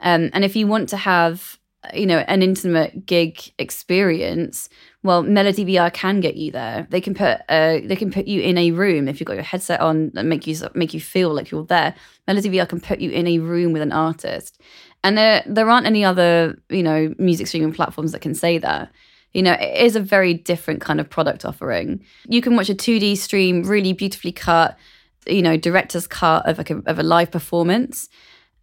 um, 0.00 0.30
and 0.32 0.44
if 0.44 0.56
you 0.56 0.66
want 0.66 0.88
to 0.90 0.96
have 0.96 1.58
you 1.92 2.06
know 2.06 2.18
an 2.28 2.42
intimate 2.42 3.06
gig 3.06 3.40
experience 3.58 4.68
well 5.02 5.22
Melody 5.22 5.64
VR 5.64 5.92
can 5.92 6.20
get 6.20 6.36
you 6.36 6.52
there. 6.52 6.86
They 6.90 7.00
can 7.00 7.14
put 7.14 7.40
uh, 7.48 7.80
they 7.84 7.96
can 7.96 8.12
put 8.12 8.26
you 8.28 8.40
in 8.40 8.56
a 8.56 8.70
room. 8.70 9.08
If 9.08 9.18
you've 9.18 9.26
got 9.26 9.34
your 9.34 9.42
headset 9.42 9.80
on 9.80 10.12
and 10.14 10.28
make 10.28 10.46
you 10.46 10.56
make 10.74 10.94
you 10.94 11.00
feel 11.00 11.34
like 11.34 11.50
you're 11.50 11.64
there 11.64 11.94
Melody 12.26 12.50
VR 12.50 12.68
can 12.68 12.80
put 12.80 13.00
you 13.00 13.10
in 13.10 13.26
a 13.26 13.38
room 13.40 13.72
with 13.72 13.82
an 13.82 13.92
artist. 13.92 14.60
And 15.02 15.18
there 15.18 15.42
there 15.46 15.68
aren't 15.68 15.86
any 15.86 16.04
other 16.04 16.56
you 16.68 16.82
know 16.82 17.14
music 17.18 17.48
streaming 17.48 17.72
platforms 17.72 18.12
that 18.12 18.20
can 18.20 18.34
say 18.34 18.58
that 18.58 18.92
you 19.34 19.42
know, 19.42 19.52
it 19.52 19.78
is 19.78 19.96
a 19.96 20.00
very 20.00 20.34
different 20.34 20.80
kind 20.80 21.00
of 21.00 21.08
product 21.08 21.44
offering. 21.44 22.04
You 22.28 22.42
can 22.42 22.56
watch 22.56 22.68
a 22.68 22.74
2D 22.74 23.16
stream, 23.16 23.62
really 23.62 23.92
beautifully 23.92 24.32
cut, 24.32 24.76
you 25.26 25.42
know, 25.42 25.56
director's 25.56 26.06
cut 26.06 26.46
of, 26.46 26.58
like 26.58 26.70
a, 26.70 26.82
of 26.86 26.98
a 26.98 27.02
live 27.02 27.30
performance. 27.30 28.08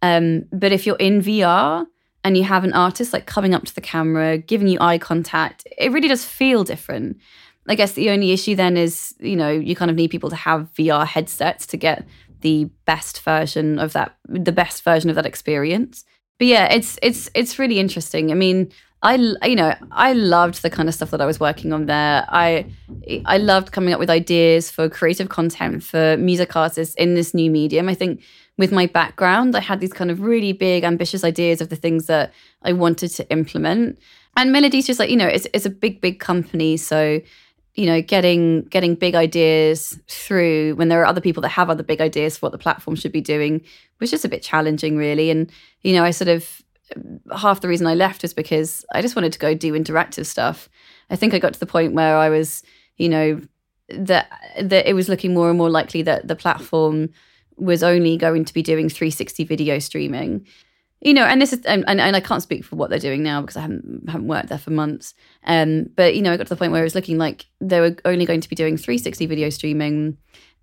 Um, 0.02 0.44
but 0.52 0.72
if 0.72 0.86
you're 0.86 0.96
in 0.96 1.20
VR 1.20 1.86
and 2.22 2.36
you 2.36 2.44
have 2.44 2.64
an 2.64 2.72
artist 2.72 3.12
like 3.12 3.26
coming 3.26 3.54
up 3.54 3.64
to 3.64 3.74
the 3.74 3.80
camera, 3.80 4.38
giving 4.38 4.68
you 4.68 4.78
eye 4.80 4.98
contact, 4.98 5.66
it 5.76 5.90
really 5.90 6.08
does 6.08 6.24
feel 6.24 6.64
different. 6.64 7.18
I 7.68 7.74
guess 7.74 7.92
the 7.92 8.10
only 8.10 8.32
issue 8.32 8.54
then 8.54 8.76
is, 8.76 9.14
you 9.20 9.36
know, 9.36 9.50
you 9.50 9.76
kind 9.76 9.90
of 9.90 9.96
need 9.96 10.10
people 10.10 10.30
to 10.30 10.36
have 10.36 10.72
VR 10.74 11.06
headsets 11.06 11.66
to 11.68 11.76
get 11.76 12.06
the 12.40 12.64
best 12.86 13.20
version 13.22 13.78
of 13.78 13.92
that, 13.92 14.16
the 14.28 14.52
best 14.52 14.82
version 14.82 15.10
of 15.10 15.16
that 15.16 15.26
experience. 15.26 16.04
But 16.38 16.46
yeah, 16.46 16.72
it's 16.72 16.98
it's 17.02 17.28
it's 17.34 17.58
really 17.58 17.78
interesting. 17.78 18.30
I 18.30 18.34
mean, 18.34 18.72
I 19.02 19.14
you 19.44 19.56
know 19.56 19.74
I 19.90 20.12
loved 20.12 20.62
the 20.62 20.68
kind 20.68 20.88
of 20.88 20.94
stuff 20.94 21.10
that 21.10 21.22
I 21.22 21.26
was 21.26 21.40
working 21.40 21.72
on 21.72 21.86
there. 21.86 22.26
I 22.28 22.66
I 23.24 23.38
loved 23.38 23.72
coming 23.72 23.94
up 23.94 24.00
with 24.00 24.10
ideas 24.10 24.70
for 24.70 24.88
creative 24.88 25.30
content 25.30 25.82
for 25.82 26.16
music 26.18 26.54
artists 26.54 26.94
in 26.96 27.14
this 27.14 27.32
new 27.32 27.50
medium. 27.50 27.88
I 27.88 27.94
think 27.94 28.22
with 28.58 28.72
my 28.72 28.86
background, 28.86 29.56
I 29.56 29.60
had 29.60 29.80
these 29.80 29.92
kind 29.92 30.10
of 30.10 30.20
really 30.20 30.52
big, 30.52 30.84
ambitious 30.84 31.24
ideas 31.24 31.62
of 31.62 31.70
the 31.70 31.76
things 31.76 32.06
that 32.06 32.34
I 32.62 32.74
wanted 32.74 33.08
to 33.12 33.30
implement. 33.30 33.98
And 34.36 34.52
Melody's 34.52 34.86
just 34.86 35.00
like 35.00 35.10
you 35.10 35.16
know 35.16 35.28
it's 35.28 35.46
it's 35.54 35.66
a 35.66 35.70
big 35.70 36.02
big 36.02 36.20
company, 36.20 36.76
so 36.76 37.22
you 37.74 37.86
know 37.86 38.02
getting 38.02 38.62
getting 38.64 38.96
big 38.96 39.14
ideas 39.14 39.98
through 40.08 40.74
when 40.74 40.88
there 40.88 41.00
are 41.00 41.06
other 41.06 41.22
people 41.22 41.40
that 41.40 41.48
have 41.48 41.70
other 41.70 41.82
big 41.82 42.02
ideas 42.02 42.36
for 42.36 42.46
what 42.46 42.52
the 42.52 42.58
platform 42.58 42.96
should 42.96 43.12
be 43.12 43.20
doing 43.22 43.62
was 44.00 44.10
just 44.10 44.24
a 44.24 44.28
bit 44.28 44.42
challenging 44.42 44.96
really 44.96 45.30
and 45.30 45.52
you 45.82 45.92
know 45.92 46.02
i 46.02 46.10
sort 46.10 46.26
of 46.28 46.62
half 47.36 47.60
the 47.60 47.68
reason 47.68 47.86
I 47.86 47.94
left 47.94 48.22
was 48.22 48.34
because 48.34 48.84
I 48.92 49.02
just 49.02 49.16
wanted 49.16 49.32
to 49.32 49.38
go 49.38 49.54
do 49.54 49.72
interactive 49.72 50.26
stuff. 50.26 50.68
I 51.10 51.16
think 51.16 51.34
I 51.34 51.38
got 51.38 51.54
to 51.54 51.60
the 51.60 51.66
point 51.66 51.94
where 51.94 52.16
I 52.16 52.28
was, 52.28 52.62
you 52.96 53.08
know, 53.08 53.40
that 53.88 54.30
that 54.60 54.88
it 54.88 54.94
was 54.94 55.08
looking 55.08 55.34
more 55.34 55.48
and 55.48 55.58
more 55.58 55.70
likely 55.70 56.02
that 56.02 56.28
the 56.28 56.36
platform 56.36 57.10
was 57.56 57.82
only 57.82 58.16
going 58.16 58.44
to 58.44 58.54
be 58.54 58.62
doing 58.62 58.88
360 58.88 59.44
video 59.44 59.78
streaming. 59.78 60.46
You 61.00 61.14
know, 61.14 61.24
and 61.24 61.40
this 61.40 61.52
is 61.54 61.64
and, 61.64 61.84
and, 61.88 62.14
I 62.14 62.20
can't 62.20 62.42
speak 62.42 62.62
for 62.62 62.76
what 62.76 62.90
they're 62.90 62.98
doing 62.98 63.22
now 63.22 63.40
because 63.40 63.56
I 63.56 63.62
haven't 63.62 64.08
haven't 64.08 64.28
worked 64.28 64.50
there 64.50 64.58
for 64.58 64.70
months. 64.70 65.14
Um, 65.44 65.86
but 65.96 66.14
you 66.14 66.20
know, 66.20 66.32
I 66.32 66.36
got 66.36 66.46
to 66.46 66.50
the 66.50 66.58
point 66.58 66.72
where 66.72 66.82
it 66.82 66.84
was 66.84 66.94
looking 66.94 67.16
like 67.16 67.46
they 67.60 67.80
were 67.80 67.96
only 68.04 68.26
going 68.26 68.42
to 68.42 68.48
be 68.48 68.56
doing 68.56 68.76
360 68.76 69.24
video 69.24 69.48
streaming, 69.48 70.18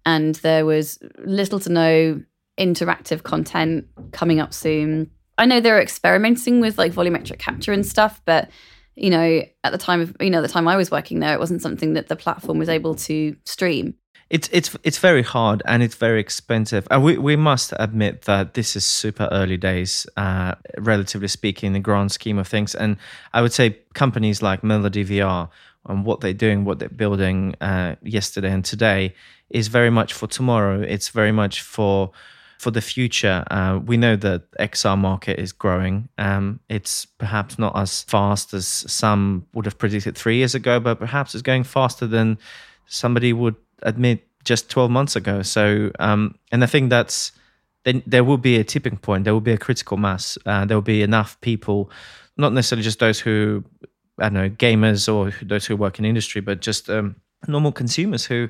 and 0.05 0.35
there 0.35 0.63
was 0.63 0.99
little 1.17 1.59
to 1.61 1.71
no 1.71 2.21
interactive 2.59 3.23
content 3.23 3.87
coming 4.11 4.39
up 4.39 4.53
soon 4.53 5.09
I 5.37 5.45
know 5.45 5.59
they're 5.59 5.81
experimenting 5.81 6.59
with 6.59 6.77
like 6.77 6.93
volumetric 6.93 7.39
capture 7.39 7.71
and 7.71 7.85
stuff, 7.85 8.21
but 8.25 8.49
you 8.95 9.11
know, 9.11 9.43
at 9.63 9.71
the 9.71 9.77
time 9.77 10.01
of 10.01 10.15
you 10.19 10.29
know 10.29 10.41
the 10.41 10.47
time 10.47 10.67
I 10.67 10.75
was 10.75 10.89
working 10.89 11.19
there, 11.19 11.33
it 11.33 11.39
wasn't 11.39 11.61
something 11.61 11.93
that 11.93 12.07
the 12.07 12.15
platform 12.15 12.57
was 12.57 12.69
able 12.69 12.95
to 12.95 13.35
stream. 13.45 13.93
It's 14.29 14.49
it's 14.51 14.75
it's 14.83 14.97
very 14.97 15.21
hard 15.21 15.61
and 15.65 15.81
it's 15.83 15.95
very 15.95 16.19
expensive. 16.19 16.87
And 16.91 17.03
we, 17.03 17.17
we 17.17 17.35
must 17.35 17.73
admit 17.79 18.23
that 18.23 18.55
this 18.55 18.75
is 18.75 18.83
super 18.83 19.29
early 19.31 19.55
days, 19.55 20.05
uh, 20.17 20.55
relatively 20.77 21.29
speaking, 21.29 21.67
in 21.67 21.73
the 21.73 21.79
grand 21.79 22.11
scheme 22.11 22.37
of 22.37 22.47
things. 22.47 22.75
And 22.75 22.97
I 23.33 23.41
would 23.41 23.53
say 23.53 23.77
companies 23.93 24.41
like 24.41 24.63
Melody 24.63 25.05
VR 25.05 25.49
and 25.87 26.03
what 26.03 26.19
they're 26.19 26.33
doing, 26.33 26.65
what 26.65 26.79
they're 26.79 26.89
building 26.89 27.55
uh, 27.61 27.95
yesterday 28.01 28.51
and 28.51 28.65
today 28.65 29.13
is 29.49 29.69
very 29.69 29.89
much 29.89 30.11
for 30.11 30.27
tomorrow. 30.27 30.81
It's 30.81 31.09
very 31.09 31.31
much 31.31 31.61
for 31.61 32.11
for 32.57 32.71
the 32.71 32.81
future, 32.81 33.43
uh, 33.51 33.79
we 33.85 33.97
know 33.97 34.15
that 34.15 34.51
XR 34.59 34.97
market 34.97 35.39
is 35.39 35.51
growing. 35.51 36.09
Um, 36.17 36.59
it's 36.69 37.05
perhaps 37.05 37.59
not 37.59 37.77
as 37.77 38.03
fast 38.03 38.53
as 38.53 38.67
some 38.67 39.45
would 39.53 39.65
have 39.65 39.77
predicted 39.77 40.17
three 40.17 40.37
years 40.37 40.55
ago, 40.55 40.79
but 40.79 40.99
perhaps 40.99 41.35
it's 41.35 41.43
going 41.43 41.63
faster 41.63 42.07
than 42.07 42.39
somebody 42.87 43.31
would 43.31 43.55
admit 43.83 44.27
just 44.43 44.69
12 44.69 44.89
months 44.89 45.15
ago. 45.15 45.43
So, 45.43 45.91
um, 45.99 46.35
and 46.51 46.63
I 46.63 46.67
think 46.67 46.89
that's 46.89 47.31
then 47.83 48.03
there 48.05 48.23
will 48.23 48.37
be 48.37 48.57
a 48.57 48.63
tipping 48.63 48.97
point. 48.97 49.23
There 49.23 49.33
will 49.33 49.39
be 49.39 49.53
a 49.53 49.57
critical 49.57 49.97
mass. 49.97 50.37
Uh, 50.45 50.65
there 50.65 50.75
will 50.75 50.81
be 50.81 51.03
enough 51.03 51.39
people, 51.41 51.89
not 52.37 52.51
necessarily 52.53 52.83
just 52.83 52.99
those 52.99 53.19
who, 53.19 53.63
I 54.19 54.23
don't 54.23 54.33
know, 54.33 54.49
gamers 54.49 55.13
or 55.13 55.31
those 55.45 55.65
who 55.65 55.77
work 55.77 55.99
in 55.99 56.05
industry, 56.05 56.41
but 56.41 56.59
just 56.59 56.89
um, 56.89 57.15
normal 57.47 57.71
consumers 57.71 58.25
who 58.25 58.49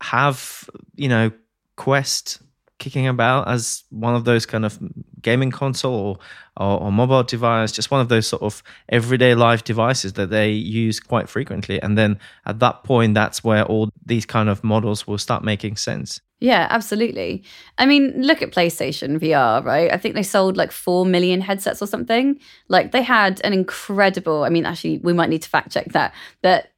have, 0.00 0.68
you 0.94 1.08
know, 1.08 1.32
Quest 1.76 2.40
kicking 2.78 3.06
about 3.06 3.48
as 3.48 3.84
one 3.90 4.14
of 4.14 4.24
those 4.24 4.46
kind 4.46 4.64
of 4.64 4.78
gaming 5.20 5.50
console 5.50 6.18
or, 6.56 6.64
or, 6.64 6.82
or, 6.84 6.92
mobile 6.92 7.22
device, 7.22 7.72
just 7.72 7.90
one 7.90 8.00
of 8.00 8.08
those 8.08 8.26
sort 8.26 8.42
of 8.42 8.62
everyday 8.88 9.34
life 9.34 9.64
devices 9.64 10.14
that 10.14 10.30
they 10.30 10.50
use 10.50 11.00
quite 11.00 11.28
frequently. 11.28 11.80
And 11.82 11.98
then 11.98 12.18
at 12.46 12.60
that 12.60 12.84
point, 12.84 13.14
that's 13.14 13.42
where 13.42 13.64
all 13.64 13.90
these 14.06 14.26
kind 14.26 14.48
of 14.48 14.62
models 14.62 15.06
will 15.06 15.18
start 15.18 15.42
making 15.44 15.76
sense. 15.76 16.20
Yeah, 16.40 16.68
absolutely. 16.70 17.42
I 17.78 17.86
mean, 17.86 18.22
look 18.22 18.42
at 18.42 18.52
PlayStation 18.52 19.18
VR, 19.18 19.64
right? 19.64 19.92
I 19.92 19.96
think 19.96 20.14
they 20.14 20.22
sold 20.22 20.56
like 20.56 20.70
4 20.70 21.04
million 21.04 21.40
headsets 21.40 21.82
or 21.82 21.86
something. 21.86 22.38
Like 22.68 22.92
they 22.92 23.02
had 23.02 23.40
an 23.42 23.52
incredible, 23.52 24.44
I 24.44 24.48
mean, 24.48 24.64
actually, 24.64 24.98
we 24.98 25.12
might 25.12 25.30
need 25.30 25.42
to 25.42 25.48
fact 25.48 25.72
check 25.72 25.92
that. 25.92 26.14
But 26.40 26.68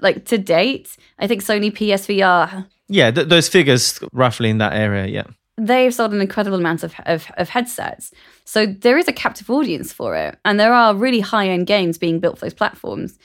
like 0.00 0.24
to 0.26 0.38
date, 0.38 0.96
I 1.18 1.26
think 1.26 1.42
Sony 1.42 1.70
PSVR 1.72 2.66
yeah, 2.88 3.10
th- 3.10 3.28
those 3.28 3.48
figures 3.48 3.98
roughly 4.12 4.50
in 4.50 4.58
that 4.58 4.74
area. 4.74 5.06
Yeah, 5.06 5.24
they've 5.56 5.94
sold 5.94 6.12
an 6.12 6.20
incredible 6.20 6.58
amount 6.58 6.82
of, 6.82 6.94
of, 7.06 7.30
of 7.36 7.48
headsets. 7.48 8.12
So 8.44 8.66
there 8.66 8.98
is 8.98 9.08
a 9.08 9.12
captive 9.12 9.50
audience 9.50 9.92
for 9.92 10.16
it, 10.16 10.38
and 10.44 10.60
there 10.60 10.72
are 10.72 10.94
really 10.94 11.20
high 11.20 11.48
end 11.48 11.66
games 11.66 11.98
being 11.98 12.20
built 12.20 12.38
for 12.38 12.44
those 12.44 12.54
platforms. 12.54 13.18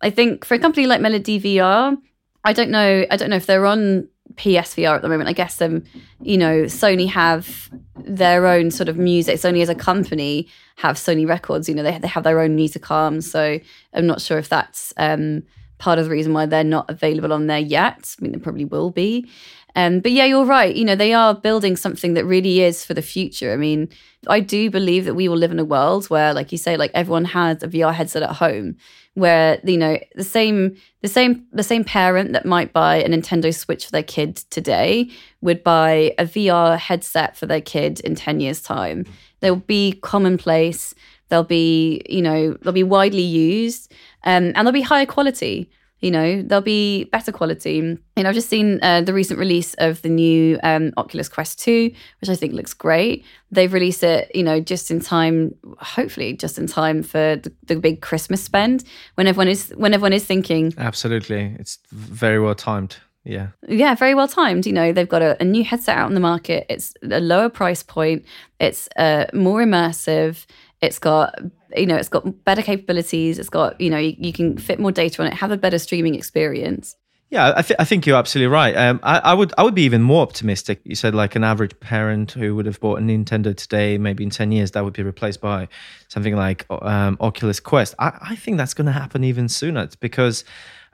I 0.00 0.10
think 0.10 0.44
for 0.44 0.54
a 0.54 0.58
company 0.58 0.86
like 0.86 1.00
Melody 1.00 1.40
VR, 1.40 1.96
I 2.44 2.52
don't 2.52 2.70
know. 2.70 3.06
I 3.10 3.16
don't 3.16 3.30
know 3.30 3.36
if 3.36 3.46
they're 3.46 3.66
on 3.66 4.08
PSVR 4.34 4.96
at 4.96 5.02
the 5.02 5.08
moment. 5.08 5.28
I 5.28 5.32
guess 5.32 5.62
um, 5.62 5.84
you 6.20 6.36
know, 6.36 6.64
Sony 6.64 7.08
have 7.08 7.70
their 7.96 8.46
own 8.46 8.70
sort 8.70 8.88
of 8.88 8.98
music. 8.98 9.36
Sony 9.36 9.62
as 9.62 9.68
a 9.68 9.74
company 9.74 10.48
have 10.76 10.96
Sony 10.96 11.26
Records. 11.26 11.68
You 11.68 11.76
know, 11.76 11.84
they 11.84 11.96
they 11.98 12.08
have 12.08 12.24
their 12.24 12.40
own 12.40 12.56
music 12.56 12.90
arms. 12.90 13.30
So 13.30 13.60
I'm 13.92 14.06
not 14.06 14.20
sure 14.20 14.38
if 14.38 14.48
that's 14.48 14.92
um 14.96 15.44
part 15.78 15.98
of 15.98 16.04
the 16.06 16.10
reason 16.10 16.32
why 16.32 16.46
they're 16.46 16.64
not 16.64 16.88
available 16.90 17.32
on 17.32 17.46
there 17.46 17.58
yet. 17.58 18.14
I 18.18 18.22
mean, 18.22 18.32
they 18.32 18.38
probably 18.38 18.64
will 18.64 18.90
be. 18.90 19.28
Um, 19.76 20.00
but 20.00 20.12
yeah, 20.12 20.24
you're 20.24 20.44
right. 20.44 20.74
You 20.74 20.84
know, 20.84 20.94
they 20.94 21.12
are 21.12 21.34
building 21.34 21.76
something 21.76 22.14
that 22.14 22.24
really 22.24 22.60
is 22.60 22.84
for 22.84 22.94
the 22.94 23.02
future. 23.02 23.52
I 23.52 23.56
mean, 23.56 23.88
I 24.28 24.40
do 24.40 24.70
believe 24.70 25.04
that 25.04 25.14
we 25.14 25.28
will 25.28 25.36
live 25.36 25.50
in 25.50 25.58
a 25.58 25.64
world 25.64 26.06
where, 26.06 26.32
like 26.32 26.52
you 26.52 26.58
say, 26.58 26.76
like 26.76 26.92
everyone 26.94 27.24
has 27.26 27.62
a 27.62 27.68
VR 27.68 27.92
headset 27.92 28.22
at 28.22 28.36
home, 28.36 28.76
where 29.14 29.60
you 29.64 29.76
know 29.76 29.98
the 30.14 30.24
same, 30.24 30.76
the 31.02 31.08
same, 31.08 31.44
the 31.52 31.62
same 31.62 31.82
parent 31.84 32.32
that 32.32 32.46
might 32.46 32.72
buy 32.72 32.96
a 32.96 33.08
Nintendo 33.08 33.54
Switch 33.54 33.86
for 33.86 33.90
their 33.90 34.02
kid 34.02 34.36
today 34.36 35.10
would 35.40 35.64
buy 35.64 36.14
a 36.18 36.24
VR 36.24 36.78
headset 36.78 37.36
for 37.36 37.46
their 37.46 37.60
kid 37.60 38.00
in 38.00 38.14
ten 38.14 38.38
years' 38.38 38.62
time. 38.62 39.04
They'll 39.40 39.56
be 39.56 39.98
commonplace. 40.02 40.94
They'll 41.30 41.42
be, 41.42 42.02
you 42.08 42.22
know, 42.22 42.52
they'll 42.62 42.72
be 42.72 42.82
widely 42.82 43.22
used, 43.22 43.92
um, 44.24 44.52
and 44.54 44.66
they'll 44.66 44.72
be 44.72 44.82
higher 44.82 45.06
quality. 45.06 45.70
You 46.00 46.10
know, 46.10 46.42
they'll 46.42 46.60
be 46.60 47.04
better 47.04 47.32
quality. 47.32 47.78
And 47.78 48.28
I've 48.28 48.34
just 48.34 48.50
seen 48.50 48.78
uh, 48.82 49.00
the 49.00 49.14
recent 49.14 49.38
release 49.38 49.72
of 49.74 50.02
the 50.02 50.10
new 50.10 50.58
um, 50.62 50.92
Oculus 50.98 51.30
Quest 51.30 51.58
2, 51.60 51.90
which 52.20 52.28
I 52.28 52.34
think 52.34 52.52
looks 52.52 52.74
great. 52.74 53.24
They've 53.50 53.72
released 53.72 54.02
it, 54.02 54.30
you 54.34 54.42
know, 54.42 54.60
just 54.60 54.90
in 54.90 55.00
time, 55.00 55.54
hopefully 55.78 56.34
just 56.34 56.58
in 56.58 56.66
time 56.66 57.02
for 57.02 57.36
the, 57.36 57.50
the 57.66 57.76
big 57.76 58.02
Christmas 58.02 58.42
spend 58.42 58.84
when 59.14 59.26
everyone 59.26 59.48
is 59.48 59.70
when 59.76 59.94
everyone 59.94 60.12
is 60.12 60.26
thinking. 60.26 60.74
Absolutely, 60.76 61.56
it's 61.58 61.78
very 61.90 62.38
well 62.38 62.54
timed. 62.54 62.96
Yeah. 63.24 63.48
Yeah, 63.66 63.94
very 63.94 64.14
well 64.14 64.28
timed. 64.28 64.66
You 64.66 64.74
know, 64.74 64.92
they've 64.92 65.08
got 65.08 65.22
a, 65.22 65.40
a, 65.40 65.44
new 65.44 65.64
headset 65.64 65.96
out 65.96 66.06
on 66.06 66.14
the 66.14 66.20
market. 66.20 66.66
It's 66.68 66.92
a 67.10 67.20
lower 67.20 67.48
price 67.48 67.82
point. 67.82 68.26
It's 68.60 68.86
uh, 68.96 69.24
more 69.32 69.62
immersive. 69.62 70.44
It's 70.84 70.98
got 70.98 71.34
you 71.76 71.86
know 71.86 71.96
it's 71.96 72.08
got 72.08 72.44
better 72.44 72.62
capabilities. 72.62 73.38
It's 73.38 73.48
got 73.48 73.80
you 73.80 73.90
know 73.90 73.98
you, 73.98 74.14
you 74.18 74.32
can 74.32 74.58
fit 74.58 74.78
more 74.78 74.92
data 74.92 75.22
on 75.22 75.28
it, 75.28 75.34
have 75.34 75.50
a 75.50 75.56
better 75.56 75.78
streaming 75.78 76.14
experience. 76.14 76.96
Yeah, 77.30 77.52
I, 77.56 77.62
th- 77.62 77.76
I 77.80 77.84
think 77.84 78.06
you're 78.06 78.16
absolutely 78.16 78.52
right. 78.52 78.76
Um, 78.76 79.00
I, 79.02 79.18
I, 79.18 79.34
would 79.34 79.52
I 79.58 79.64
would 79.64 79.74
be 79.74 79.82
even 79.82 80.02
more 80.02 80.22
optimistic. 80.22 80.80
You 80.84 80.94
said 80.94 81.16
like 81.16 81.34
an 81.34 81.42
average 81.42 81.78
parent 81.80 82.30
who 82.30 82.54
would 82.54 82.66
have 82.66 82.78
bought 82.78 83.00
a 83.00 83.02
Nintendo 83.02 83.56
today, 83.56 83.98
maybe 83.98 84.22
in 84.22 84.30
ten 84.30 84.52
years, 84.52 84.70
that 84.72 84.84
would 84.84 84.92
be 84.92 85.02
replaced 85.02 85.40
by 85.40 85.66
something 86.06 86.36
like 86.36 86.64
um, 86.70 87.16
Oculus 87.20 87.58
Quest. 87.58 87.96
I, 87.98 88.12
I 88.20 88.36
think 88.36 88.56
that's 88.56 88.72
going 88.72 88.86
to 88.86 88.92
happen 88.92 89.24
even 89.24 89.48
sooner 89.48 89.88
because, 89.98 90.44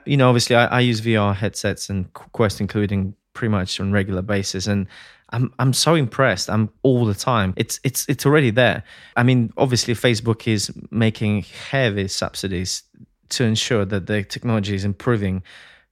you 0.07 0.17
know, 0.17 0.29
obviously 0.31 0.57
I, 0.57 0.65
I 0.67 0.81
use 0.81 1.03
VR 1.03 1.35
headsets 1.35 1.91
and 1.91 2.11
Quest, 2.15 2.59
including 2.61 3.15
pretty 3.35 3.51
much 3.51 3.79
on 3.79 3.93
regular 3.93 4.23
basis, 4.23 4.67
and 4.67 4.87
I'm 5.31 5.53
I'm 5.59 5.73
so 5.73 5.95
impressed. 5.95 6.51
I'm 6.51 6.71
all 6.83 7.05
the 7.05 7.15
time. 7.15 7.55
It's 7.57 7.81
it's 7.85 8.07
it's 8.09 8.27
already 8.27 8.51
there. 8.51 8.83
I 9.17 9.23
mean, 9.23 9.53
obviously 9.57 9.95
Facebook 9.95 10.47
is 10.47 10.73
making 10.91 11.45
heavy 11.71 12.09
subsidies 12.09 12.83
to 13.31 13.45
ensure 13.45 13.85
that 13.85 14.07
the 14.07 14.25
technology 14.25 14.75
is 14.75 14.85
improving 14.85 15.43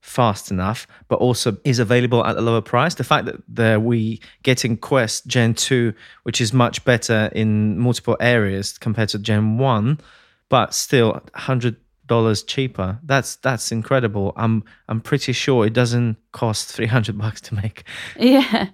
fast 0.01 0.51
enough, 0.51 0.87
but 1.09 1.17
also 1.17 1.57
is 1.65 1.79
available 1.79 2.25
at 2.25 2.37
a 2.37 2.41
lower 2.41 2.61
price. 2.61 2.95
The 2.95 3.05
fact 3.05 3.27
that 3.27 3.37
the, 3.49 3.81
we 3.81 4.21
getting 4.43 4.77
Quest 4.77 5.27
Gen 5.27 5.55
2, 5.55 5.93
which 6.23 6.41
is 6.41 6.53
much 6.53 6.85
better 6.85 7.31
in 7.35 7.79
multiple 7.79 8.17
areas 8.21 8.79
compared 8.79 9.09
to 9.11 9.19
Gen 9.19 9.59
1, 9.59 10.01
but 10.49 10.75
still 10.75 11.13
100 11.13 11.77
dollars 12.09 12.43
cheaper. 12.43 12.99
That's 13.05 13.37
that's 13.37 13.71
incredible. 13.71 14.33
I'm 14.37 14.65
I'm 14.89 15.01
pretty 15.01 15.33
sure 15.33 15.65
it 15.65 15.73
doesn't 15.73 16.17
cost 16.33 16.73
three 16.75 16.87
hundred 16.87 17.17
bucks 17.19 17.41
to 17.43 17.55
make. 17.55 17.85
Yeah, 18.19 18.69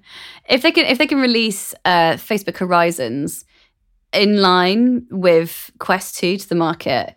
if 0.49 0.62
they 0.62 0.72
can 0.72 0.87
if 0.87 0.99
they 0.99 1.07
can 1.07 1.20
release 1.20 1.74
uh, 1.85 2.14
Facebook 2.14 2.57
Horizons 2.57 3.45
in 4.12 4.41
line 4.41 5.07
with 5.11 5.70
Quest 5.78 6.16
Two 6.16 6.39
to 6.39 6.49
the 6.49 6.55
market, 6.55 7.14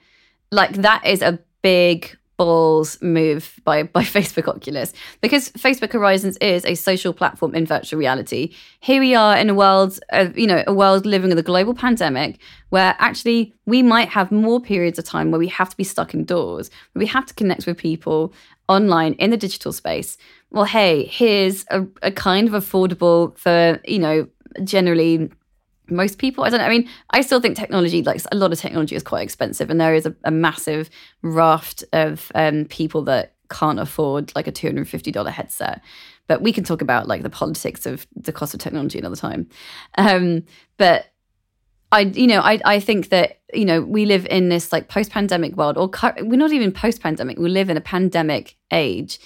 like 0.51 0.73
that 0.73 1.05
is 1.05 1.21
a 1.21 1.39
big 1.61 2.17
balls 2.37 3.01
move 3.01 3.59
by 3.63 3.83
by 3.83 4.03
Facebook 4.17 4.47
Oculus 4.47 4.93
because 5.21 5.49
Facebook 5.51 5.91
Horizons 5.91 6.37
is 6.37 6.63
a 6.65 6.75
social 6.75 7.13
platform 7.13 7.55
in 7.55 7.65
virtual 7.65 7.99
reality. 7.99 8.53
Here 8.79 8.99
we 8.99 9.15
are 9.15 9.35
in 9.35 9.49
a 9.49 9.53
world 9.53 9.99
of 10.09 10.37
you 10.37 10.47
know 10.47 10.63
a 10.67 10.73
world 10.73 11.05
living 11.05 11.29
with 11.29 11.39
a 11.39 11.43
global 11.43 11.73
pandemic 11.73 12.39
where 12.69 12.95
actually 12.99 13.53
we 13.65 13.81
might 13.81 14.09
have 14.09 14.31
more 14.31 14.61
periods 14.61 14.99
of 14.99 15.05
time 15.05 15.31
where 15.31 15.39
we 15.39 15.47
have 15.47 15.69
to 15.69 15.77
be 15.77 15.83
stuck 15.83 16.13
indoors, 16.13 16.69
where 16.93 17.01
we 17.01 17.07
have 17.07 17.25
to 17.25 17.33
connect 17.33 17.65
with 17.65 17.77
people 17.77 18.33
online 18.69 19.13
in 19.13 19.31
the 19.31 19.37
digital 19.37 19.71
space. 19.71 20.17
Well, 20.51 20.65
hey, 20.65 21.05
here's 21.05 21.65
a, 21.69 21.85
a 22.01 22.11
kind 22.11 22.47
of 22.47 22.53
affordable 22.53 23.37
for 23.37 23.81
you 23.85 23.99
know 23.99 24.27
generally 24.63 25.29
most 25.89 26.17
people 26.17 26.43
i 26.43 26.49
don't 26.49 26.59
know 26.59 26.65
i 26.65 26.69
mean 26.69 26.87
i 27.11 27.21
still 27.21 27.39
think 27.39 27.55
technology 27.55 28.03
like 28.03 28.21
a 28.31 28.35
lot 28.35 28.51
of 28.51 28.59
technology 28.59 28.95
is 28.95 29.03
quite 29.03 29.21
expensive 29.21 29.69
and 29.69 29.79
there 29.79 29.95
is 29.95 30.05
a, 30.05 30.15
a 30.23 30.31
massive 30.31 30.89
raft 31.21 31.83
of 31.93 32.31
um, 32.35 32.65
people 32.65 33.03
that 33.03 33.33
can't 33.49 33.79
afford 33.79 34.33
like 34.35 34.47
a 34.47 34.51
$250 34.51 35.31
headset 35.31 35.81
but 36.27 36.41
we 36.41 36.51
can 36.51 36.63
talk 36.63 36.81
about 36.81 37.07
like 37.07 37.23
the 37.23 37.29
politics 37.29 37.85
of 37.85 38.05
the 38.15 38.33
cost 38.33 38.53
of 38.53 38.59
technology 38.59 38.99
another 38.99 39.15
time 39.15 39.47
um, 39.97 40.43
but 40.77 41.07
I, 41.91 42.01
you 42.01 42.27
know, 42.27 42.41
I, 42.41 42.59
I 42.65 42.79
think 42.79 43.09
that 43.09 43.39
you 43.53 43.63
know 43.65 43.81
we 43.81 44.05
live 44.05 44.27
in 44.27 44.49
this 44.49 44.73
like 44.73 44.89
post-pandemic 44.89 45.55
world, 45.55 45.77
or 45.77 45.89
we're 46.21 46.37
not 46.37 46.51
even 46.51 46.71
post-pandemic. 46.71 47.39
We 47.39 47.49
live 47.49 47.69
in 47.69 47.77
a 47.77 47.81
pandemic 47.81 48.57
age, 48.71 49.19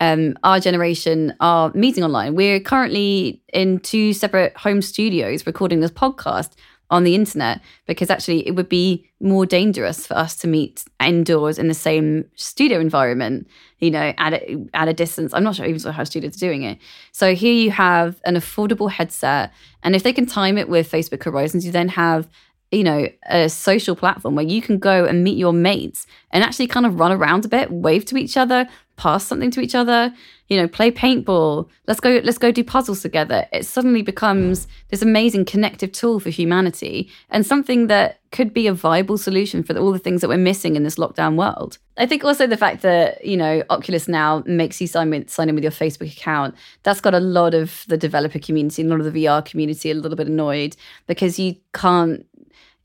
um, 0.00 0.36
our 0.42 0.60
generation 0.60 1.34
are 1.40 1.70
meeting 1.74 2.04
online. 2.04 2.34
We're 2.34 2.60
currently 2.60 3.42
in 3.52 3.80
two 3.80 4.12
separate 4.12 4.56
home 4.56 4.82
studios 4.82 5.46
recording 5.46 5.80
this 5.80 5.90
podcast 5.90 6.50
on 6.90 7.04
the 7.04 7.14
internet 7.14 7.60
because 7.86 8.10
actually 8.10 8.46
it 8.46 8.52
would 8.52 8.68
be 8.68 9.08
more 9.20 9.46
dangerous 9.46 10.06
for 10.06 10.14
us 10.14 10.36
to 10.36 10.46
meet 10.46 10.84
indoors 11.00 11.58
in 11.58 11.68
the 11.68 11.74
same 11.74 12.24
studio 12.34 12.78
environment, 12.78 13.48
you 13.78 13.90
know, 13.90 14.12
at 14.18 14.34
a, 14.34 14.64
at 14.74 14.88
a 14.88 14.92
distance. 14.92 15.32
I'm 15.32 15.44
not 15.44 15.56
sure 15.56 15.66
even 15.66 15.92
how 15.92 16.04
studios 16.04 16.36
are 16.36 16.38
doing 16.38 16.62
it. 16.62 16.78
So 17.12 17.34
here 17.34 17.54
you 17.54 17.70
have 17.70 18.20
an 18.26 18.34
affordable 18.34 18.90
headset, 18.90 19.52
and 19.82 19.96
if 19.96 20.02
they 20.02 20.12
can 20.12 20.26
time 20.26 20.58
it 20.58 20.68
with 20.68 20.90
Facebook 20.90 21.24
Horizons, 21.24 21.64
you 21.64 21.72
then 21.72 21.88
have 21.88 22.28
you 22.74 22.84
know, 22.84 23.08
a 23.28 23.48
social 23.48 23.94
platform 23.94 24.34
where 24.34 24.44
you 24.44 24.60
can 24.60 24.78
go 24.78 25.04
and 25.04 25.24
meet 25.24 25.38
your 25.38 25.52
mates 25.52 26.06
and 26.30 26.42
actually 26.42 26.66
kind 26.66 26.86
of 26.86 26.98
run 26.98 27.12
around 27.12 27.44
a 27.44 27.48
bit, 27.48 27.70
wave 27.70 28.04
to 28.06 28.16
each 28.16 28.36
other, 28.36 28.68
pass 28.96 29.24
something 29.24 29.50
to 29.50 29.60
each 29.60 29.74
other, 29.74 30.12
you 30.48 30.56
know, 30.56 30.68
play 30.68 30.90
paintball. 30.90 31.68
Let's 31.86 32.00
go 32.00 32.20
let's 32.22 32.38
go 32.38 32.52
do 32.52 32.62
puzzles 32.62 33.02
together. 33.02 33.46
It 33.52 33.66
suddenly 33.66 34.02
becomes 34.02 34.68
this 34.90 35.02
amazing 35.02 35.46
connective 35.46 35.92
tool 35.92 36.20
for 36.20 36.30
humanity 36.30 37.10
and 37.30 37.46
something 37.46 37.86
that 37.88 38.20
could 38.30 38.52
be 38.52 38.66
a 38.66 38.74
viable 38.74 39.16
solution 39.16 39.62
for 39.62 39.76
all 39.78 39.92
the 39.92 39.98
things 39.98 40.20
that 40.20 40.28
we're 40.28 40.36
missing 40.36 40.76
in 40.76 40.82
this 40.82 40.96
lockdown 40.96 41.36
world. 41.36 41.78
I 41.96 42.06
think 42.06 42.24
also 42.24 42.48
the 42.48 42.56
fact 42.56 42.82
that, 42.82 43.24
you 43.24 43.36
know, 43.36 43.62
Oculus 43.70 44.08
now 44.08 44.42
makes 44.44 44.80
you 44.80 44.88
sign, 44.88 45.10
with, 45.10 45.30
sign 45.30 45.48
in 45.48 45.54
with 45.54 45.62
your 45.62 45.70
Facebook 45.70 46.12
account, 46.12 46.56
that's 46.82 47.00
got 47.00 47.14
a 47.14 47.20
lot 47.20 47.54
of 47.54 47.84
the 47.86 47.96
developer 47.96 48.40
community, 48.40 48.82
a 48.82 48.86
lot 48.86 48.98
of 48.98 49.12
the 49.12 49.24
VR 49.24 49.44
community 49.44 49.92
a 49.92 49.94
little 49.94 50.16
bit 50.16 50.26
annoyed 50.26 50.74
because 51.06 51.38
you 51.38 51.54
can't 51.72 52.26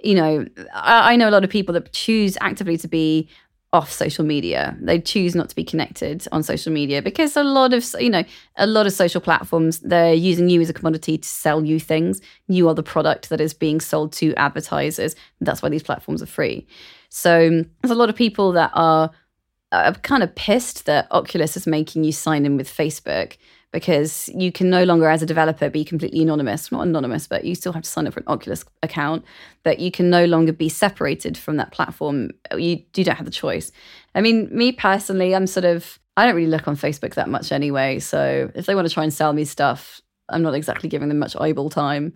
you 0.01 0.15
know, 0.15 0.45
I, 0.73 1.13
I 1.13 1.15
know 1.15 1.29
a 1.29 1.31
lot 1.31 1.43
of 1.43 1.49
people 1.49 1.73
that 1.73 1.91
choose 1.93 2.37
actively 2.41 2.77
to 2.77 2.87
be 2.87 3.29
off 3.71 3.91
social 3.91 4.25
media. 4.25 4.75
They 4.81 4.99
choose 4.99 5.35
not 5.35 5.49
to 5.49 5.55
be 5.55 5.63
connected 5.63 6.27
on 6.31 6.41
social 6.41 6.73
media 6.73 7.01
because 7.01 7.37
a 7.37 7.43
lot 7.43 7.73
of 7.73 7.85
you 7.99 8.09
know 8.09 8.23
a 8.57 8.65
lot 8.65 8.87
of 8.87 8.93
social 8.93 9.21
platforms 9.21 9.79
they're 9.79 10.13
using 10.13 10.49
you 10.49 10.59
as 10.61 10.69
a 10.69 10.73
commodity 10.73 11.19
to 11.19 11.27
sell 11.27 11.63
you 11.63 11.79
things. 11.79 12.19
You 12.47 12.67
are 12.67 12.73
the 12.73 12.83
product 12.83 13.29
that 13.29 13.39
is 13.39 13.53
being 13.53 13.79
sold 13.79 14.11
to 14.13 14.33
advertisers. 14.35 15.15
That's 15.41 15.61
why 15.61 15.69
these 15.69 15.83
platforms 15.83 16.23
are 16.23 16.27
free. 16.27 16.67
So 17.09 17.63
there's 17.81 17.91
a 17.91 17.95
lot 17.95 18.09
of 18.09 18.15
people 18.15 18.51
that 18.53 18.71
are, 18.73 19.11
are 19.71 19.93
kind 19.95 20.23
of 20.23 20.33
pissed 20.35 20.85
that 20.85 21.07
Oculus 21.11 21.57
is 21.57 21.67
making 21.67 22.03
you 22.03 22.11
sign 22.11 22.45
in 22.45 22.57
with 22.57 22.69
Facebook 22.69 23.37
because 23.71 24.29
you 24.29 24.51
can 24.51 24.69
no 24.69 24.83
longer, 24.83 25.09
as 25.09 25.21
a 25.21 25.25
developer, 25.25 25.69
be 25.69 25.85
completely 25.85 26.21
anonymous. 26.21 26.71
Not 26.71 26.87
anonymous, 26.87 27.27
but 27.27 27.45
you 27.45 27.53
still 27.53 27.73
have 27.73 27.83
to 27.83 27.89
sign 27.89 28.07
up 28.07 28.13
for 28.13 28.21
an 28.21 28.27
Oculus 28.27 28.65
account. 28.81 29.23
But 29.63 29.79
you 29.79 29.91
can 29.91 30.09
no 30.09 30.25
longer 30.25 30.51
be 30.51 30.69
separated 30.69 31.37
from 31.37 31.57
that 31.57 31.71
platform. 31.71 32.31
You, 32.51 32.81
you 32.95 33.03
don't 33.03 33.15
have 33.15 33.25
the 33.25 33.31
choice. 33.31 33.71
I 34.15 34.21
mean, 34.21 34.49
me 34.51 34.71
personally, 34.71 35.35
I'm 35.35 35.45
sort 35.45 35.65
of, 35.65 35.99
I 36.17 36.25
don't 36.25 36.35
really 36.35 36.49
look 36.49 36.67
on 36.67 36.75
Facebook 36.75 37.13
that 37.13 37.29
much 37.29 37.51
anyway. 37.51 37.99
So 37.99 38.51
if 38.55 38.65
they 38.65 38.75
want 38.75 38.87
to 38.87 38.93
try 38.93 39.03
and 39.03 39.13
sell 39.13 39.33
me 39.33 39.45
stuff, 39.45 40.01
I'm 40.29 40.41
not 40.41 40.55
exactly 40.55 40.89
giving 40.89 41.09
them 41.09 41.19
much 41.19 41.35
eyeball 41.35 41.69
time. 41.69 42.13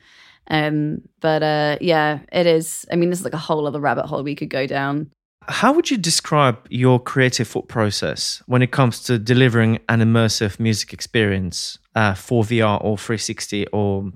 Um, 0.49 1.01
but 1.21 1.43
uh, 1.43 1.77
yeah, 1.81 2.19
it 2.31 2.47
is. 2.47 2.85
I 2.91 2.95
mean, 2.95 3.09
this 3.09 3.19
is 3.19 3.25
like 3.25 3.33
a 3.33 3.37
whole 3.37 3.67
other 3.67 3.79
rabbit 3.79 4.07
hole 4.07 4.23
we 4.23 4.35
could 4.35 4.49
go 4.49 4.67
down. 4.67 5.11
How 5.47 5.73
would 5.73 5.91
you 5.91 5.97
describe 5.97 6.57
your 6.69 6.99
creative 6.99 7.47
thought 7.47 7.67
process 7.67 8.41
when 8.45 8.61
it 8.61 8.71
comes 8.71 9.03
to 9.03 9.19
delivering 9.19 9.79
an 9.89 9.99
immersive 9.99 10.59
music 10.59 10.93
experience 10.93 11.77
uh, 11.95 12.13
for 12.13 12.43
VR 12.43 12.83
or 12.83 12.97
360 12.97 13.67
or 13.67 14.11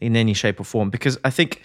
in 0.00 0.16
any 0.16 0.32
shape 0.32 0.60
or 0.60 0.64
form? 0.64 0.90
Because 0.90 1.18
I 1.24 1.30
think 1.30 1.62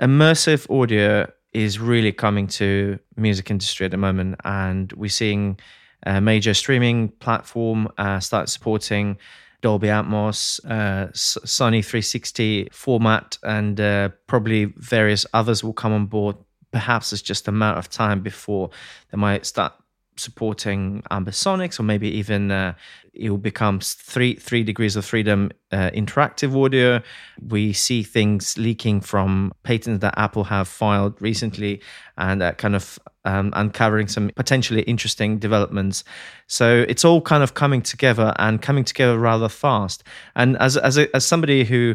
immersive 0.00 0.70
audio 0.70 1.30
is 1.52 1.78
really 1.78 2.12
coming 2.12 2.46
to 2.48 2.98
music 3.16 3.50
industry 3.50 3.86
at 3.86 3.90
the 3.90 3.96
moment, 3.96 4.36
and 4.44 4.92
we're 4.92 5.08
seeing 5.08 5.58
a 6.04 6.20
major 6.20 6.52
streaming 6.52 7.08
platform 7.08 7.88
uh, 7.96 8.20
start 8.20 8.48
supporting 8.48 9.16
Dolby 9.62 9.88
Atmos, 9.88 10.60
uh, 10.66 11.10
Sony 11.12 11.82
360 11.82 12.68
format, 12.70 13.38
and 13.42 13.80
uh, 13.80 14.10
probably 14.26 14.66
various 14.76 15.24
others 15.32 15.64
will 15.64 15.72
come 15.72 15.92
on 15.92 16.06
board 16.06 16.36
perhaps 16.74 17.12
it's 17.12 17.22
just 17.22 17.46
a 17.46 17.52
matter 17.52 17.78
of 17.78 17.88
time 17.88 18.20
before 18.20 18.68
they 19.12 19.16
might 19.16 19.46
start 19.46 19.72
supporting 20.16 21.02
ambisonics 21.10 21.78
or 21.78 21.84
maybe 21.84 22.08
even 22.08 22.50
uh, 22.50 22.74
it 23.14 23.30
will 23.30 23.38
become 23.38 23.78
three 23.80 24.34
three 24.34 24.64
degrees 24.64 24.96
of 24.96 25.04
freedom 25.04 25.52
uh, 25.70 25.90
interactive 25.90 26.52
audio. 26.64 27.00
We 27.48 27.72
see 27.72 28.02
things 28.02 28.58
leaking 28.58 29.02
from 29.02 29.52
patents 29.62 30.00
that 30.00 30.14
apple 30.16 30.44
have 30.44 30.66
filed 30.66 31.22
recently 31.22 31.80
and 32.18 32.42
uh, 32.42 32.52
kind 32.54 32.74
of 32.74 32.98
um, 33.24 33.52
uncovering 33.54 34.08
some 34.08 34.30
potentially 34.34 34.82
interesting 34.82 35.38
developments. 35.38 36.02
So 36.48 36.84
it's 36.88 37.04
all 37.04 37.20
kind 37.20 37.44
of 37.44 37.54
coming 37.54 37.82
together 37.82 38.34
and 38.40 38.60
coming 38.60 38.84
together 38.84 39.16
rather 39.16 39.48
fast. 39.48 40.02
And 40.34 40.56
as 40.58 40.76
as, 40.76 40.98
a, 40.98 41.14
as 41.14 41.24
somebody 41.24 41.62
who 41.62 41.94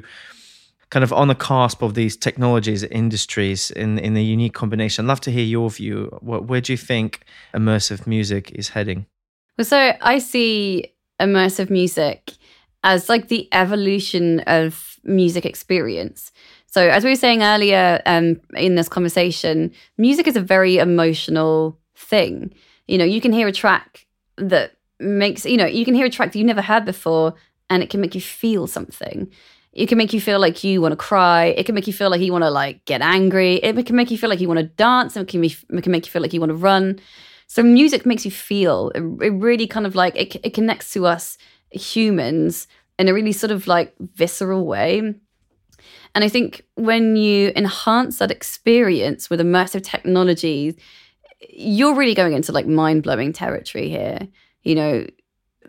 kind 0.90 1.04
of 1.04 1.14
on 1.14 1.28
the 1.28 1.36
cusp 1.36 1.82
of 1.82 1.94
these 1.94 2.18
technologies 2.18 2.84
industries 2.84 3.72
in 3.72 4.00
in 4.00 4.18
a 4.18 4.22
unique 4.22 4.54
combination. 4.54 5.06
I'd 5.06 5.10
love 5.10 5.22
to 5.22 5.32
hear 5.32 5.46
your 5.46 5.70
view. 5.70 6.18
What, 6.22 6.46
where 6.46 6.62
do 6.62 6.74
you 6.74 6.78
think 6.78 7.22
immersive 7.54 8.08
music 8.08 8.52
is 8.52 8.70
heading? 8.70 9.06
Well, 9.58 9.66
so 9.66 9.94
I 10.02 10.20
see 10.20 10.94
immersive 11.20 11.70
music 11.70 12.32
as 12.84 13.10
like 13.10 13.28
the 13.28 13.48
evolution 13.52 14.40
of 14.42 15.00
music 15.04 15.46
experience. 15.46 16.32
So, 16.68 16.88
as 16.88 17.04
we 17.04 17.10
were 17.10 17.16
saying 17.16 17.42
earlier 17.42 18.02
um, 18.06 18.40
in 18.56 18.76
this 18.76 18.90
conversation, 18.90 19.72
music 19.98 20.28
is 20.28 20.36
a 20.36 20.42
very 20.42 20.78
emotional 20.78 21.80
thing. 21.96 22.54
You 22.88 22.98
know, 22.98 23.06
you 23.06 23.22
can 23.22 23.34
hear 23.34 23.48
a 23.48 23.52
track 23.52 24.06
that 24.38 24.74
makes, 25.00 25.46
you 25.46 25.58
know, 25.58 25.66
you 25.66 25.84
can 25.84 25.96
hear 25.96 26.06
a 26.06 26.10
track 26.10 26.32
that 26.32 26.40
you've 26.40 26.48
never 26.48 26.62
heard 26.62 26.86
before 26.86 27.34
and 27.70 27.84
it 27.84 27.90
can 27.90 28.02
make 28.02 28.16
you 28.16 28.22
feel 28.22 28.68
something. 28.68 29.32
It 29.80 29.88
can 29.88 29.98
make 29.98 30.12
you 30.12 30.20
feel 30.20 30.42
like 30.42 30.62
you 30.66 30.82
want 30.82 30.92
to 30.92 30.98
cry. 30.98 31.46
It 31.46 31.66
can 31.66 31.74
make 31.74 31.88
you 31.88 31.94
feel 31.94 32.10
like 32.10 32.20
you 32.20 32.34
want 32.34 32.44
to 32.44 32.50
like 32.50 32.84
get 32.84 33.02
angry. 33.02 33.56
It 33.56 33.86
can 33.86 33.96
make 33.96 34.12
you 34.12 34.18
feel 34.18 34.30
like 34.30 34.42
you 34.42 34.50
want 34.50 34.60
to 34.60 34.66
dance. 34.66 35.16
It 35.16 35.30
can, 35.30 35.40
be, 35.40 35.56
it 35.70 35.82
can 35.84 35.94
make 35.94 36.06
you 36.06 36.12
feel 36.12 36.22
like 36.22 36.34
you 36.34 36.42
want 36.42 36.50
to 36.50 36.56
run. 36.56 37.00
So 37.48 37.64
music 37.64 38.06
makes 38.06 38.26
you 38.26 38.32
feel. 38.32 38.92
It, 38.94 39.00
it 39.00 39.30
really 39.30 39.68
kind 39.68 39.86
of 39.86 39.96
like 39.96 40.18
it, 40.18 40.36
it 40.44 40.54
connects 40.54 40.92
to 40.92 41.06
us 41.06 41.38
humans 41.72 42.68
in 42.98 43.08
a 43.08 43.14
really 43.14 43.32
sort 43.32 43.52
of 43.52 43.68
like 43.68 43.96
visceral 44.16 44.68
way. 44.68 45.00
And 46.14 46.24
I 46.26 46.28
think 46.28 46.66
when 46.76 47.16
you 47.16 47.54
enhance 47.56 48.18
that 48.18 48.32
experience 48.32 49.30
with 49.30 49.40
immersive 49.40 49.84
technology, 49.84 50.78
you're 51.52 51.96
really 51.96 52.16
going 52.16 52.34
into 52.34 52.52
like 52.52 52.68
mind 52.68 53.04
blowing 53.04 53.32
territory 53.32 53.88
here. 53.88 54.28
You 54.64 54.76
know, 54.76 55.08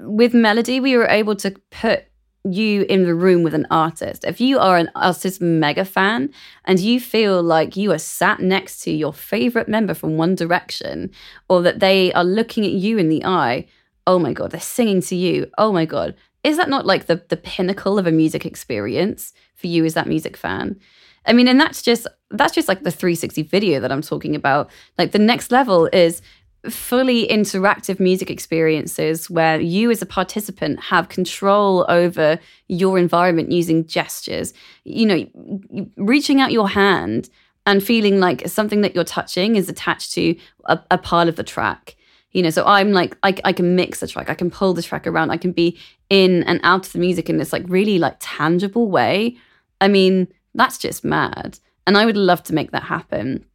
with 0.00 0.34
Melody, 0.34 0.80
we 0.80 0.96
were 0.96 1.06
able 1.06 1.36
to 1.36 1.52
put 1.70 2.06
you 2.44 2.82
in 2.88 3.04
the 3.04 3.14
room 3.14 3.42
with 3.42 3.54
an 3.54 3.66
artist, 3.70 4.24
if 4.24 4.40
you 4.40 4.58
are 4.58 4.76
an 4.76 4.90
artist 4.94 5.40
mega 5.40 5.84
fan 5.84 6.32
and 6.64 6.80
you 6.80 6.98
feel 7.00 7.42
like 7.42 7.76
you 7.76 7.92
are 7.92 7.98
sat 7.98 8.40
next 8.40 8.80
to 8.80 8.90
your 8.90 9.12
favorite 9.12 9.68
member 9.68 9.94
from 9.94 10.16
One 10.16 10.34
Direction, 10.34 11.10
or 11.48 11.62
that 11.62 11.80
they 11.80 12.12
are 12.12 12.24
looking 12.24 12.64
at 12.64 12.72
you 12.72 12.98
in 12.98 13.08
the 13.08 13.24
eye, 13.24 13.66
oh 14.06 14.18
my 14.18 14.32
God, 14.32 14.50
they're 14.50 14.60
singing 14.60 15.02
to 15.02 15.16
you. 15.16 15.50
Oh 15.58 15.72
my 15.72 15.84
God. 15.84 16.16
Is 16.42 16.56
that 16.56 16.70
not 16.70 16.86
like 16.86 17.06
the, 17.06 17.22
the 17.28 17.36
pinnacle 17.36 17.98
of 17.98 18.06
a 18.06 18.12
music 18.12 18.46
experience 18.46 19.34
for 19.54 19.66
you 19.66 19.84
as 19.84 19.94
that 19.94 20.08
music 20.08 20.36
fan? 20.36 20.80
I 21.26 21.34
mean, 21.34 21.48
and 21.48 21.60
that's 21.60 21.82
just 21.82 22.06
that's 22.30 22.54
just 22.54 22.68
like 22.68 22.82
the 22.82 22.90
360 22.90 23.42
video 23.42 23.80
that 23.80 23.92
I'm 23.92 24.02
talking 24.02 24.34
about. 24.34 24.70
Like 24.96 25.12
the 25.12 25.18
next 25.18 25.52
level 25.52 25.86
is 25.92 26.22
fully 26.68 27.26
interactive 27.28 27.98
music 27.98 28.30
experiences 28.30 29.30
where 29.30 29.58
you 29.60 29.90
as 29.90 30.02
a 30.02 30.06
participant 30.06 30.80
have 30.80 31.08
control 31.08 31.86
over 31.88 32.38
your 32.68 32.98
environment 32.98 33.50
using 33.50 33.86
gestures. 33.86 34.52
You 34.84 35.06
know 35.06 35.90
reaching 35.96 36.40
out 36.40 36.52
your 36.52 36.68
hand 36.68 37.30
and 37.66 37.82
feeling 37.82 38.20
like 38.20 38.48
something 38.48 38.82
that 38.82 38.94
you're 38.94 39.04
touching 39.04 39.56
is 39.56 39.68
attached 39.68 40.12
to 40.12 40.36
a, 40.64 40.78
a 40.90 40.98
part 40.98 41.28
of 41.28 41.36
the 41.36 41.44
track. 41.44 41.96
You 42.32 42.42
know 42.42 42.50
so 42.50 42.64
i'm 42.64 42.92
like 42.92 43.16
I, 43.24 43.34
I 43.44 43.52
can 43.52 43.74
mix 43.74 43.98
the 43.98 44.06
track 44.06 44.30
i 44.30 44.34
can 44.34 44.52
pull 44.52 44.72
the 44.72 44.82
track 44.82 45.04
around 45.04 45.30
i 45.30 45.36
can 45.36 45.50
be 45.50 45.76
in 46.10 46.44
and 46.44 46.60
out 46.62 46.86
of 46.86 46.92
the 46.92 47.00
music 47.00 47.28
in 47.28 47.38
this 47.38 47.52
like 47.52 47.64
really 47.66 47.98
like 47.98 48.16
tangible 48.20 48.88
way. 48.88 49.36
I 49.80 49.88
mean 49.88 50.28
that's 50.54 50.78
just 50.78 51.04
mad. 51.04 51.58
And 51.86 51.96
i 51.96 52.04
would 52.04 52.16
love 52.16 52.42
to 52.44 52.54
make 52.54 52.70
that 52.72 52.84
happen. 52.84 53.46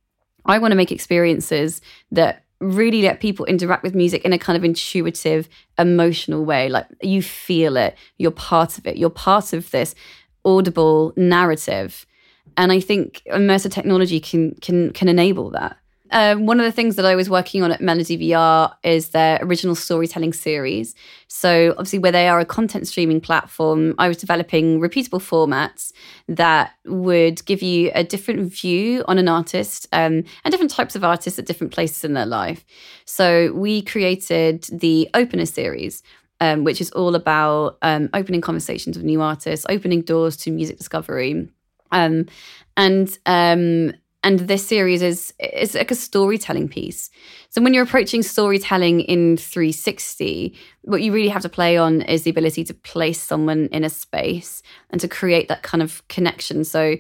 I 0.46 0.60
want 0.60 0.72
to 0.72 0.76
make 0.76 0.92
experiences 0.92 1.82
that 2.12 2.45
really 2.60 3.02
let 3.02 3.20
people 3.20 3.46
interact 3.46 3.84
with 3.84 3.96
music 3.96 4.24
in 4.24 4.34
a 4.34 4.38
kind 4.38 4.58
of 4.58 4.64
intuitive, 4.64 5.50
emotional 5.78 6.46
way. 6.46 6.70
Like 6.70 6.88
you 7.02 7.22
feel 7.22 7.78
it, 7.78 7.98
you're 8.18 8.32
part 8.32 8.78
of 8.78 8.88
it, 8.88 8.98
you're 8.98 9.10
part 9.10 9.54
of 9.54 9.70
this 9.72 9.96
audible 10.44 11.14
narrative. 11.18 12.06
And 12.58 12.72
I 12.72 12.80
think 12.80 13.22
immersive 13.32 13.72
technology 13.72 14.20
can 14.20 14.56
can 14.62 14.92
can 14.94 15.10
enable 15.10 15.50
that. 15.52 15.78
Um, 16.12 16.46
one 16.46 16.60
of 16.60 16.66
the 16.66 16.72
things 16.72 16.96
that 16.98 17.06
I 17.06 17.16
was 17.16 17.30
working 17.30 17.64
on 17.64 17.72
at 17.72 17.82
Melody 17.82 18.18
VR 18.18 18.74
is 18.84 19.10
their 19.10 19.40
original 19.42 19.76
storytelling 19.76 20.34
series. 20.34 20.94
So, 21.28 21.72
obviously, 21.72 22.00
where 22.00 22.12
they 22.12 22.28
are 22.28 22.40
a 22.40 22.46
content 22.46 22.88
streaming 22.88 23.20
platform, 23.22 23.96
I 23.98 24.08
was 24.08 24.18
developing 24.18 24.80
repeatable 24.80 25.20
formats 25.20 25.92
that 26.28 26.74
would 26.86 27.44
give 27.46 27.62
you 27.62 27.92
a 27.96 28.04
different 28.04 28.54
view 28.54 29.04
on 29.08 29.18
an 29.18 29.28
artist 29.28 29.88
um, 29.92 30.24
and 30.44 30.52
different 30.52 30.72
types 30.72 30.96
of 30.96 31.04
artists 31.04 31.40
at 31.40 31.46
different 31.46 31.74
places 31.74 32.04
in 32.04 32.14
their 32.14 32.26
life. 32.26 32.64
So, 33.06 33.52
we 33.54 33.82
created 33.82 34.66
the 34.72 35.10
Opener 35.14 35.46
series. 35.46 36.04
Um, 36.42 36.66
which 36.66 36.82
is 36.82 36.92
all 36.92 37.16
about 37.16 37.78
um, 37.82 38.10
opening 38.14 38.42
conversations 38.42 38.98
with 38.98 39.06
new 39.06 39.22
artists, 39.22 39.66
opening 39.70 40.02
doors 40.02 40.36
to 40.36 40.52
music 40.52 40.78
discovery, 40.78 41.48
um, 41.94 42.26
and 42.76 43.18
um, 43.26 43.94
and 44.26 44.40
this 44.40 44.68
series 44.68 45.04
is 45.04 45.34
is 45.40 45.76
like 45.76 45.92
a 45.92 45.96
storytelling 45.96 46.68
piece. 46.68 47.12
So 47.50 47.62
when 47.62 47.74
you're 47.74 47.84
approaching 47.84 48.24
storytelling 48.24 49.02
in 49.02 49.38
360, 49.38 50.54
what 50.82 51.04
you 51.04 51.14
really 51.14 51.30
have 51.30 51.44
to 51.44 51.50
play 51.50 51.78
on 51.78 52.02
is 52.02 52.24
the 52.24 52.32
ability 52.32 52.64
to 52.66 52.74
place 52.74 53.22
someone 53.22 53.68
in 53.72 53.84
a 53.84 53.90
space 53.90 54.64
and 54.90 55.00
to 55.00 55.08
create 55.08 55.48
that 55.48 55.62
kind 55.62 55.84
of 55.84 56.06
connection. 56.10 56.66
So 56.66 56.98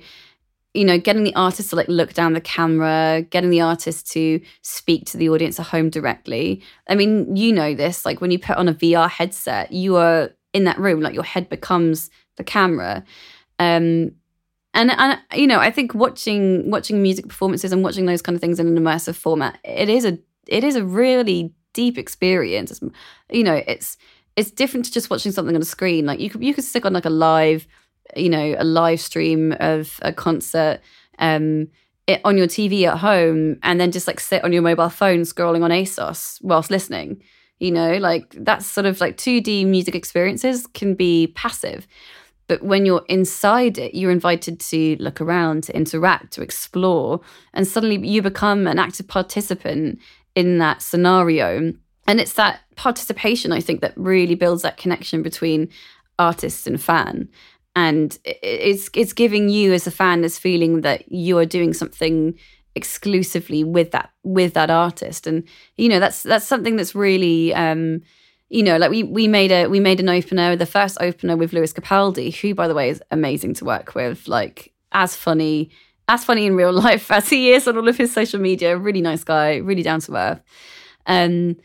you 0.75 0.83
know, 0.83 0.99
getting 0.99 1.23
the 1.23 1.33
artist 1.35 1.69
to 1.69 1.77
like 1.77 1.87
look 1.87 2.13
down 2.13 2.33
the 2.33 2.41
camera, 2.41 3.25
getting 3.29 3.49
the 3.49 3.61
artist 3.61 4.11
to 4.11 4.41
speak 4.61 5.05
to 5.05 5.17
the 5.17 5.29
audience 5.29 5.57
at 5.57 5.67
home 5.67 5.89
directly. 5.89 6.61
I 6.89 6.95
mean, 6.95 7.33
you 7.35 7.53
know 7.53 7.73
this, 7.73 8.05
like 8.05 8.19
when 8.19 8.29
you 8.29 8.37
put 8.37 8.57
on 8.57 8.67
a 8.67 8.73
VR 8.73 9.09
headset, 9.09 9.71
you 9.71 9.95
are 9.95 10.31
in 10.53 10.65
that 10.65 10.77
room, 10.77 10.99
like 10.99 11.13
your 11.13 11.23
head 11.23 11.47
becomes 11.47 12.09
the 12.35 12.43
camera. 12.43 13.05
Um, 13.57 14.11
and 14.75 14.91
and 14.91 15.19
you 15.33 15.47
know 15.47 15.59
i 15.59 15.71
think 15.71 15.95
watching 15.95 16.69
watching 16.69 17.01
music 17.01 17.27
performances 17.27 17.71
and 17.71 17.83
watching 17.83 18.05
those 18.05 18.21
kind 18.21 18.35
of 18.35 18.41
things 18.41 18.59
in 18.59 18.67
an 18.67 18.77
immersive 18.77 19.15
format 19.15 19.57
it 19.63 19.89
is 19.89 20.05
a 20.05 20.17
it 20.47 20.63
is 20.63 20.75
a 20.75 20.85
really 20.85 21.51
deep 21.73 21.97
experience 21.97 22.69
it's, 22.69 22.81
you 23.31 23.43
know 23.43 23.61
it's 23.67 23.97
it's 24.35 24.51
different 24.51 24.85
to 24.85 24.91
just 24.91 25.09
watching 25.09 25.31
something 25.31 25.55
on 25.55 25.61
a 25.61 25.65
screen 25.65 26.05
like 26.05 26.19
you 26.19 26.29
could 26.29 26.43
you 26.43 26.53
could 26.53 26.63
stick 26.63 26.85
on 26.85 26.93
like 26.93 27.05
a 27.05 27.09
live 27.09 27.67
you 28.15 28.29
know 28.29 28.55
a 28.59 28.63
live 28.63 29.01
stream 29.01 29.55
of 29.59 29.99
a 30.03 30.13
concert 30.13 30.79
um 31.17 31.67
it 32.07 32.21
on 32.23 32.37
your 32.37 32.47
TV 32.47 32.83
at 32.83 32.97
home 32.99 33.57
and 33.63 33.79
then 33.79 33.91
just 33.91 34.07
like 34.07 34.19
sit 34.19 34.43
on 34.43 34.53
your 34.53 34.61
mobile 34.61 34.89
phone 34.89 35.21
scrolling 35.21 35.63
on 35.63 35.71
ASOS 35.71 36.39
whilst 36.41 36.69
listening. 36.69 37.21
You 37.59 37.71
know, 37.71 37.97
like 37.97 38.35
that's 38.37 38.65
sort 38.65 38.85
of 38.85 38.99
like 38.99 39.17
2D 39.17 39.65
music 39.65 39.95
experiences 39.95 40.67
can 40.67 40.93
be 40.93 41.27
passive. 41.35 41.87
But 42.47 42.63
when 42.63 42.85
you're 42.85 43.05
inside 43.09 43.77
it, 43.77 43.95
you're 43.95 44.11
invited 44.11 44.59
to 44.59 44.95
look 44.99 45.19
around, 45.19 45.63
to 45.63 45.75
interact, 45.75 46.33
to 46.33 46.41
explore. 46.41 47.21
And 47.53 47.67
suddenly 47.67 48.07
you 48.07 48.21
become 48.21 48.67
an 48.67 48.77
active 48.77 49.07
participant 49.07 49.99
in 50.35 50.59
that 50.59 50.81
scenario. 50.81 51.73
And 52.07 52.19
it's 52.19 52.33
that 52.33 52.61
participation, 52.75 53.51
I 53.51 53.61
think, 53.61 53.81
that 53.81 53.93
really 53.95 54.35
builds 54.35 54.61
that 54.61 54.77
connection 54.77 55.23
between 55.23 55.69
artist 56.19 56.67
and 56.67 56.81
fan. 56.81 57.29
And 57.75 58.17
it's 58.23 58.89
it's 58.93 59.11
giving 59.11 59.49
you 59.49 59.73
as 59.73 59.85
a 59.87 59.91
fan 59.91 60.21
this 60.21 60.39
feeling 60.39 60.81
that 60.81 61.11
you 61.11 61.37
are 61.37 61.45
doing 61.45 61.73
something 61.73 62.35
exclusively 62.75 63.63
with 63.63 63.91
that 63.91 64.11
with 64.23 64.53
that 64.53 64.69
artist. 64.69 65.27
And 65.27 65.43
you 65.77 65.89
know, 65.89 65.99
that's 65.99 66.23
that's 66.23 66.45
something 66.45 66.75
that's 66.75 66.95
really 66.95 67.53
um, 67.53 68.01
you 68.55 68.63
know, 68.63 68.77
like 68.77 68.89
we 68.89 69.03
we 69.03 69.27
made 69.27 69.51
a 69.51 69.67
we 69.67 69.81
made 69.81 69.99
an 69.99 70.07
opener, 70.07 70.55
the 70.55 70.65
first 70.65 70.97
opener 71.01 71.35
with 71.35 71.51
Lewis 71.51 71.73
Capaldi, 71.73 72.33
who 72.33 72.55
by 72.55 72.69
the 72.69 72.73
way 72.73 72.89
is 72.89 73.03
amazing 73.11 73.53
to 73.55 73.65
work 73.65 73.95
with, 73.95 74.29
like 74.29 74.71
as 74.93 75.13
funny, 75.13 75.71
as 76.07 76.23
funny 76.23 76.45
in 76.45 76.55
real 76.55 76.71
life 76.87 77.11
as 77.11 77.29
he 77.29 77.51
is 77.51 77.67
on 77.67 77.75
all 77.75 77.89
of 77.89 77.97
his 77.97 78.13
social 78.13 78.39
media. 78.39 78.77
Really 78.77 79.01
nice 79.01 79.25
guy, 79.25 79.57
really 79.57 79.83
down 79.83 79.99
to 80.01 80.15
earth. 80.15 80.41
Um, 81.05 81.57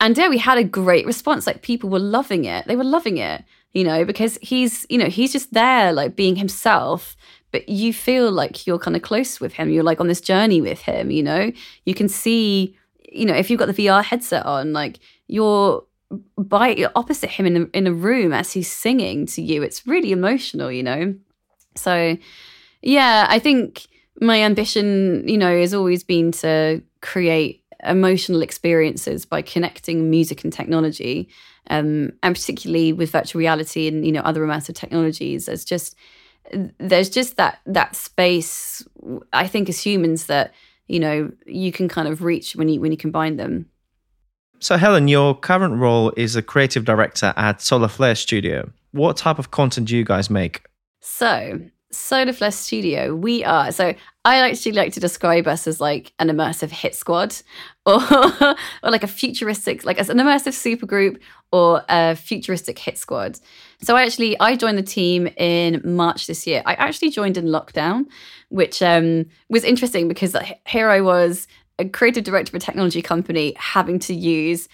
and 0.00 0.16
yeah, 0.16 0.30
we 0.30 0.38
had 0.38 0.56
a 0.56 0.64
great 0.64 1.04
response. 1.04 1.46
Like 1.46 1.60
people 1.60 1.90
were 1.90 1.98
loving 1.98 2.46
it. 2.46 2.66
They 2.66 2.76
were 2.76 2.84
loving 2.84 3.18
it, 3.18 3.44
you 3.74 3.84
know, 3.84 4.06
because 4.06 4.38
he's, 4.40 4.86
you 4.88 4.96
know, 4.96 5.10
he's 5.10 5.30
just 5.32 5.52
there, 5.52 5.92
like 5.92 6.16
being 6.16 6.36
himself. 6.36 7.18
But 7.52 7.68
you 7.68 7.92
feel 7.92 8.32
like 8.32 8.66
you're 8.66 8.78
kind 8.78 8.96
of 8.96 9.02
close 9.02 9.40
with 9.40 9.52
him. 9.52 9.68
You're 9.68 9.84
like 9.84 10.00
on 10.00 10.08
this 10.08 10.22
journey 10.22 10.62
with 10.62 10.80
him, 10.80 11.10
you 11.10 11.22
know. 11.22 11.52
You 11.84 11.94
can 11.94 12.08
see, 12.08 12.76
you 13.12 13.26
know, 13.26 13.34
if 13.34 13.50
you've 13.50 13.60
got 13.60 13.66
the 13.66 13.86
VR 13.86 14.02
headset 14.02 14.46
on, 14.46 14.72
like 14.72 14.98
you're 15.28 15.84
by 16.38 16.86
opposite 16.94 17.30
him 17.30 17.46
in 17.46 17.56
a, 17.56 17.76
in 17.76 17.86
a 17.86 17.92
room 17.92 18.32
as 18.32 18.52
he's 18.52 18.70
singing 18.70 19.26
to 19.26 19.42
you. 19.42 19.62
It's 19.62 19.86
really 19.86 20.12
emotional, 20.12 20.70
you 20.70 20.82
know. 20.82 21.14
So, 21.76 22.16
yeah, 22.82 23.26
I 23.28 23.38
think 23.38 23.86
my 24.20 24.40
ambition, 24.42 25.26
you 25.26 25.38
know, 25.38 25.58
has 25.58 25.74
always 25.74 26.04
been 26.04 26.32
to 26.32 26.82
create 27.00 27.64
emotional 27.84 28.42
experiences 28.42 29.26
by 29.26 29.42
connecting 29.42 30.10
music 30.10 30.44
and 30.44 30.52
technology, 30.52 31.28
um, 31.70 32.12
and 32.22 32.34
particularly 32.34 32.92
with 32.92 33.10
virtual 33.10 33.38
reality 33.38 33.86
and 33.86 34.04
you 34.06 34.12
know 34.12 34.20
other 34.20 34.42
immersive 34.42 34.74
technologies. 34.74 35.46
There's 35.46 35.64
just 35.64 35.94
there's 36.78 37.10
just 37.10 37.36
that 37.36 37.60
that 37.66 37.96
space. 37.96 38.86
I 39.32 39.46
think 39.46 39.68
as 39.68 39.80
humans 39.80 40.26
that 40.26 40.52
you 40.88 41.00
know 41.00 41.32
you 41.46 41.72
can 41.72 41.88
kind 41.88 42.08
of 42.08 42.22
reach 42.22 42.54
when 42.54 42.68
you 42.68 42.80
when 42.80 42.92
you 42.92 42.98
combine 42.98 43.36
them. 43.36 43.66
So, 44.64 44.78
Helen, 44.78 45.08
your 45.08 45.34
current 45.34 45.74
role 45.74 46.10
is 46.16 46.36
a 46.36 46.42
creative 46.42 46.86
director 46.86 47.34
at 47.36 47.60
Solar 47.60 47.86
Flare 47.86 48.14
Studio. 48.14 48.70
What 48.92 49.18
type 49.18 49.38
of 49.38 49.50
content 49.50 49.88
do 49.88 49.94
you 49.94 50.06
guys 50.06 50.30
make? 50.30 50.62
So, 51.02 51.60
Solar 51.92 52.32
Flare 52.32 52.50
Studio, 52.50 53.14
we 53.14 53.44
are. 53.44 53.70
So, 53.72 53.94
I 54.24 54.36
actually 54.36 54.72
like 54.72 54.94
to 54.94 55.00
describe 55.00 55.46
us 55.46 55.66
as 55.66 55.82
like 55.82 56.14
an 56.18 56.30
immersive 56.30 56.70
hit 56.70 56.94
squad 56.94 57.36
or, 57.84 58.00
or 58.02 58.90
like 58.90 59.02
a 59.02 59.06
futuristic, 59.06 59.84
like 59.84 59.98
as 59.98 60.08
an 60.08 60.16
immersive 60.16 60.54
supergroup 60.54 61.20
or 61.52 61.84
a 61.90 62.16
futuristic 62.16 62.78
hit 62.78 62.96
squad. 62.96 63.38
So, 63.82 63.96
I 63.96 64.04
actually 64.04 64.34
I 64.40 64.56
joined 64.56 64.78
the 64.78 64.82
team 64.82 65.26
in 65.36 65.82
March 65.84 66.26
this 66.26 66.46
year. 66.46 66.62
I 66.64 66.72
actually 66.72 67.10
joined 67.10 67.36
in 67.36 67.48
lockdown, 67.48 68.06
which 68.48 68.80
um, 68.80 69.26
was 69.50 69.62
interesting 69.62 70.08
because 70.08 70.34
here 70.66 70.88
I 70.88 71.02
was 71.02 71.48
a 71.78 71.88
creative 71.88 72.24
director 72.24 72.50
of 72.50 72.62
a 72.62 72.64
technology 72.64 73.02
company 73.02 73.54
having 73.56 73.98
to 74.00 74.14
use 74.14 74.68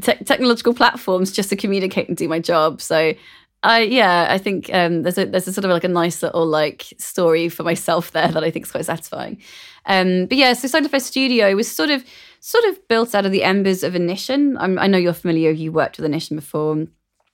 te- 0.00 0.24
technological 0.24 0.74
platforms 0.74 1.32
just 1.32 1.48
to 1.50 1.56
communicate 1.56 2.08
and 2.08 2.16
do 2.16 2.28
my 2.28 2.38
job. 2.38 2.80
So 2.80 3.14
I 3.62 3.80
yeah, 3.82 4.26
I 4.30 4.38
think 4.38 4.70
um, 4.72 5.02
there's 5.02 5.18
a 5.18 5.24
there's 5.24 5.48
a 5.48 5.52
sort 5.52 5.64
of 5.64 5.70
like 5.70 5.84
a 5.84 5.88
nice 5.88 6.22
little 6.22 6.46
like 6.46 6.84
story 6.98 7.48
for 7.48 7.62
myself 7.62 8.12
there 8.12 8.28
that 8.28 8.44
I 8.44 8.50
think 8.50 8.66
is 8.66 8.72
quite 8.72 8.86
satisfying. 8.86 9.42
Um, 9.86 10.26
but 10.26 10.36
yeah, 10.36 10.52
so 10.52 10.68
Flare 10.68 11.00
Studio 11.00 11.54
was 11.54 11.70
sort 11.70 11.90
of 11.90 12.04
sort 12.40 12.64
of 12.64 12.88
built 12.88 13.14
out 13.14 13.26
of 13.26 13.32
the 13.32 13.42
embers 13.42 13.82
of 13.82 13.94
Inition. 13.94 14.56
I'm, 14.58 14.78
i 14.78 14.86
know 14.86 14.98
you're 14.98 15.12
familiar. 15.12 15.50
You 15.50 15.72
worked 15.72 15.96
with 15.96 16.04
Inition 16.04 16.36
before. 16.36 16.86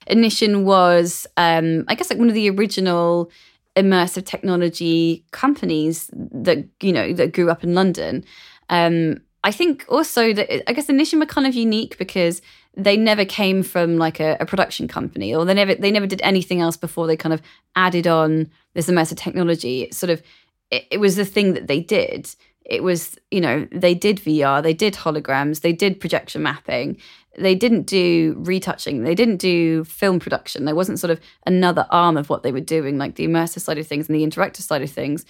Inition 0.07 0.65
was, 0.65 1.27
um, 1.37 1.85
I 1.89 1.95
guess, 1.95 2.11
like 2.11 2.19
one 2.19 2.29
of 2.29 2.35
the 2.35 2.51
original 2.51 3.31
immersive 3.77 4.27
technology 4.27 5.25
companies 5.31 6.11
that 6.13 6.67
you 6.81 6.93
know 6.93 7.13
that 7.13 7.33
grew 7.33 7.51
up 7.51 7.65
in 7.65 7.75
London. 7.75 8.25
Um, 8.73 9.21
I 9.45 9.53
think 9.53 9.85
also 9.89 10.33
that 10.33 10.69
I 10.69 10.73
guess 10.73 10.89
Inition 10.89 11.21
were 11.21 11.27
kind 11.27 11.47
of 11.47 11.55
unique 11.55 11.99
because 11.99 12.41
they 12.75 12.97
never 12.97 13.25
came 13.25 13.63
from 13.63 13.99
like 13.99 14.19
a, 14.19 14.39
a, 14.41 14.47
production 14.47 14.89
company 14.89 15.35
or 15.35 15.45
they 15.45 15.53
never 15.53 15.75
they 15.75 15.91
never 15.91 16.07
did 16.07 16.23
anything 16.23 16.63
else 16.63 16.77
before 16.77 17.07
they 17.07 17.17
kind 17.17 17.35
of 17.35 17.43
added 17.77 18.07
on 18.07 18.51
this 18.73 18.89
immersive 18.89 19.19
technology. 19.19 19.83
It 19.83 19.95
sort 19.95 20.09
of 20.09 20.23
it, 20.71 20.87
it 20.91 21.01
was 21.01 21.17
the 21.17 21.27
thing 21.27 21.53
that 21.53 21.67
they 21.67 21.81
did. 21.81 22.35
It 22.65 22.83
was, 22.83 23.19
you 23.31 23.43
know, 23.43 23.69
they 23.73 23.95
did 23.95 24.19
VR, 24.19 24.63
they 24.63 24.73
did 24.73 24.95
holograms, 24.95 25.61
they 25.61 25.73
did 25.73 26.01
projection 26.01 26.43
mapping. 26.43 26.97
They 27.37 27.55
didn't 27.55 27.87
do 27.87 28.37
retouching. 28.39 29.05
They 29.05 29.15
didn't 29.15 29.39
do 29.39 29.85
film 29.85 30.21
production. 30.21 30.65
There 30.65 30.75
wasn't 30.75 31.01
sort 31.01 31.11
of 31.11 31.21
another 31.47 31.87
arm 31.91 32.17
of 32.17 32.29
what 32.29 32.43
they 32.43 32.53
were 32.53 32.61
doing, 32.61 32.99
like 32.99 33.17
the 33.17 33.27
immersive 33.27 33.63
side 33.63 33.79
of 33.79 33.87
things 33.87 34.09
and 34.09 34.15
the 34.15 34.25
interactive 34.25 34.63
side 34.63 34.83
of 34.83 34.91
things 34.91 35.25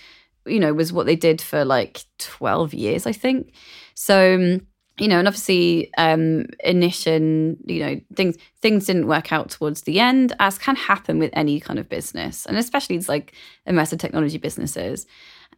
you 0.46 0.60
know, 0.60 0.72
was 0.72 0.92
what 0.92 1.06
they 1.06 1.16
did 1.16 1.40
for 1.40 1.64
like 1.64 2.04
12 2.18 2.74
years, 2.74 3.06
I 3.06 3.12
think. 3.12 3.54
So, 3.94 4.34
um, 4.34 4.66
you 4.98 5.08
know, 5.08 5.18
and 5.18 5.26
obviously, 5.26 5.92
um, 5.96 6.46
Inition, 6.62 7.56
you 7.64 7.80
know, 7.80 8.00
things 8.14 8.36
things 8.60 8.86
didn't 8.86 9.06
work 9.06 9.32
out 9.32 9.50
towards 9.50 9.82
the 9.82 9.98
end, 9.98 10.34
as 10.38 10.58
can 10.58 10.76
happen 10.76 11.18
with 11.18 11.30
any 11.32 11.60
kind 11.60 11.78
of 11.78 11.88
business, 11.88 12.44
and 12.44 12.58
especially 12.58 12.96
it's 12.96 13.08
like 13.08 13.32
immersive 13.66 13.98
technology 13.98 14.38
businesses. 14.38 15.06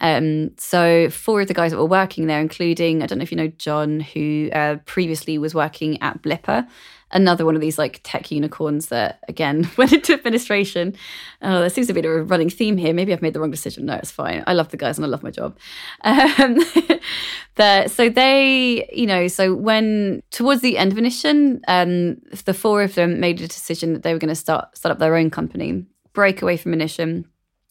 Um, 0.00 0.50
so 0.56 1.08
four 1.10 1.40
of 1.40 1.48
the 1.48 1.54
guys 1.54 1.70
that 1.70 1.78
were 1.78 1.84
working 1.84 2.26
there, 2.26 2.40
including 2.40 3.02
I 3.02 3.06
don't 3.06 3.18
know 3.18 3.22
if 3.22 3.32
you 3.32 3.36
know 3.36 3.48
John, 3.48 4.00
who 4.00 4.50
uh, 4.52 4.76
previously 4.86 5.36
was 5.38 5.54
working 5.54 6.00
at 6.00 6.22
Blippar, 6.22 6.66
another 7.14 7.46
one 7.46 7.54
of 7.54 7.60
these 7.60 7.78
like 7.78 8.00
tech 8.02 8.30
unicorns 8.30 8.88
that 8.88 9.20
again 9.28 9.70
went 9.76 9.92
into 9.92 10.12
administration. 10.12 10.94
Oh, 11.40 11.60
there 11.60 11.70
seems 11.70 11.86
to 11.86 11.94
be 11.94 12.00
a 12.00 12.22
running 12.22 12.50
theme 12.50 12.76
here. 12.76 12.92
Maybe 12.92 13.12
I've 13.12 13.22
made 13.22 13.32
the 13.32 13.40
wrong 13.40 13.52
decision. 13.52 13.86
No, 13.86 13.94
it's 13.94 14.10
fine. 14.10 14.42
I 14.46 14.52
love 14.52 14.68
the 14.68 14.76
guys 14.76 14.98
and 14.98 15.04
I 15.04 15.08
love 15.08 15.22
my 15.22 15.30
job. 15.30 15.56
Um, 16.02 16.56
the, 17.54 17.88
so 17.88 18.08
they, 18.10 18.88
you 18.92 19.06
know, 19.06 19.28
so 19.28 19.54
when 19.54 20.22
towards 20.30 20.60
the 20.60 20.76
end 20.76 20.92
of 20.92 20.98
Inition, 20.98 21.62
um, 21.68 22.16
the 22.44 22.54
four 22.54 22.82
of 22.82 22.94
them 22.94 23.20
made 23.20 23.40
a 23.40 23.48
decision 23.48 23.94
that 23.94 24.02
they 24.02 24.12
were 24.12 24.18
going 24.18 24.28
to 24.28 24.34
start 24.34 24.76
start 24.76 24.92
up 24.92 24.98
their 24.98 25.16
own 25.16 25.30
company, 25.30 25.86
break 26.12 26.42
away 26.42 26.56
from 26.56 26.74
Inition, 26.74 27.24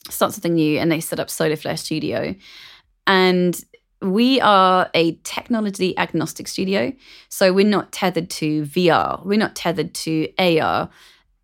start 0.10 0.34
something 0.34 0.56
new, 0.56 0.80
and 0.80 0.92
they 0.92 1.02
set 1.02 1.20
up 1.20 1.30
Solar 1.30 1.58
Flare 1.58 1.78
Studio. 1.78 2.34
And 3.06 3.62
we 4.04 4.40
are 4.42 4.90
a 4.94 5.16
technology 5.24 5.98
agnostic 5.98 6.48
studio. 6.48 6.94
So 7.30 7.54
we're 7.54 7.68
not 7.68 7.92
tethered 7.92 8.30
to 8.32 8.64
VR, 8.64 9.26
we're 9.26 9.40
not 9.40 9.56
tethered 9.56 9.94
to 9.96 10.30
AR. 10.38 10.90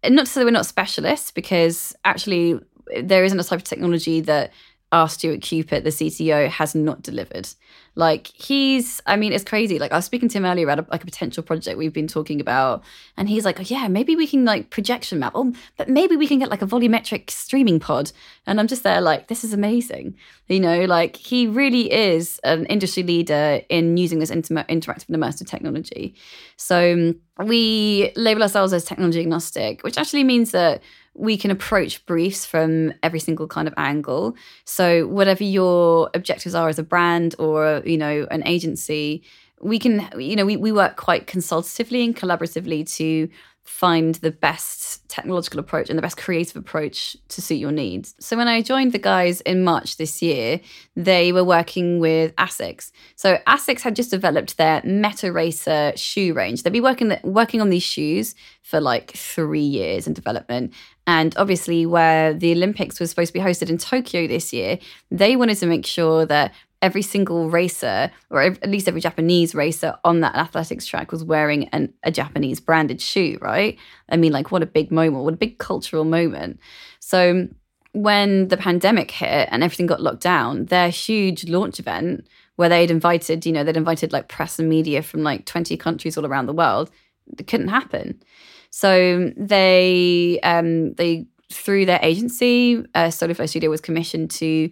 And 0.04 0.16
not 0.16 0.28
to 0.28 0.32
say 0.32 0.44
we're 0.44 0.52
not 0.52 0.66
specialists, 0.66 1.32
because 1.32 1.96
actually, 2.06 2.60
there 3.02 3.24
isn't 3.24 3.40
a 3.40 3.44
type 3.44 3.60
of 3.60 3.64
technology 3.64 4.22
that 4.22 4.52
our 4.92 5.08
Stuart 5.08 5.42
Cupit, 5.42 5.84
the 5.84 5.92
CTO, 5.92 6.50
has 6.50 6.74
not 6.74 7.02
delivered. 7.02 7.48
Like 7.96 8.28
he's, 8.28 9.02
I 9.06 9.18
mean, 9.18 9.34
it's 9.34 9.44
crazy. 9.44 9.78
Like 9.78 9.92
I 9.92 9.98
was 9.98 10.06
speaking 10.06 10.30
to 10.30 10.38
him 10.38 10.46
earlier 10.46 10.70
about 10.70 10.88
a, 10.88 10.90
like 10.90 11.04
a 11.04 11.06
potential 11.06 11.44
project 11.44 11.78
we've 11.78 11.94
been 11.94 12.08
talking 12.08 12.40
about, 12.40 12.84
and 13.18 13.28
he's 13.28 13.44
like, 13.44 13.60
oh, 13.60 13.64
"Yeah, 13.64 13.88
maybe 13.88 14.16
we 14.16 14.26
can 14.26 14.46
like 14.46 14.70
projection 14.70 15.20
map, 15.20 15.34
oh, 15.36 15.54
but 15.76 15.90
maybe 15.90 16.16
we 16.16 16.28
can 16.28 16.40
get 16.40 16.50
like 16.50 16.62
a 16.62 16.68
volumetric 16.68 17.30
streaming 17.30 17.80
pod." 17.80 18.12
And 18.48 18.60
I'm 18.60 18.68
just 18.68 18.84
there 18.84 19.02
like, 19.02 19.28
"This 19.28 19.44
is 19.44 19.54
amazing," 19.54 20.16
you 20.48 20.60
know. 20.60 20.86
Like 20.86 21.18
he 21.18 21.46
really 21.46 21.92
is 21.92 22.40
an 22.44 22.66
industry 22.68 23.04
leader 23.04 23.62
in 23.70 23.98
using 23.98 24.20
this 24.20 24.30
inter- 24.30 24.64
interactive 24.70 25.10
and 25.10 25.18
immersive 25.18 25.48
technology. 25.48 26.16
So 26.56 27.14
we 27.38 28.12
label 28.16 28.44
ourselves 28.44 28.72
as 28.72 28.86
technology 28.86 29.20
agnostic, 29.20 29.84
which 29.84 29.98
actually 29.98 30.24
means 30.24 30.52
that 30.52 30.82
we 31.20 31.38
can 31.38 31.52
approach 31.52 32.06
briefs 32.06 32.46
from 32.46 32.94
every 33.04 33.20
single 33.20 33.46
kind 33.46 33.68
of 33.68 33.74
angle. 33.76 34.36
So 34.64 35.06
whatever 35.06 35.44
your 35.44 36.10
objectives 36.14 36.56
are 36.56 36.70
as 36.70 36.80
a 36.80 36.84
brand 36.84 37.36
or 37.38 37.84
you 37.86 37.98
know 37.98 38.26
an 38.32 38.42
agency, 38.48 39.24
we 39.62 39.80
can 39.80 40.10
you 40.18 40.38
know 40.38 40.46
we, 40.46 40.56
we 40.56 40.72
work 40.72 40.96
quite 40.96 41.28
consultatively 41.28 42.06
and 42.06 42.16
collaboratively 42.16 42.90
to 42.96 43.30
find 43.70 44.16
the 44.16 44.32
best 44.32 45.08
technological 45.10 45.60
approach 45.60 45.90
and 45.90 45.98
the 45.98 46.02
best 46.02 46.18
creative 46.18 46.56
approach 46.56 47.16
to 47.30 47.40
suit 47.40 47.56
your 47.56 47.72
needs. 47.72 48.16
So 48.20 48.36
when 48.36 48.48
I 48.48 48.64
joined 48.64 48.94
the 48.94 49.00
guys 49.00 49.42
in 49.42 49.64
March 49.64 49.98
this 49.98 50.24
year, 50.24 50.60
they 50.96 51.32
were 51.32 51.44
working 51.44 52.00
with 52.00 52.36
Asics. 52.36 52.92
So 53.16 53.38
Asics 53.48 53.82
had 53.82 53.96
just 53.96 54.10
developed 54.10 54.58
their 54.58 54.82
Meta 54.84 55.32
Racer 55.32 55.94
shoe 55.96 56.34
range. 56.34 56.64
They'd 56.64 56.74
be 56.74 56.82
working 56.82 57.16
working 57.24 57.62
on 57.62 57.70
these 57.70 57.84
shoes 57.84 58.34
for 58.64 58.82
like 58.82 59.12
3 59.12 59.62
years 59.62 60.08
in 60.08 60.14
development. 60.14 60.74
And 61.06 61.38
obviously 61.38 61.86
where 61.86 62.34
the 62.34 62.52
Olympics 62.52 63.00
was 63.00 63.12
supposed 63.12 63.30
to 63.30 63.40
be 63.40 63.40
hosted 63.40 63.70
in 63.70 63.78
Tokyo 63.78 64.28
this 64.28 64.52
year, 64.52 64.80
they 65.12 65.36
wanted 65.36 65.58
to 65.60 65.68
make 65.68 65.86
sure 65.86 66.26
that 66.26 66.54
every 66.82 67.02
single 67.02 67.50
racer, 67.50 68.12
or 68.30 68.42
at 68.42 68.70
least 68.70 68.88
every 68.88 69.02
Japanese 69.02 69.54
racer 69.54 69.96
on 70.04 70.22
that 70.22 70.36
athletics 70.36 70.86
track, 70.86 71.12
was 71.12 71.24
wearing 71.24 71.68
an, 71.70 71.94
a 72.04 72.12
Japanese 72.12 72.60
branded 72.60 73.02
shoe, 73.02 73.38
right? 73.42 73.78
I 74.10 74.18
mean, 74.18 74.32
like, 74.32 74.52
what 74.52 74.64
a 74.64 74.68
big 74.68 74.92
moment, 74.92 75.24
what 75.24 75.34
a 75.34 75.38
big 75.38 75.58
cultural 75.58 76.06
moment. 76.06 76.60
So, 77.00 77.48
when 77.92 78.50
the 78.50 78.58
pandemic 78.58 79.12
hit 79.12 79.50
and 79.52 79.64
everything 79.64 79.88
got 79.88 80.02
locked 80.02 80.22
down, 80.22 80.66
their 80.66 80.90
huge 80.90 81.50
launch 81.50 81.80
event 81.80 82.28
where 82.56 82.70
they'd 82.70 82.92
invited, 82.92 83.46
you 83.46 83.52
know, 83.52 83.64
they'd 83.64 83.78
invited 83.78 84.14
like 84.14 84.28
press 84.28 84.60
and 84.60 84.70
media 84.70 85.02
from 85.02 85.24
like 85.24 85.46
20 85.46 85.76
countries 85.78 86.18
all 86.18 86.26
around 86.26 86.46
the 86.46 86.54
world, 86.54 86.92
it 87.38 87.48
couldn't 87.48 87.70
happen. 87.70 88.22
So 88.70 89.32
they 89.36 90.40
um, 90.44 90.94
they 90.94 91.26
through 91.52 91.86
their 91.86 92.00
agency, 92.04 92.84
uh, 92.94 93.10
Solar 93.10 93.34
Flare 93.34 93.48
Studio 93.48 93.70
was 93.70 93.82
commissioned 93.82 94.30
to 94.32 94.70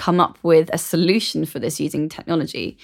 come 0.00 0.18
up 0.18 0.38
with 0.42 0.70
a 0.72 0.78
solution 0.78 1.44
for 1.44 1.58
this 1.58 1.78
using 1.78 2.08
technology. 2.08 2.78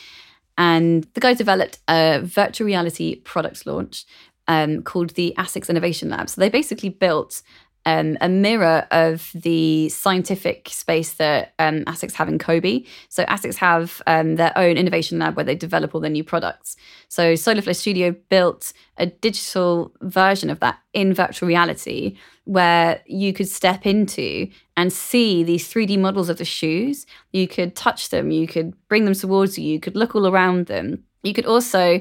And 0.58 1.04
the 1.14 1.20
guys 1.20 1.38
developed 1.38 1.78
a 1.88 2.20
virtual 2.22 2.66
reality 2.66 3.16
product 3.16 3.66
launch 3.66 4.04
um, 4.48 4.82
called 4.82 5.10
the 5.10 5.34
ASICS 5.38 5.70
Innovation 5.70 6.10
Lab. 6.10 6.28
So 6.28 6.40
they 6.40 6.50
basically 6.50 6.90
built 6.90 7.42
um, 7.86 8.18
a 8.20 8.28
mirror 8.28 8.86
of 8.90 9.30
the 9.32 9.88
scientific 9.88 10.68
space 10.68 11.14
that 11.14 11.54
um, 11.60 11.84
ASICS 11.84 12.14
have 12.14 12.28
in 12.28 12.38
Kobe. 12.38 12.82
So 13.08 13.24
ASICS 13.24 13.54
have 13.56 14.02
um, 14.08 14.34
their 14.34 14.52
own 14.56 14.76
innovation 14.76 15.20
lab 15.20 15.36
where 15.36 15.44
they 15.44 15.54
develop 15.54 15.94
all 15.94 16.00
their 16.00 16.10
new 16.10 16.24
products. 16.24 16.76
So 17.08 17.36
Solar 17.36 17.62
Flare 17.62 17.74
Studio 17.74 18.14
built 18.28 18.72
a 18.98 19.06
digital 19.06 19.92
version 20.02 20.50
of 20.50 20.58
that 20.60 20.80
in 20.92 21.14
virtual 21.14 21.46
reality 21.46 22.18
where 22.44 23.02
you 23.06 23.32
could 23.32 23.48
step 23.48 23.86
into 23.86 24.48
and 24.76 24.92
see 24.92 25.44
these 25.44 25.72
3D 25.72 25.98
models 25.98 26.28
of 26.28 26.38
the 26.38 26.44
shoes. 26.44 27.06
You 27.32 27.46
could 27.46 27.76
touch 27.76 28.08
them, 28.08 28.32
you 28.32 28.48
could 28.48 28.74
bring 28.88 29.04
them 29.04 29.14
towards 29.14 29.58
you, 29.58 29.72
you 29.72 29.80
could 29.80 29.96
look 29.96 30.16
all 30.16 30.26
around 30.26 30.66
them. 30.66 31.04
You 31.22 31.32
could 31.32 31.46
also 31.46 32.00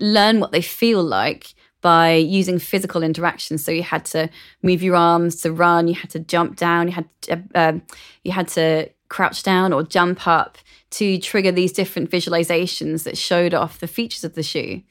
learn 0.00 0.40
what 0.40 0.52
they 0.52 0.62
feel 0.62 1.02
like 1.02 1.54
by 1.80 2.14
using 2.14 2.58
physical 2.58 3.02
interactions. 3.02 3.64
So 3.64 3.70
you 3.70 3.82
had 3.82 4.04
to 4.06 4.28
move 4.62 4.82
your 4.82 4.96
arms 4.96 5.40
to 5.42 5.52
run, 5.52 5.88
you 5.88 5.94
had 5.94 6.10
to 6.10 6.18
jump 6.18 6.56
down, 6.56 6.88
you 6.88 6.94
had 6.94 7.08
to, 7.22 7.42
um, 7.54 7.82
you 8.24 8.32
had 8.32 8.48
to 8.48 8.88
crouch 9.08 9.42
down 9.42 9.72
or 9.72 9.82
jump 9.82 10.26
up 10.26 10.58
to 10.90 11.18
trigger 11.18 11.52
these 11.52 11.72
different 11.72 12.10
visualizations 12.10 13.04
that 13.04 13.16
showed 13.16 13.54
off 13.54 13.78
the 13.78 13.86
features 13.86 14.24
of 14.24 14.34
the 14.34 14.42
shoe. 14.42 14.82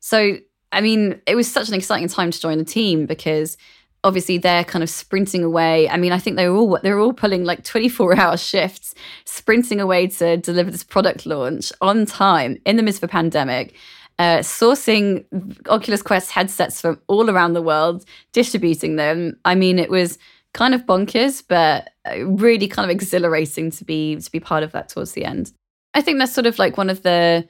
So 0.00 0.38
I 0.72 0.80
mean, 0.80 1.20
it 1.26 1.34
was 1.34 1.50
such 1.50 1.68
an 1.68 1.74
exciting 1.74 2.08
time 2.08 2.30
to 2.30 2.40
join 2.40 2.58
the 2.58 2.64
team 2.64 3.06
because 3.06 3.56
obviously 4.04 4.38
they're 4.38 4.64
kind 4.64 4.82
of 4.82 4.90
sprinting 4.90 5.42
away. 5.44 5.88
I 5.88 5.96
mean, 5.96 6.12
I 6.12 6.18
think 6.18 6.36
they 6.36 6.48
were 6.48 6.56
all 6.56 6.78
they 6.82 6.92
were 6.92 7.00
all 7.00 7.12
pulling 7.12 7.44
like 7.44 7.64
24 7.64 8.16
hour 8.16 8.36
shifts, 8.36 8.94
sprinting 9.24 9.80
away 9.80 10.06
to 10.08 10.36
deliver 10.36 10.70
this 10.70 10.84
product 10.84 11.26
launch 11.26 11.72
on 11.80 12.06
time 12.06 12.58
in 12.64 12.76
the 12.76 12.82
midst 12.82 13.02
of 13.02 13.08
a 13.08 13.12
pandemic 13.12 13.74
uh, 14.20 14.40
sourcing 14.40 15.24
Oculus 15.70 16.02
Quest 16.02 16.30
headsets 16.30 16.78
from 16.78 17.00
all 17.06 17.30
around 17.30 17.54
the 17.54 17.62
world, 17.62 18.04
distributing 18.34 18.96
them. 18.96 19.38
I 19.46 19.54
mean, 19.54 19.78
it 19.78 19.88
was 19.88 20.18
kind 20.52 20.74
of 20.74 20.84
bonkers, 20.84 21.42
but 21.48 21.88
uh, 22.04 22.26
really 22.26 22.68
kind 22.68 22.84
of 22.84 22.94
exhilarating 22.94 23.70
to 23.70 23.82
be 23.82 24.16
to 24.16 24.30
be 24.30 24.38
part 24.38 24.62
of 24.62 24.72
that 24.72 24.90
towards 24.90 25.12
the 25.12 25.24
end. 25.24 25.52
I 25.94 26.02
think 26.02 26.18
that's 26.18 26.34
sort 26.34 26.46
of 26.46 26.58
like 26.58 26.76
one 26.76 26.90
of 26.90 27.02
the, 27.02 27.48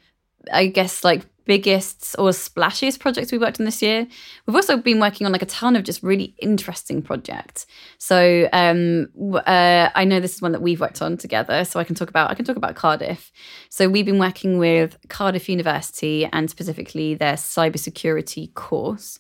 I 0.53 0.67
guess, 0.67 1.03
like 1.03 1.27
biggest 1.45 2.15
or 2.19 2.31
splashiest 2.31 3.01
projects 3.01 3.33
we 3.33 3.39
worked 3.39 3.61
on 3.61 3.67
this 3.67 3.83
year. 3.83 4.07
We've 4.47 4.55
also 4.55 4.77
been 4.77 5.01
working 5.01 5.27
on 5.27 5.33
like 5.33 5.43
a 5.43 5.47
ton 5.47 5.77
of 5.77 5.85
just 5.85 6.03
really 6.03 6.35
interesting 6.39 7.03
projects. 7.03 7.67
So 7.99 8.49
um, 8.53 9.09
uh, 9.47 9.91
I 9.95 10.05
know 10.05 10.21
this 10.21 10.35
is 10.35 10.43
one 10.43 10.53
that 10.53 10.63
we've 10.63 10.81
worked 10.81 11.03
on 11.03 11.17
together, 11.17 11.65
so 11.65 11.81
I 11.81 11.85
can 11.85 11.95
talk 11.95 12.09
about 12.09 12.31
I 12.31 12.35
can 12.35 12.45
talk 12.45 12.57
about 12.57 12.75
Cardiff. 12.75 13.33
So 13.69 13.89
we've 13.89 14.07
been 14.07 14.19
working 14.19 14.59
with 14.59 14.97
Cardiff 15.09 15.49
University 15.49 16.27
and 16.33 16.51
specifically 16.51 17.15
their 17.15 17.35
cybersecurity 17.35 18.55
course. 18.55 19.19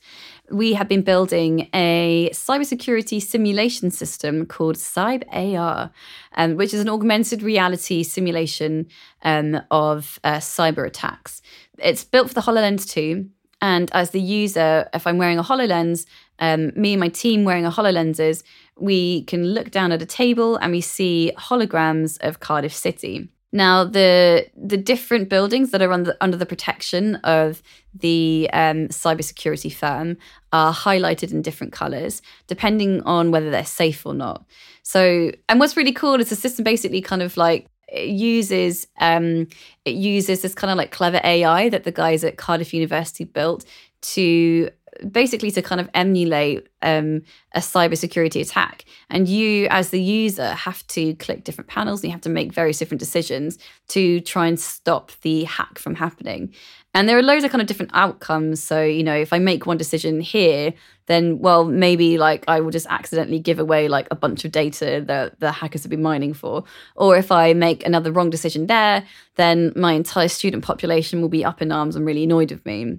We 0.51 0.73
have 0.73 0.89
been 0.89 1.03
building 1.03 1.68
a 1.73 2.31
cybersecurity 2.33 3.23
simulation 3.23 3.93
system 3.93 4.47
called 4.47 4.77
Cyb 4.77 5.23
AR, 5.31 5.93
um, 6.35 6.57
which 6.57 6.75
is 6.75 6.81
an 6.81 6.89
augmented 6.89 7.43
reality 7.43 8.03
simulation 8.03 8.89
um, 9.23 9.61
of 9.71 10.18
uh, 10.25 10.39
cyber 10.39 10.85
attacks 10.85 11.41
it's 11.83 12.05
built 12.05 12.28
for 12.28 12.35
the 12.35 12.41
HoloLens 12.41 12.89
2. 12.89 13.28
And 13.62 13.91
as 13.93 14.11
the 14.11 14.20
user, 14.20 14.89
if 14.95 15.07
I'm 15.07 15.18
wearing 15.18 15.39
a 15.39 15.43
HoloLens, 15.43 16.07
um, 16.39 16.72
me 16.74 16.95
and 16.95 17.01
my 17.01 17.09
team 17.09 17.45
wearing 17.45 17.66
a 17.66 17.70
HoloLenses, 17.70 18.43
we 18.78 19.24
can 19.24 19.45
look 19.45 19.70
down 19.70 19.93
at 19.93 20.01
a 20.01 20.07
table 20.07 20.57
and 20.57 20.72
we 20.72 20.81
see 20.81 21.33
holograms 21.37 22.18
of 22.22 22.41
Cardiff 22.41 22.74
City. 22.74 23.28
Now, 23.53 23.83
the 23.85 24.47
the 24.57 24.76
different 24.76 25.28
buildings 25.28 25.72
that 25.72 25.83
are 25.83 25.93
under, 25.93 26.16
under 26.20 26.37
the 26.37 26.47
protection 26.47 27.16
of 27.16 27.62
the 27.93 28.49
um, 28.53 28.89
cybersecurity 28.89 29.72
firm 29.72 30.18
are 30.53 30.72
highlighted 30.72 31.33
in 31.33 31.43
different 31.43 31.72
colors, 31.72 32.22
depending 32.47 33.03
on 33.03 33.33
whether 33.33 33.51
they're 33.51 33.64
safe 33.64 34.07
or 34.07 34.14
not. 34.14 34.45
So, 34.85 35.33
and 35.49 35.59
what's 35.59 35.76
really 35.76 35.93
cool 35.93 36.20
is 36.20 36.31
the 36.31 36.37
system 36.37 36.62
basically 36.62 37.01
kind 37.01 37.22
of 37.22 37.37
like 37.37 37.66
it 37.93 38.09
uses 38.09 38.86
um, 39.01 39.47
it 39.84 39.95
uses 39.95 40.43
this 40.43 40.55
kind 40.55 40.70
of 40.70 40.76
like 40.76 40.91
clever 40.91 41.20
AI 41.24 41.68
that 41.68 41.84
the 41.84 41.93
guys 41.93 42.24
at 42.24 42.36
Cardiff 42.36 42.72
University 42.72 43.24
built 43.24 43.64
to 44.03 44.70
basically 45.11 45.51
to 45.51 45.62
kind 45.62 45.80
of 45.80 45.88
emulate 45.95 46.68
um, 46.82 47.22
a 47.55 47.61
cybersecurity 47.61 48.41
attack. 48.41 48.84
And 49.09 49.28
you, 49.28 49.66
as 49.70 49.91
the 49.91 50.03
user, 50.03 50.53
have 50.53 50.86
to 50.88 51.14
click 51.14 51.45
different 51.45 51.68
panels 51.68 52.01
and 52.01 52.09
you 52.09 52.12
have 52.12 52.20
to 52.22 52.28
make 52.28 52.53
various 52.53 52.78
different 52.78 52.99
decisions 52.99 53.59
to 53.88 54.20
try 54.20 54.47
and 54.47 54.59
stop 54.59 55.12
the 55.22 55.45
hack 55.45 55.78
from 55.78 55.95
happening. 55.95 56.55
And 56.93 57.09
there 57.09 57.16
are 57.16 57.22
loads 57.22 57.45
of 57.45 57.53
kind 57.53 57.62
of 57.62 57.68
different 57.68 57.93
outcomes. 57.95 58.62
So, 58.62 58.82
you 58.82 59.05
know, 59.05 59.14
if 59.14 59.32
I 59.32 59.38
make 59.38 59.64
one 59.64 59.76
decision 59.76 60.20
here, 60.20 60.74
then, 61.07 61.38
well, 61.38 61.64
maybe 61.64 62.18
like 62.18 62.45
I 62.49 62.61
will 62.61 62.72
just 62.72 62.86
accidentally 62.91 63.38
give 63.38 63.61
away 63.61 63.86
like 63.86 64.09
a 64.11 64.16
bunch 64.16 64.45
of 64.45 64.51
data 64.51 65.03
that 65.07 65.38
the 65.38 65.53
hackers 65.53 65.84
have 65.84 65.91
been 65.91 66.03
mining 66.03 66.34
for. 66.34 66.64
Or 66.97 67.16
if 67.16 67.30
I 67.30 67.53
make 67.53 67.86
another 67.86 68.11
wrong 68.11 68.30
decision 68.30 68.66
there, 68.66 69.05
then 69.36 69.72
my 69.76 69.93
entire 69.93 70.28
student 70.28 70.64
population 70.64 71.20
will 71.20 71.28
be 71.28 71.45
up 71.45 71.62
in 71.62 71.70
arms 71.70 71.95
and 71.95 72.05
really 72.05 72.24
annoyed 72.24 72.51
with 72.51 72.66
me. 72.66 72.99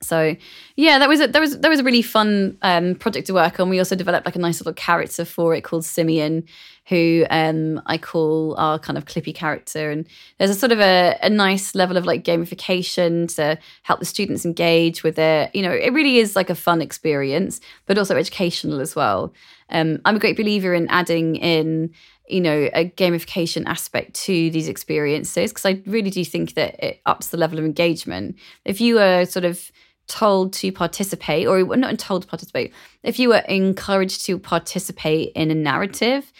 So 0.00 0.36
yeah, 0.76 0.98
that 0.98 1.08
was 1.08 1.20
a, 1.20 1.28
that 1.28 1.40
was 1.40 1.58
that 1.60 1.68
was 1.68 1.80
a 1.80 1.84
really 1.84 2.02
fun 2.02 2.58
um, 2.62 2.94
project 2.94 3.26
to 3.28 3.34
work 3.34 3.58
on. 3.58 3.70
We 3.70 3.78
also 3.78 3.96
developed 3.96 4.26
like 4.26 4.36
a 4.36 4.40
nice 4.40 4.60
little 4.60 4.74
character 4.74 5.24
for 5.24 5.54
it 5.54 5.62
called 5.62 5.84
Simeon, 5.84 6.44
who 6.86 7.24
um, 7.30 7.80
I 7.86 7.96
call 7.96 8.54
our 8.58 8.78
kind 8.78 8.98
of 8.98 9.06
clippy 9.06 9.34
character. 9.34 9.90
And 9.90 10.06
there's 10.38 10.50
a 10.50 10.54
sort 10.54 10.72
of 10.72 10.80
a, 10.80 11.18
a 11.22 11.30
nice 11.30 11.74
level 11.74 11.96
of 11.96 12.04
like 12.04 12.24
gamification 12.24 13.34
to 13.36 13.58
help 13.82 14.00
the 14.00 14.06
students 14.06 14.44
engage 14.44 15.02
with 15.02 15.18
it. 15.18 15.54
You 15.54 15.62
know, 15.62 15.72
it 15.72 15.92
really 15.92 16.18
is 16.18 16.36
like 16.36 16.50
a 16.50 16.54
fun 16.54 16.82
experience, 16.82 17.60
but 17.86 17.96
also 17.96 18.16
educational 18.16 18.80
as 18.80 18.94
well. 18.94 19.32
Um, 19.70 20.00
I'm 20.04 20.16
a 20.16 20.20
great 20.20 20.36
believer 20.36 20.74
in 20.74 20.88
adding 20.88 21.36
in 21.36 21.92
you 22.28 22.40
know 22.40 22.70
a 22.72 22.88
gamification 22.88 23.66
aspect 23.66 24.14
to 24.14 24.50
these 24.50 24.68
experiences 24.68 25.50
because 25.50 25.66
I 25.66 25.82
really 25.86 26.10
do 26.10 26.24
think 26.24 26.54
that 26.54 26.82
it 26.82 27.00
ups 27.06 27.28
the 27.28 27.36
level 27.36 27.58
of 27.58 27.64
engagement. 27.64 28.36
If 28.64 28.80
you 28.80 28.98
are 28.98 29.24
sort 29.24 29.44
of 29.44 29.70
told 30.06 30.52
to 30.52 30.70
participate, 30.70 31.46
or 31.46 31.64
not 31.76 31.98
told 31.98 32.22
to 32.22 32.28
participate, 32.28 32.74
if 33.02 33.18
you 33.18 33.30
were 33.30 33.42
encouraged 33.48 34.24
to 34.26 34.38
participate 34.38 35.32
in 35.34 35.50
a 35.50 35.54
narrative, 35.54 36.30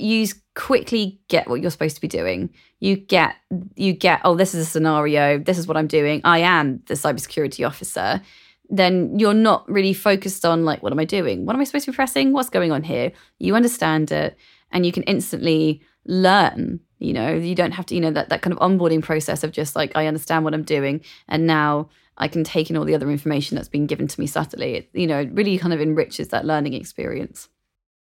you 0.00 0.26
quickly 0.54 1.20
get 1.28 1.48
what 1.48 1.60
you're 1.60 1.70
supposed 1.70 1.94
to 1.94 2.00
be 2.00 2.08
doing. 2.08 2.50
You 2.80 2.96
get, 2.96 3.36
you 3.76 3.92
get, 3.92 4.20
oh, 4.24 4.34
this 4.34 4.54
is 4.54 4.66
a 4.66 4.70
scenario. 4.70 5.38
This 5.38 5.58
is 5.58 5.66
what 5.66 5.76
I'm 5.76 5.86
doing. 5.86 6.20
I 6.24 6.38
am 6.38 6.82
the 6.86 6.94
cybersecurity 6.94 7.66
officer. 7.66 8.20
Then 8.68 9.18
you're 9.18 9.34
not 9.34 9.68
really 9.68 9.92
focused 9.92 10.44
on 10.44 10.64
like, 10.64 10.82
what 10.82 10.92
am 10.92 10.98
I 10.98 11.04
doing? 11.04 11.44
What 11.44 11.54
am 11.54 11.60
I 11.60 11.64
supposed 11.64 11.86
to 11.86 11.92
be 11.92 11.96
pressing? 11.96 12.32
What's 12.32 12.50
going 12.50 12.72
on 12.72 12.82
here? 12.82 13.12
You 13.38 13.56
understand 13.56 14.12
it, 14.12 14.36
and 14.70 14.86
you 14.86 14.92
can 14.92 15.02
instantly 15.04 15.82
learn. 16.06 16.80
You 16.98 17.12
know, 17.12 17.34
you 17.34 17.54
don't 17.54 17.72
have 17.72 17.86
to, 17.86 17.94
you 17.94 18.00
know, 18.00 18.12
that 18.12 18.28
that 18.28 18.42
kind 18.42 18.56
of 18.56 18.60
onboarding 18.60 19.02
process 19.02 19.42
of 19.42 19.52
just 19.52 19.74
like, 19.74 19.92
I 19.96 20.06
understand 20.06 20.44
what 20.44 20.54
I'm 20.54 20.62
doing, 20.62 21.00
and 21.28 21.46
now 21.46 21.88
I 22.16 22.28
can 22.28 22.44
take 22.44 22.70
in 22.70 22.76
all 22.76 22.84
the 22.84 22.94
other 22.94 23.10
information 23.10 23.56
that's 23.56 23.68
been 23.68 23.86
given 23.86 24.06
to 24.06 24.20
me 24.20 24.26
subtly. 24.26 24.74
It, 24.74 24.90
you 24.92 25.06
know, 25.06 25.20
it 25.20 25.32
really 25.32 25.58
kind 25.58 25.72
of 25.72 25.80
enriches 25.80 26.28
that 26.28 26.44
learning 26.44 26.74
experience. 26.74 27.48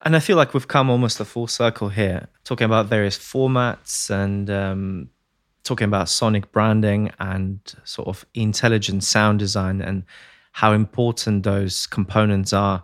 And 0.05 0.15
I 0.15 0.21
feel 0.21 0.37
like 0.37 0.55
we've 0.55 0.69
come 0.69 0.91
almost 0.91 1.21
a 1.21 1.25
full 1.25 1.47
circle 1.47 1.89
here, 1.89 2.29
talking 2.45 2.67
about 2.67 2.87
various 2.87 3.19
formats 3.19 4.11
and 4.11 4.51
um, 4.51 5.11
talking 5.65 5.87
about 5.87 6.09
sonic 6.09 6.53
branding 6.53 7.11
and 7.19 7.61
sort 7.85 8.09
of 8.09 8.25
intelligent 8.35 9.05
sound 9.05 9.39
design 9.39 9.81
and 9.81 10.05
how 10.53 10.73
important 10.73 11.43
those 11.43 11.87
components 11.87 12.53
are 12.53 12.83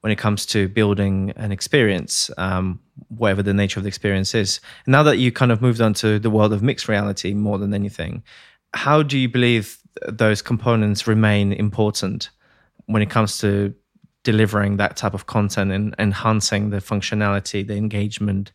when 0.00 0.10
it 0.10 0.18
comes 0.18 0.44
to 0.46 0.68
building 0.68 1.32
an 1.36 1.52
experience, 1.52 2.30
um, 2.36 2.80
whatever 3.08 3.42
the 3.42 3.54
nature 3.54 3.78
of 3.78 3.84
the 3.84 3.88
experience 3.88 4.34
is. 4.34 4.60
And 4.86 4.92
now 4.92 5.04
that 5.04 5.18
you 5.18 5.30
kind 5.30 5.52
of 5.52 5.62
moved 5.62 5.80
on 5.80 5.94
to 5.94 6.18
the 6.18 6.30
world 6.30 6.52
of 6.52 6.62
mixed 6.62 6.88
reality 6.88 7.34
more 7.34 7.58
than 7.58 7.72
anything, 7.72 8.24
how 8.74 9.02
do 9.02 9.18
you 9.18 9.28
believe 9.28 9.78
those 10.08 10.42
components 10.42 11.06
remain 11.06 11.52
important 11.52 12.30
when 12.86 13.02
it 13.02 13.10
comes 13.10 13.38
to 13.38 13.74
delivering 14.24 14.76
that 14.76 14.96
type 14.96 15.14
of 15.14 15.26
content 15.26 15.72
and 15.72 15.94
enhancing 15.98 16.70
the 16.70 16.78
functionality, 16.78 17.66
the 17.66 17.76
engagement, 17.76 18.52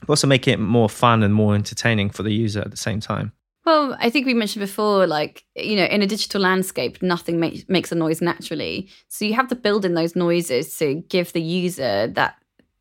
but 0.00 0.10
also 0.10 0.26
make 0.26 0.46
it 0.46 0.58
more 0.58 0.88
fun 0.88 1.22
and 1.22 1.34
more 1.34 1.54
entertaining 1.54 2.10
for 2.10 2.22
the 2.22 2.32
user 2.32 2.60
at 2.60 2.70
the 2.70 2.76
same 2.76 3.00
time. 3.00 3.32
Well, 3.64 3.96
I 4.00 4.08
think 4.08 4.24
we 4.24 4.32
mentioned 4.32 4.62
before, 4.62 5.06
like, 5.06 5.44
you 5.54 5.76
know, 5.76 5.84
in 5.84 6.00
a 6.00 6.06
digital 6.06 6.40
landscape, 6.40 7.02
nothing 7.02 7.38
make, 7.38 7.68
makes 7.68 7.92
a 7.92 7.94
noise 7.94 8.22
naturally. 8.22 8.88
So 9.08 9.26
you 9.26 9.34
have 9.34 9.48
to 9.48 9.54
build 9.54 9.84
in 9.84 9.92
those 9.92 10.16
noises 10.16 10.74
to 10.78 10.94
give 11.08 11.34
the 11.34 11.42
user 11.42 12.06
that 12.06 12.36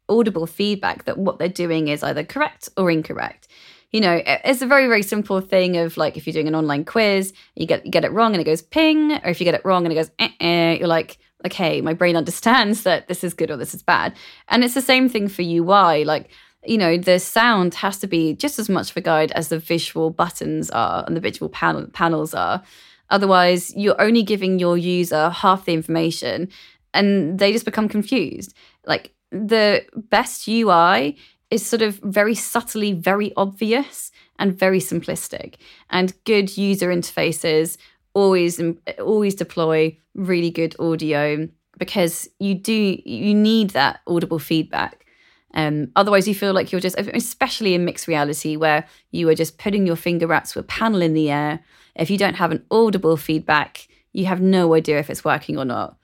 audible 0.07 0.47
feedback 0.47 1.03
that 1.03 1.17
what 1.17 1.39
they're 1.39 1.49
doing 1.49 1.89
is 1.89 2.03
either 2.03 2.23
correct 2.23 2.69
or 2.77 2.89
incorrect. 2.89 3.49
You 3.91 4.01
know, 4.01 4.21
it's 4.25 4.61
a 4.61 4.67
very, 4.67 4.87
very 4.87 5.03
simple 5.03 5.41
thing 5.41 5.77
of 5.77 5.97
like 5.97 6.17
if 6.17 6.25
you're 6.25 6.33
doing 6.33 6.47
an 6.47 6.55
online 6.55 6.85
quiz, 6.85 7.33
you 7.55 7.65
get 7.65 7.85
you 7.85 7.91
get 7.91 8.05
it 8.05 8.11
wrong 8.11 8.33
and 8.33 8.41
it 8.41 8.45
goes 8.45 8.61
ping, 8.61 9.13
or 9.13 9.29
if 9.29 9.39
you 9.39 9.45
get 9.45 9.55
it 9.55 9.65
wrong 9.65 9.85
and 9.85 9.91
it 9.93 9.95
goes 9.95 10.11
eh, 10.19 10.29
eh, 10.39 10.77
you're 10.77 10.87
like, 10.87 11.17
okay, 11.45 11.81
my 11.81 11.93
brain 11.93 12.15
understands 12.15 12.83
that 12.83 13.07
this 13.07 13.23
is 13.23 13.33
good 13.33 13.51
or 13.51 13.57
this 13.57 13.73
is 13.73 13.83
bad. 13.83 14.13
And 14.47 14.63
it's 14.63 14.73
the 14.73 14.81
same 14.81 15.07
thing 15.09 15.27
for 15.27 15.41
UI. 15.41 16.03
Like 16.03 16.29
you 16.65 16.77
know, 16.77 16.97
the 16.97 17.19
sound 17.19 17.75
has 17.75 17.99
to 17.99 18.07
be 18.07 18.33
just 18.33 18.59
as 18.59 18.69
much 18.69 18.91
of 18.91 18.97
a 18.97 19.01
guide 19.01 19.31
as 19.31 19.49
the 19.49 19.59
visual 19.59 20.09
buttons 20.09 20.69
are 20.71 21.03
and 21.05 21.15
the 21.15 21.21
visual 21.21 21.49
panel, 21.49 21.87
panels 21.93 22.33
are. 22.33 22.61
Otherwise, 23.09 23.73
you're 23.75 23.99
only 24.01 24.21
giving 24.21 24.59
your 24.59 24.77
user 24.77 25.29
half 25.29 25.65
the 25.65 25.73
information 25.73 26.49
and 26.93 27.39
they 27.39 27.53
just 27.53 27.65
become 27.65 27.87
confused. 27.87 28.53
Like 28.85 29.13
the 29.31 29.85
best 29.95 30.47
UI 30.47 31.17
is 31.49 31.65
sort 31.65 31.81
of 31.81 31.99
very 31.99 32.35
subtly 32.35 32.91
very 32.91 33.31
obvious 33.37 34.11
and 34.37 34.57
very 34.57 34.79
simplistic. 34.79 35.55
And 35.89 36.13
good 36.25 36.57
user 36.57 36.89
interfaces 36.89 37.77
always 38.17 38.61
always 38.99 39.35
deploy 39.35 39.97
really 40.15 40.51
good 40.51 40.75
audio 40.79 41.47
because 41.77 42.29
you 42.39 42.55
do 42.55 42.73
you 43.05 43.33
need 43.33 43.71
that 43.71 43.99
audible 44.07 44.39
feedback 44.39 45.05
um, 45.53 45.91
otherwise, 45.95 46.27
you 46.27 46.35
feel 46.35 46.53
like 46.53 46.71
you're 46.71 46.81
just, 46.81 46.97
especially 46.99 47.73
in 47.73 47.83
mixed 47.83 48.07
reality, 48.07 48.55
where 48.55 48.85
you 49.11 49.27
are 49.29 49.35
just 49.35 49.57
putting 49.57 49.87
your 49.87 49.95
finger 49.95 50.31
out 50.31 50.45
to 50.45 50.59
a 50.59 50.63
panel 50.63 51.01
in 51.01 51.13
the 51.13 51.31
air. 51.31 51.61
If 51.95 52.11
you 52.11 52.17
don't 52.17 52.35
have 52.35 52.51
an 52.51 52.63
audible 52.69 53.17
feedback, 53.17 53.87
you 54.13 54.25
have 54.25 54.41
no 54.41 54.75
idea 54.75 54.99
if 54.99 55.09
it's 55.09 55.25
working 55.25 55.57
or 55.57 55.65
not. 55.65 55.97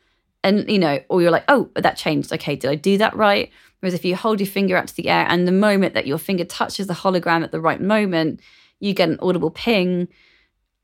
And, 0.44 0.70
you 0.70 0.80
know, 0.80 1.00
or 1.08 1.22
you're 1.22 1.32
like, 1.32 1.46
oh, 1.48 1.70
that 1.76 1.98
changed. 1.98 2.34
Okay, 2.34 2.56
did 2.56 2.70
I 2.70 2.76
do 2.76 2.98
that 2.98 3.16
right? 3.16 3.52
Whereas 3.80 3.94
if 3.94 4.04
you 4.04 4.16
hold 4.16 4.40
your 4.40 4.48
finger 4.48 4.76
out 4.76 4.88
to 4.88 4.96
the 4.96 5.10
air 5.10 5.26
and 5.30 5.48
the 5.48 5.52
moment 5.52 5.94
that 5.94 6.08
your 6.08 6.18
finger 6.18 6.46
touches 6.46 6.88
the 6.88 6.94
hologram 6.94 7.44
at 7.44 7.52
the 7.52 7.62
right 7.62 7.80
moment, 7.80 8.40
you 8.80 8.94
get 8.94 9.10
an 9.10 9.20
audible 9.22 9.52
ping, 9.52 10.08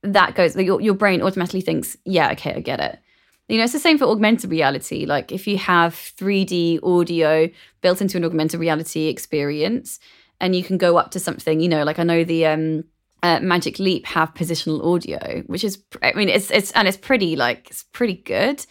that 0.03 0.35
goes, 0.35 0.55
your, 0.55 0.81
your 0.81 0.93
brain 0.93 1.21
automatically 1.21 1.61
thinks, 1.61 1.97
yeah, 2.05 2.31
okay, 2.31 2.53
I 2.53 2.59
get 2.59 2.79
it. 2.79 2.99
You 3.47 3.57
know, 3.57 3.63
it's 3.63 3.73
the 3.73 3.79
same 3.79 3.97
for 3.97 4.05
augmented 4.05 4.51
reality. 4.51 5.05
Like 5.05 5.31
if 5.31 5.47
you 5.47 5.57
have 5.57 5.93
3D 5.93 6.83
audio 6.83 7.49
built 7.81 7.99
into 8.01 8.17
an 8.17 8.23
augmented 8.23 8.59
reality 8.59 9.07
experience, 9.07 9.99
and 10.39 10.55
you 10.55 10.63
can 10.63 10.77
go 10.77 10.97
up 10.97 11.11
to 11.11 11.19
something, 11.19 11.59
you 11.59 11.67
know, 11.67 11.83
like 11.83 11.99
I 11.99 12.03
know 12.03 12.23
the 12.23 12.45
um, 12.45 12.83
uh, 13.23 13.39
Magic 13.41 13.79
Leap 13.79 14.05
have 14.05 14.33
positional 14.33 14.83
audio, 14.83 15.43
which 15.47 15.63
is, 15.63 15.83
I 16.01 16.13
mean, 16.13 16.29
it's 16.29 16.49
it's 16.51 16.71
and 16.71 16.87
it's 16.87 16.97
pretty 16.97 17.35
like 17.35 17.67
it's 17.69 17.83
pretty 17.83 18.15
good. 18.15 18.65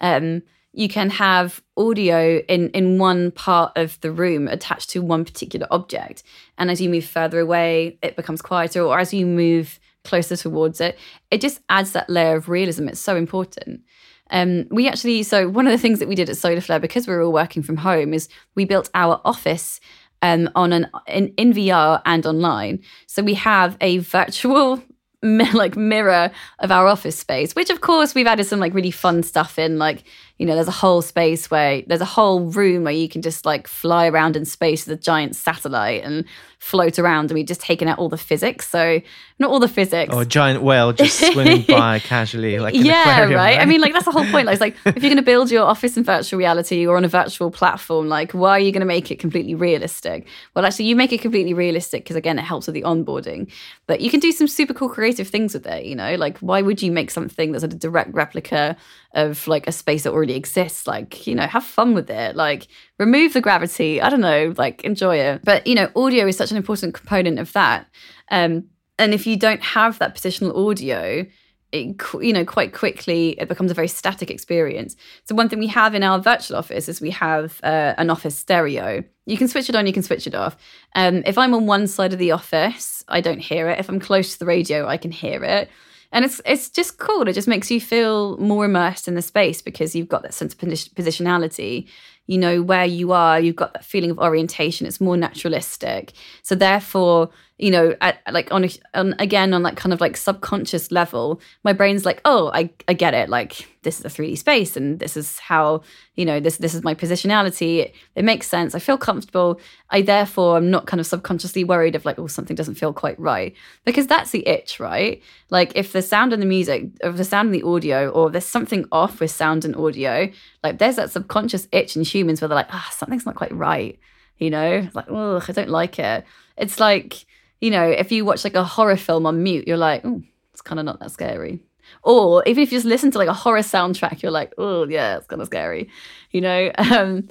Um, 0.00 0.42
you 0.72 0.88
can 0.88 1.10
have 1.10 1.60
audio 1.76 2.38
in 2.48 2.70
in 2.70 2.98
one 2.98 3.32
part 3.32 3.72
of 3.76 4.00
the 4.00 4.12
room 4.12 4.46
attached 4.46 4.90
to 4.90 5.00
one 5.00 5.24
particular 5.24 5.66
object, 5.70 6.22
and 6.56 6.70
as 6.70 6.80
you 6.80 6.88
move 6.88 7.04
further 7.04 7.40
away, 7.40 7.98
it 8.02 8.14
becomes 8.14 8.42
quieter, 8.42 8.82
or 8.82 8.98
as 8.98 9.12
you 9.12 9.26
move 9.26 9.80
closer 10.08 10.36
towards 10.36 10.80
it, 10.80 10.98
it 11.30 11.40
just 11.40 11.60
adds 11.68 11.92
that 11.92 12.08
layer 12.08 12.36
of 12.36 12.48
realism. 12.48 12.88
It's 12.88 13.00
so 13.00 13.16
important. 13.16 13.82
Um, 14.30 14.66
we 14.70 14.88
actually, 14.88 15.22
so 15.22 15.48
one 15.48 15.66
of 15.66 15.72
the 15.72 15.78
things 15.78 15.98
that 16.00 16.08
we 16.08 16.14
did 16.14 16.28
at 16.28 16.36
Solarflare, 16.36 16.80
because 16.80 17.06
we 17.06 17.14
were 17.14 17.22
all 17.22 17.32
working 17.32 17.62
from 17.62 17.78
home, 17.78 18.12
is 18.12 18.28
we 18.54 18.64
built 18.64 18.90
our 18.94 19.20
office 19.24 19.80
um, 20.22 20.50
on 20.54 20.72
an 20.72 20.90
in, 21.06 21.28
in 21.36 21.52
VR 21.52 22.02
and 22.04 22.26
online. 22.26 22.80
So 23.06 23.22
we 23.22 23.34
have 23.34 23.76
a 23.80 23.98
virtual 23.98 24.82
like 25.22 25.76
mirror 25.76 26.30
of 26.60 26.70
our 26.70 26.86
office 26.86 27.18
space, 27.18 27.54
which 27.54 27.70
of 27.70 27.80
course 27.80 28.14
we've 28.14 28.26
added 28.26 28.44
some 28.44 28.60
like 28.60 28.74
really 28.74 28.90
fun 28.90 29.22
stuff 29.22 29.58
in, 29.58 29.78
like 29.78 30.04
you 30.38 30.46
know, 30.46 30.54
there's 30.54 30.68
a 30.68 30.72
whole 30.72 31.02
space 31.02 31.50
where 31.50 31.82
there's 31.86 32.00
a 32.00 32.06
whole 32.06 32.40
room 32.40 32.84
where 32.84 32.92
you 32.92 33.08
can 33.08 33.22
just 33.22 33.44
like 33.44 33.66
fly 33.66 34.06
around 34.06 34.36
in 34.36 34.44
space 34.44 34.86
with 34.86 34.98
a 34.98 35.02
giant 35.02 35.34
satellite 35.34 36.04
and 36.04 36.24
float 36.58 36.98
around. 36.98 37.26
And 37.26 37.34
we've 37.34 37.46
just 37.46 37.60
taken 37.60 37.88
out 37.88 37.98
all 37.98 38.08
the 38.08 38.16
physics. 38.16 38.68
So 38.68 39.00
not 39.40 39.50
all 39.50 39.58
the 39.58 39.68
physics. 39.68 40.12
Or 40.12 40.18
oh, 40.18 40.20
a 40.20 40.26
giant 40.26 40.62
whale 40.62 40.92
just 40.92 41.18
swimming 41.32 41.62
by 41.62 41.98
casually, 41.98 42.58
like 42.60 42.74
yeah, 42.74 43.02
aquarium, 43.02 43.36
right? 43.36 43.56
right? 43.56 43.60
I 43.60 43.64
mean, 43.64 43.80
like 43.80 43.92
that's 43.92 44.04
the 44.04 44.12
whole 44.12 44.26
point. 44.26 44.46
Like, 44.46 44.54
it's 44.54 44.60
like 44.60 44.76
if 44.84 45.02
you're 45.02 45.10
going 45.10 45.16
to 45.16 45.22
build 45.22 45.50
your 45.50 45.64
office 45.64 45.96
in 45.96 46.04
virtual 46.04 46.38
reality 46.38 46.86
or 46.86 46.96
on 46.96 47.04
a 47.04 47.08
virtual 47.08 47.50
platform, 47.50 48.08
like 48.08 48.30
why 48.30 48.50
are 48.50 48.60
you 48.60 48.70
going 48.70 48.80
to 48.80 48.86
make 48.86 49.10
it 49.10 49.18
completely 49.18 49.56
realistic? 49.56 50.28
Well, 50.54 50.64
actually, 50.64 50.86
you 50.86 50.94
make 50.94 51.12
it 51.12 51.20
completely 51.20 51.54
realistic 51.54 52.04
because 52.04 52.16
again, 52.16 52.38
it 52.38 52.42
helps 52.42 52.66
with 52.66 52.74
the 52.74 52.82
onboarding. 52.82 53.50
But 53.86 54.00
you 54.00 54.10
can 54.10 54.20
do 54.20 54.30
some 54.30 54.46
super 54.46 54.74
cool 54.74 54.88
creative 54.88 55.26
things 55.26 55.54
with 55.54 55.66
it. 55.66 55.84
You 55.84 55.96
know, 55.96 56.14
like 56.14 56.38
why 56.38 56.62
would 56.62 56.80
you 56.80 56.92
make 56.92 57.10
something 57.10 57.50
that's 57.50 57.64
a 57.64 57.68
direct 57.68 58.14
replica 58.14 58.76
of 59.14 59.48
like 59.48 59.66
a 59.66 59.72
space 59.72 60.02
that 60.02 60.12
already 60.12 60.27
exists 60.34 60.86
like 60.86 61.26
you 61.26 61.34
know 61.34 61.46
have 61.46 61.64
fun 61.64 61.94
with 61.94 62.10
it 62.10 62.36
like 62.36 62.68
remove 62.98 63.32
the 63.32 63.40
gravity 63.40 64.00
i 64.00 64.08
don't 64.08 64.20
know 64.20 64.54
like 64.56 64.82
enjoy 64.84 65.16
it. 65.16 65.44
But 65.44 65.66
you 65.66 65.74
know 65.74 65.90
audio 65.96 66.26
is 66.26 66.36
such 66.36 66.50
an 66.50 66.56
important 66.56 66.94
component 66.94 67.38
of 67.38 67.52
that. 67.52 67.86
Um 68.30 68.64
and 68.98 69.14
if 69.14 69.26
you 69.26 69.36
don't 69.36 69.62
have 69.62 69.98
that 69.98 70.14
positional 70.14 70.68
audio 70.68 71.26
it, 71.70 72.00
you 72.20 72.32
know 72.32 72.46
quite 72.46 72.72
quickly 72.72 73.30
it 73.38 73.48
becomes 73.48 73.70
a 73.70 73.74
very 73.74 73.88
static 73.88 74.30
experience. 74.30 74.96
So 75.24 75.34
one 75.34 75.48
thing 75.48 75.58
we 75.58 75.66
have 75.68 75.94
in 75.94 76.02
our 76.02 76.18
virtual 76.18 76.56
office 76.56 76.88
is 76.88 77.00
we 77.00 77.10
have 77.10 77.60
uh, 77.62 77.94
an 77.98 78.08
office 78.08 78.36
stereo. 78.36 79.04
You 79.26 79.36
can 79.36 79.48
switch 79.48 79.68
it 79.68 79.76
on 79.76 79.86
you 79.86 79.92
can 79.92 80.02
switch 80.02 80.26
it 80.26 80.34
off. 80.34 80.56
Um, 80.94 81.22
if 81.26 81.36
i'm 81.36 81.54
on 81.54 81.66
one 81.66 81.86
side 81.86 82.12
of 82.12 82.18
the 82.18 82.32
office 82.32 83.04
i 83.08 83.20
don't 83.20 83.40
hear 83.40 83.68
it. 83.68 83.78
If 83.78 83.88
i'm 83.88 84.00
close 84.00 84.32
to 84.32 84.38
the 84.38 84.46
radio 84.46 84.86
i 84.86 84.96
can 84.96 85.10
hear 85.10 85.44
it 85.44 85.68
and 86.12 86.24
it's 86.24 86.40
it's 86.46 86.70
just 86.70 86.98
cool. 86.98 87.28
It 87.28 87.34
just 87.34 87.48
makes 87.48 87.70
you 87.70 87.80
feel 87.80 88.36
more 88.38 88.64
immersed 88.64 89.08
in 89.08 89.14
the 89.14 89.22
space 89.22 89.60
because 89.62 89.94
you've 89.94 90.08
got 90.08 90.22
that 90.22 90.34
sense 90.34 90.54
of 90.54 90.60
positionality. 90.60 91.86
You 92.28 92.38
know 92.38 92.62
where 92.62 92.84
you 92.84 93.12
are. 93.12 93.40
You've 93.40 93.56
got 93.56 93.72
that 93.72 93.84
feeling 93.84 94.10
of 94.10 94.18
orientation. 94.18 94.86
It's 94.86 95.00
more 95.00 95.16
naturalistic. 95.16 96.12
So 96.42 96.54
therefore, 96.54 97.30
you 97.58 97.72
know, 97.72 97.96
at, 98.00 98.20
like 98.30 98.52
on, 98.52 98.68
on 98.94 99.14
again 99.18 99.52
on 99.52 99.64
that 99.64 99.76
kind 99.76 99.92
of 99.92 100.00
like 100.00 100.16
subconscious 100.16 100.92
level, 100.92 101.40
my 101.64 101.72
brain's 101.72 102.04
like, 102.04 102.20
oh, 102.24 102.50
I 102.54 102.70
I 102.86 102.92
get 102.92 103.14
it. 103.14 103.28
Like 103.28 103.66
this 103.82 103.98
is 103.98 104.04
a 104.04 104.08
3D 104.08 104.38
space, 104.38 104.76
and 104.76 105.00
this 105.00 105.16
is 105.16 105.40
how 105.40 105.82
you 106.14 106.24
know 106.24 106.38
this 106.38 106.58
this 106.58 106.74
is 106.74 106.84
my 106.84 106.94
positionality. 106.94 107.78
It, 107.78 107.94
it 108.14 108.24
makes 108.24 108.46
sense. 108.46 108.76
I 108.76 108.78
feel 108.78 108.96
comfortable. 108.96 109.60
I 109.90 110.02
therefore 110.02 110.56
am 110.56 110.70
not 110.70 110.86
kind 110.86 111.00
of 111.00 111.06
subconsciously 111.06 111.64
worried 111.64 111.96
of 111.96 112.04
like, 112.04 112.18
oh, 112.18 112.28
something 112.28 112.54
doesn't 112.54 112.76
feel 112.76 112.92
quite 112.92 113.18
right 113.18 113.54
because 113.84 114.06
that's 114.06 114.30
the 114.30 114.46
itch, 114.46 114.78
right? 114.78 115.20
Like 115.50 115.72
if 115.74 115.92
the 115.92 116.02
sound 116.02 116.32
and 116.32 116.40
the 116.40 116.46
music, 116.46 116.90
of 117.02 117.16
the 117.16 117.24
sound 117.24 117.46
and 117.46 117.54
the 117.54 117.66
audio, 117.66 118.08
or 118.10 118.30
there's 118.30 118.44
something 118.44 118.84
off 118.92 119.18
with 119.18 119.32
sound 119.32 119.64
and 119.64 119.74
audio, 119.74 120.30
like 120.62 120.78
there's 120.78 120.96
that 120.96 121.10
subconscious 121.10 121.66
itch 121.72 121.96
in 121.96 122.04
humans 122.18 122.40
where 122.40 122.48
they're 122.48 122.56
like, 122.56 122.68
ah, 122.70 122.86
oh, 122.86 122.94
something's 122.94 123.26
not 123.26 123.36
quite 123.36 123.52
right. 123.52 123.98
You 124.38 124.50
know, 124.50 124.88
like, 124.94 125.06
oh, 125.08 125.42
I 125.46 125.52
don't 125.52 125.68
like 125.68 125.98
it. 125.98 126.24
It's 126.56 126.78
like 126.78 127.26
you 127.60 127.70
know, 127.70 127.88
if 127.88 128.12
you 128.12 128.24
watch 128.24 128.44
like 128.44 128.54
a 128.54 128.64
horror 128.64 128.96
film 128.96 129.26
on 129.26 129.42
mute, 129.42 129.66
you're 129.66 129.76
like, 129.76 130.02
oh, 130.04 130.22
it's 130.52 130.62
kind 130.62 130.78
of 130.78 130.86
not 130.86 131.00
that 131.00 131.10
scary. 131.10 131.60
Or 132.02 132.42
even 132.46 132.62
if 132.62 132.70
you 132.70 132.76
just 132.76 132.86
listen 132.86 133.10
to 133.12 133.18
like 133.18 133.28
a 133.28 133.34
horror 133.34 133.60
soundtrack, 133.60 134.22
you're 134.22 134.32
like, 134.32 134.52
oh 134.58 134.86
yeah, 134.88 135.16
it's 135.16 135.26
kind 135.26 135.42
of 135.42 135.48
scary. 135.48 135.90
You 136.30 136.40
know, 136.40 136.70
um, 136.78 137.28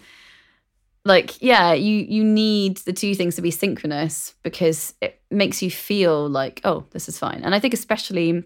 like 1.05 1.41
yeah, 1.41 1.73
you 1.73 2.05
you 2.09 2.23
need 2.23 2.77
the 2.77 2.93
two 2.93 3.15
things 3.15 3.35
to 3.35 3.41
be 3.41 3.51
synchronous 3.51 4.33
because 4.43 4.93
it 5.01 5.21
makes 5.31 5.61
you 5.61 5.71
feel 5.71 6.27
like, 6.27 6.61
oh, 6.63 6.85
this 6.91 7.07
is 7.07 7.17
fine. 7.17 7.41
And 7.43 7.55
I 7.55 7.59
think 7.59 7.73
especially 7.73 8.43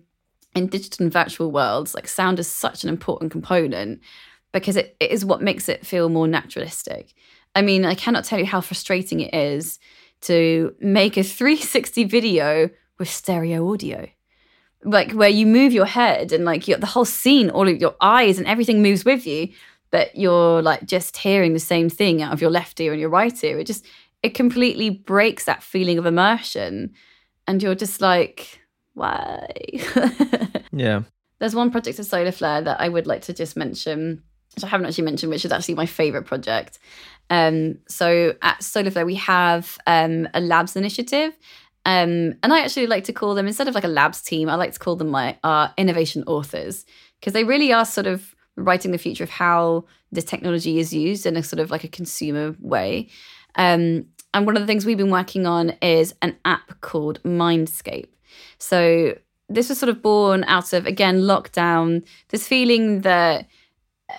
in 0.53 0.67
digital 0.67 1.05
and 1.05 1.13
virtual 1.13 1.51
worlds, 1.51 1.95
like 1.95 2.07
sound 2.07 2.37
is 2.37 2.47
such 2.47 2.83
an 2.83 2.89
important 2.89 3.31
component 3.31 4.01
because 4.52 4.76
it, 4.76 4.95
it 4.99 5.12
is 5.12 5.26
what 5.26 5.41
makes 5.41 5.70
it 5.70 5.86
feel 5.86 6.10
more 6.10 6.28
naturalistic. 6.28 7.14
I 7.56 7.62
mean, 7.62 7.86
I 7.86 7.95
cannot 7.95 8.24
tell 8.24 8.39
you 8.39 8.45
how 8.45 8.62
frustrating 8.62 9.20
it 9.20 9.34
is 9.34 9.80
to 10.22 10.76
make 10.80 11.18
a 11.18 11.24
360 11.39 12.04
video 12.06 12.70
with 12.97 13.10
stereo 13.10 13.72
audio. 13.72 14.08
Like 14.84 15.12
where 15.12 15.30
you 15.30 15.45
move 15.45 15.74
your 15.74 15.86
head 15.86 16.32
and 16.32 16.43
like 16.43 16.66
the 16.66 16.86
whole 16.86 17.06
scene 17.06 17.49
all 17.49 17.68
of 17.68 17.80
your 17.80 17.95
eyes 18.02 18.39
and 18.39 18.47
everything 18.47 18.82
moves 18.82 19.06
with 19.06 19.28
you 19.28 19.49
but 19.91 20.16
you're 20.16 20.62
like 20.62 20.86
just 20.86 21.18
hearing 21.18 21.54
the 21.54 21.60
same 21.60 21.89
thing 21.89 22.22
out 22.22 22.34
of 22.34 22.41
your 22.41 22.49
left 22.49 22.80
ear 22.80 22.93
and 22.93 22.99
your 22.99 23.10
right 23.10 23.43
ear. 23.43 23.60
It 23.60 23.68
just 23.68 23.86
it 24.24 24.34
completely 24.34 24.89
breaks 24.89 25.45
that 25.45 25.62
feeling 25.62 25.97
of 25.97 26.06
immersion. 26.06 26.93
And 27.45 27.62
you're 27.62 27.76
just 27.76 28.02
like 28.02 28.62
why? 28.93 29.47
Yeah. 30.74 31.02
There's 31.39 31.56
one 31.56 31.70
project 31.70 31.99
of 31.99 32.06
Solarflare 32.06 32.64
that 32.64 32.80
i 32.80 32.88
would 32.88 33.08
like 33.08 33.24
to 33.24 33.34
just 33.34 33.58
mention 33.58 34.24
which 34.56 34.64
i 34.64 34.68
haven't 34.68 34.86
actually 34.86 35.06
mentioned 35.06 35.30
which 35.30 35.45
is 35.45 35.52
actually 35.52 35.76
my 35.76 35.86
favorite 35.86 36.26
project 36.26 36.80
um, 37.32 37.78
so 37.88 38.36
at 38.41 38.60
Solarflare, 38.60 39.06
we 39.06 39.16
have 39.16 39.78
um, 39.88 40.28
a 40.34 40.41
labs 40.41 40.76
initiative. 40.76 41.34
Um, 41.86 42.36
and 42.43 42.54
I 42.54 42.60
actually 42.60 42.88
like 42.88 43.06
to 43.06 43.14
call 43.14 43.34
them, 43.34 43.47
instead 43.47 43.70
of 43.70 43.74
like 43.74 43.86
a 43.86 43.88
labs 43.88 44.22
team, 44.22 44.49
I 44.49 44.56
like 44.56 44.74
to 44.74 44.80
call 44.80 44.97
them 44.97 45.08
my 45.08 45.38
our 45.43 45.74
innovation 45.78 46.24
authors 46.28 46.86
because 47.20 47.34
they 47.34 47.45
really 47.45 47.72
are 47.72 47.86
sort 47.86 48.06
of 48.06 48.36
writing 48.58 48.91
the 48.91 48.97
future 48.97 49.24
of 49.24 49.30
how 49.30 49.86
this 50.12 50.26
technology 50.26 50.78
is 50.78 50.93
used 50.93 51.26
in 51.26 51.38
a 51.38 51.41
sort 51.41 51.62
of 51.62 51.72
like 51.72 51.86
a 51.86 51.88
consumer 51.88 52.54
way. 52.60 53.08
Um, 53.56 54.08
and 54.34 54.45
one 54.45 54.58
of 54.58 54.62
the 54.62 54.68
things 54.68 54.86
we've 54.86 54.97
been 54.97 55.10
working 55.10 55.47
on 55.47 55.70
is 55.82 56.14
an 56.22 56.36
app 56.43 56.82
called 56.82 57.24
Mindscape. 57.24 58.10
So 58.60 59.18
this 59.47 59.70
was 59.70 59.80
sort 59.80 59.89
of 59.89 60.02
born 60.02 60.43
out 60.43 60.74
of 60.74 60.86
again 60.86 61.22
lockdown. 61.22 62.06
This 62.28 62.45
feeling 62.45 63.02
that 63.02 63.47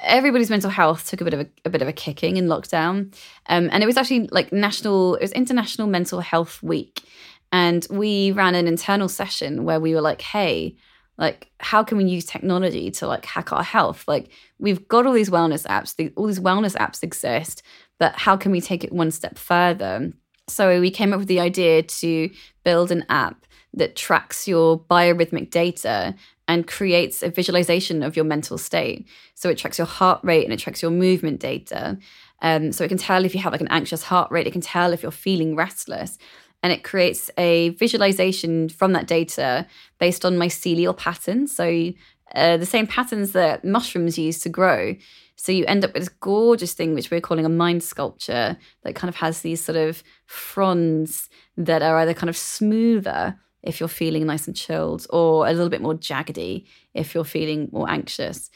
everybody's 0.03 0.51
mental 0.51 0.71
health 0.71 1.09
took 1.09 1.21
a 1.21 1.25
bit 1.25 1.35
of 1.35 1.41
a, 1.41 1.47
a 1.65 1.71
bit 1.71 1.83
of 1.83 1.89
a 1.89 1.93
kicking 1.93 2.37
in 2.37 2.47
lockdown, 2.47 3.15
um, 3.47 3.69
and 3.73 3.83
it 3.83 3.87
was 3.87 3.97
actually 3.97 4.29
like 4.29 4.53
national. 4.53 5.17
It 5.17 5.23
was 5.23 5.33
International 5.33 5.87
Mental 5.87 6.21
Health 6.21 6.63
Week, 6.63 7.03
and 7.51 7.87
we 7.91 8.33
ran 8.33 8.55
an 8.55 8.67
internal 8.67 9.09
session 9.09 9.65
where 9.65 9.81
we 9.81 9.95
were 9.95 10.01
like, 10.01 10.23
"Hey." 10.23 10.77
like 11.19 11.51
how 11.61 11.85
can 11.85 11.99
we 11.99 12.05
use 12.05 12.25
technology 12.25 12.91
to 12.91 13.07
like 13.07 13.25
hack 13.25 13.53
our 13.53 13.63
health 13.63 14.05
like 14.09 14.31
we've 14.59 14.89
got 14.89 15.07
all 15.07 15.13
these 15.13 15.31
wellness 15.31 15.67
apps 15.67 15.95
the, 15.97 16.13
all 16.17 16.27
these 16.27 16.41
wellness 16.41 16.75
apps 16.77 17.03
exist 17.03 17.63
but 17.99 18.15
how 18.15 18.37
can 18.37 18.51
we 18.51 18.61
take 18.61 18.83
it 18.83 18.93
one 18.93 19.11
step 19.11 19.37
further 19.37 20.11
so 20.49 20.81
we 20.81 20.91
came 20.91 21.13
up 21.13 21.19
with 21.19 21.29
the 21.29 21.41
idea 21.41 21.83
to 21.83 22.31
build 22.65 22.91
an 22.91 23.05
app 23.09 23.47
that 23.75 23.97
tracks 23.97 24.47
your 24.47 24.79
biorhythmic 24.79 25.51
data 25.51 26.15
and 26.49 26.67
creates 26.67 27.23
a 27.23 27.31
visualization 27.31 28.03
of 28.03 28.17
your 28.17 28.25
mental 28.25 28.59
state 28.59 29.07
so 29.35 29.49
it 29.49 29.59
tracks 29.59 29.79
your 29.79 29.87
heart 29.87 30.21
rate 30.23 30.45
and 30.45 30.53
it 30.53 30.59
tracks 30.59 30.83
your 30.83 30.91
movement 30.91 31.41
data 31.41 31.99
um, 32.43 32.73
so 32.73 32.85
it 32.85 32.89
can 32.89 32.99
tell 32.99 33.25
if 33.25 33.35
you 33.35 33.41
have 33.41 33.53
like 33.53 33.61
an 33.61 33.69
anxious 33.69 34.05
heart 34.05 34.31
rate 34.31 34.47
it 34.47 34.53
can 34.53 34.61
tell 34.61 34.93
if 34.93 35.03
you're 35.03 35.13
feeling 35.13 35.55
restless 35.55 36.19
and 36.63 36.73
it 36.73 36.85
creates 36.85 37.31
a 37.37 37.71
visualization 37.71 38.69
from 38.69 38.93
that 38.93 39.07
data 39.07 39.67
based 39.99 40.25
on 40.25 40.37
mycelial 40.37 40.97
patterns. 40.97 41.55
So, 41.55 41.93
uh, 42.35 42.57
the 42.57 42.67
same 42.67 42.87
patterns 42.87 43.33
that 43.33 43.65
mushrooms 43.65 44.17
use 44.17 44.39
to 44.41 44.49
grow. 44.49 44.95
So, 45.37 45.51
you 45.51 45.65
end 45.67 45.85
up 45.85 45.93
with 45.93 46.03
this 46.03 46.09
gorgeous 46.09 46.73
thing, 46.73 46.95
which 46.95 47.11
we're 47.11 47.21
calling 47.21 47.45
a 47.45 47.51
mind 47.51 47.83
sculpture, 47.83 48.57
that 48.85 48.95
kind 48.95 49.09
of 49.09 49.17
has 49.17 49.41
these 49.41 49.63
sort 49.63 49.77
of 49.77 50.03
fronds 50.27 51.29
that 51.57 51.83
are 51.83 51.99
either 51.99 52.15
kind 52.15 52.31
of 52.31 52.37
smoother 52.37 53.39
if 53.63 53.81
you're 53.81 53.89
feeling 53.89 54.27
nice 54.27 54.47
and 54.47 54.57
chilled, 54.57 55.07
or 55.11 55.47
a 55.47 55.53
little 55.53 55.69
bit 55.69 55.83
more 55.83 55.95
jaggedy 55.95 56.67
if 56.95 57.15
you're 57.15 57.25
feeling 57.25 57.69
more 57.73 57.89
anxious. 57.89 58.51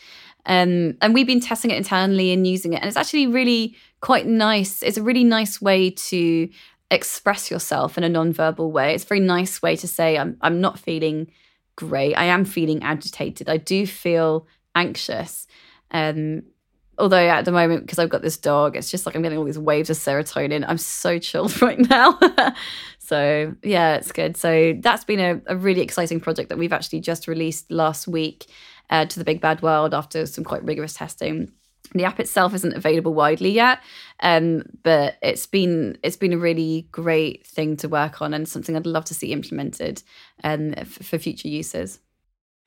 Um, 0.46 0.96
and 1.02 1.12
we've 1.12 1.26
been 1.26 1.40
testing 1.40 1.70
it 1.70 1.76
internally 1.76 2.32
and 2.32 2.46
using 2.46 2.72
it, 2.72 2.76
and 2.76 2.86
it's 2.86 2.96
actually 2.96 3.26
really 3.26 3.76
quite 4.00 4.26
nice. 4.26 4.82
It's 4.82 4.96
a 4.96 5.02
really 5.02 5.24
nice 5.24 5.60
way 5.60 5.90
to 5.90 6.48
express 6.90 7.50
yourself 7.50 7.98
in 7.98 8.04
a 8.04 8.08
non-verbal 8.08 8.70
way. 8.70 8.94
It's 8.94 9.04
a 9.04 9.08
very 9.08 9.20
nice 9.20 9.60
way 9.60 9.76
to 9.76 9.88
say 9.88 10.16
I'm 10.16 10.36
I'm 10.40 10.60
not 10.60 10.78
feeling 10.78 11.30
great. 11.74 12.14
I 12.14 12.24
am 12.24 12.44
feeling 12.44 12.82
agitated. 12.82 13.48
I 13.48 13.56
do 13.56 13.86
feel 13.86 14.46
anxious. 14.74 15.46
Um 15.90 16.42
although 16.98 17.28
at 17.28 17.44
the 17.44 17.52
moment 17.52 17.82
because 17.82 17.98
I've 17.98 18.08
got 18.08 18.22
this 18.22 18.36
dog, 18.36 18.76
it's 18.76 18.90
just 18.90 19.04
like 19.04 19.14
I'm 19.14 19.22
getting 19.22 19.38
all 19.38 19.44
these 19.44 19.58
waves 19.58 19.90
of 19.90 19.96
serotonin. 19.96 20.64
I'm 20.66 20.78
so 20.78 21.18
chilled 21.18 21.60
right 21.62 21.78
now. 21.78 22.18
So 23.06 23.54
yeah, 23.62 23.96
it's 23.96 24.10
good. 24.10 24.36
So 24.36 24.74
that's 24.80 25.04
been 25.04 25.20
a, 25.20 25.40
a, 25.46 25.56
really 25.56 25.80
exciting 25.80 26.18
project 26.18 26.48
that 26.48 26.58
we've 26.58 26.72
actually 26.72 27.00
just 27.00 27.28
released 27.28 27.70
last 27.70 28.08
week 28.08 28.46
uh, 28.90 29.06
to 29.06 29.18
the 29.18 29.24
big 29.24 29.40
bad 29.40 29.62
world 29.62 29.94
after 29.94 30.26
some 30.26 30.42
quite 30.42 30.64
rigorous 30.64 30.94
testing. 30.94 31.52
The 31.94 32.04
app 32.04 32.18
itself 32.18 32.52
isn't 32.52 32.74
available 32.74 33.14
widely 33.14 33.50
yet, 33.50 33.78
um, 34.20 34.64
but 34.82 35.18
it's 35.22 35.46
been 35.46 35.98
it's 36.02 36.16
been 36.16 36.32
a 36.32 36.38
really 36.38 36.88
great 36.90 37.46
thing 37.46 37.76
to 37.76 37.88
work 37.88 38.20
on 38.20 38.34
and 38.34 38.48
something 38.48 38.74
I'd 38.74 38.86
love 38.86 39.04
to 39.04 39.14
see 39.14 39.32
implemented 39.32 40.02
um, 40.42 40.74
f- 40.76 40.88
for 40.88 41.18
future 41.18 41.48
uses. 41.48 42.00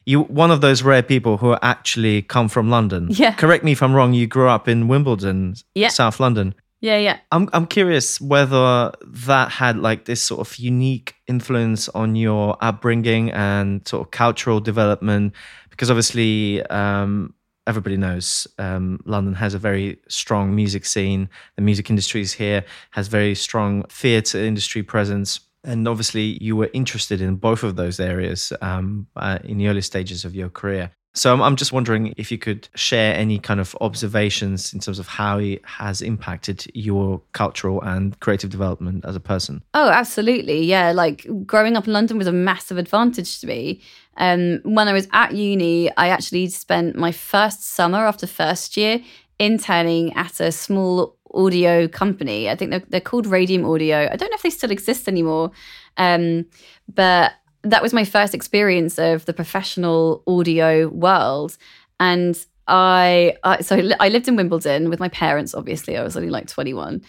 You 0.05 0.21
one 0.21 0.51
of 0.51 0.61
those 0.61 0.83
rare 0.83 1.03
people 1.03 1.35
who 1.35 1.57
actually 1.61 2.21
come 2.21 2.47
from 2.47 2.69
London. 2.69 3.09
Yeah. 3.11 3.33
Correct 3.33 3.65
me 3.65 3.73
if 3.73 3.83
I'm 3.83 3.93
wrong. 3.93 4.13
You 4.13 4.25
grew 4.25 4.47
up 4.47 4.69
in 4.69 4.87
Wimbledon, 4.87 5.55
yeah. 5.75 5.89
South 5.89 6.21
London. 6.21 6.55
Yeah, 6.81 6.97
yeah. 6.97 7.19
I'm 7.31 7.49
I'm 7.51 7.67
curious 7.67 8.21
whether 8.21 8.91
that 9.05 9.51
had 9.51 9.77
like 9.77 10.05
this 10.05 10.23
sort 10.23 10.39
of 10.39 10.57
unique 10.57 11.15
influence 11.27 11.89
on 11.89 12.15
your 12.15 12.55
upbringing 12.61 13.31
and 13.31 13.85
sort 13.85 14.07
of 14.07 14.11
cultural 14.11 14.61
development, 14.61 15.33
because 15.69 15.89
obviously 15.89 16.61
um, 16.67 17.33
everybody 17.67 17.97
knows 17.97 18.47
um, 18.57 18.99
London 19.05 19.33
has 19.33 19.53
a 19.53 19.59
very 19.59 19.99
strong 20.07 20.55
music 20.55 20.85
scene. 20.85 21.29
The 21.57 21.61
music 21.61 21.89
industry 21.89 22.21
is 22.21 22.33
here, 22.33 22.63
has 22.91 23.09
very 23.09 23.35
strong 23.35 23.83
theatre 23.89 24.39
industry 24.39 24.81
presence. 24.81 25.41
And 25.65 25.85
obviously, 25.85 26.37
you 26.41 26.55
were 26.55 26.69
interested 26.73 27.19
in 27.19 27.35
both 27.35 27.63
of 27.63 27.75
those 27.75 27.99
areas 27.99 28.53
um, 28.61 29.07
uh, 29.17 29.39
in 29.43 29.57
the 29.57 29.67
early 29.67 29.81
stages 29.81 30.23
of 30.23 30.33
your 30.33 30.49
career. 30.49 30.91
So 31.13 31.41
I'm, 31.41 31.55
just 31.55 31.73
wondering 31.73 32.13
if 32.17 32.31
you 32.31 32.37
could 32.37 32.69
share 32.75 33.15
any 33.15 33.39
kind 33.39 33.59
of 33.59 33.75
observations 33.81 34.73
in 34.73 34.79
terms 34.79 34.99
of 34.99 35.07
how 35.07 35.39
it 35.39 35.65
has 35.65 36.01
impacted 36.01 36.65
your 36.73 37.21
cultural 37.33 37.81
and 37.81 38.17
creative 38.19 38.51
development 38.51 39.03
as 39.05 39.15
a 39.15 39.19
person. 39.19 39.63
Oh, 39.73 39.89
absolutely. 39.89 40.63
Yeah. 40.63 40.91
Like 40.91 41.25
growing 41.45 41.75
up 41.75 41.87
in 41.87 41.93
London 41.93 42.17
was 42.17 42.27
a 42.27 42.31
massive 42.31 42.77
advantage 42.77 43.39
to 43.41 43.47
me. 43.47 43.81
Um, 44.17 44.59
when 44.63 44.87
I 44.87 44.93
was 44.93 45.07
at 45.11 45.33
uni, 45.33 45.89
I 45.97 46.09
actually 46.09 46.47
spent 46.49 46.95
my 46.95 47.11
first 47.11 47.63
summer 47.63 48.05
after 48.05 48.27
first 48.27 48.77
year 48.77 49.01
interning 49.39 50.13
at 50.13 50.39
a 50.39 50.51
small 50.51 51.17
audio 51.33 51.87
company. 51.87 52.49
I 52.49 52.55
think 52.55 52.71
they're, 52.71 52.83
they're 52.87 53.01
called 53.01 53.25
Radium 53.25 53.65
Audio. 53.65 54.09
I 54.11 54.15
don't 54.15 54.29
know 54.29 54.35
if 54.35 54.41
they 54.41 54.49
still 54.49 54.71
exist 54.71 55.07
anymore. 55.07 55.51
Um, 55.97 56.45
but 56.93 57.33
that 57.63 57.81
was 57.81 57.93
my 57.93 58.05
first 58.05 58.33
experience 58.33 58.97
of 58.97 59.25
the 59.25 59.33
professional 59.33 60.23
audio 60.27 60.87
world. 60.87 61.57
And 61.99 62.37
I, 62.67 63.35
I 63.43 63.61
so 63.61 63.89
I 63.99 64.09
lived 64.09 64.27
in 64.27 64.35
Wimbledon 64.35 64.89
with 64.89 64.99
my 64.99 65.09
parents. 65.09 65.53
Obviously, 65.53 65.97
I 65.97 66.03
was 66.03 66.15
only 66.15 66.29
like 66.29 66.47
21. 66.47 67.01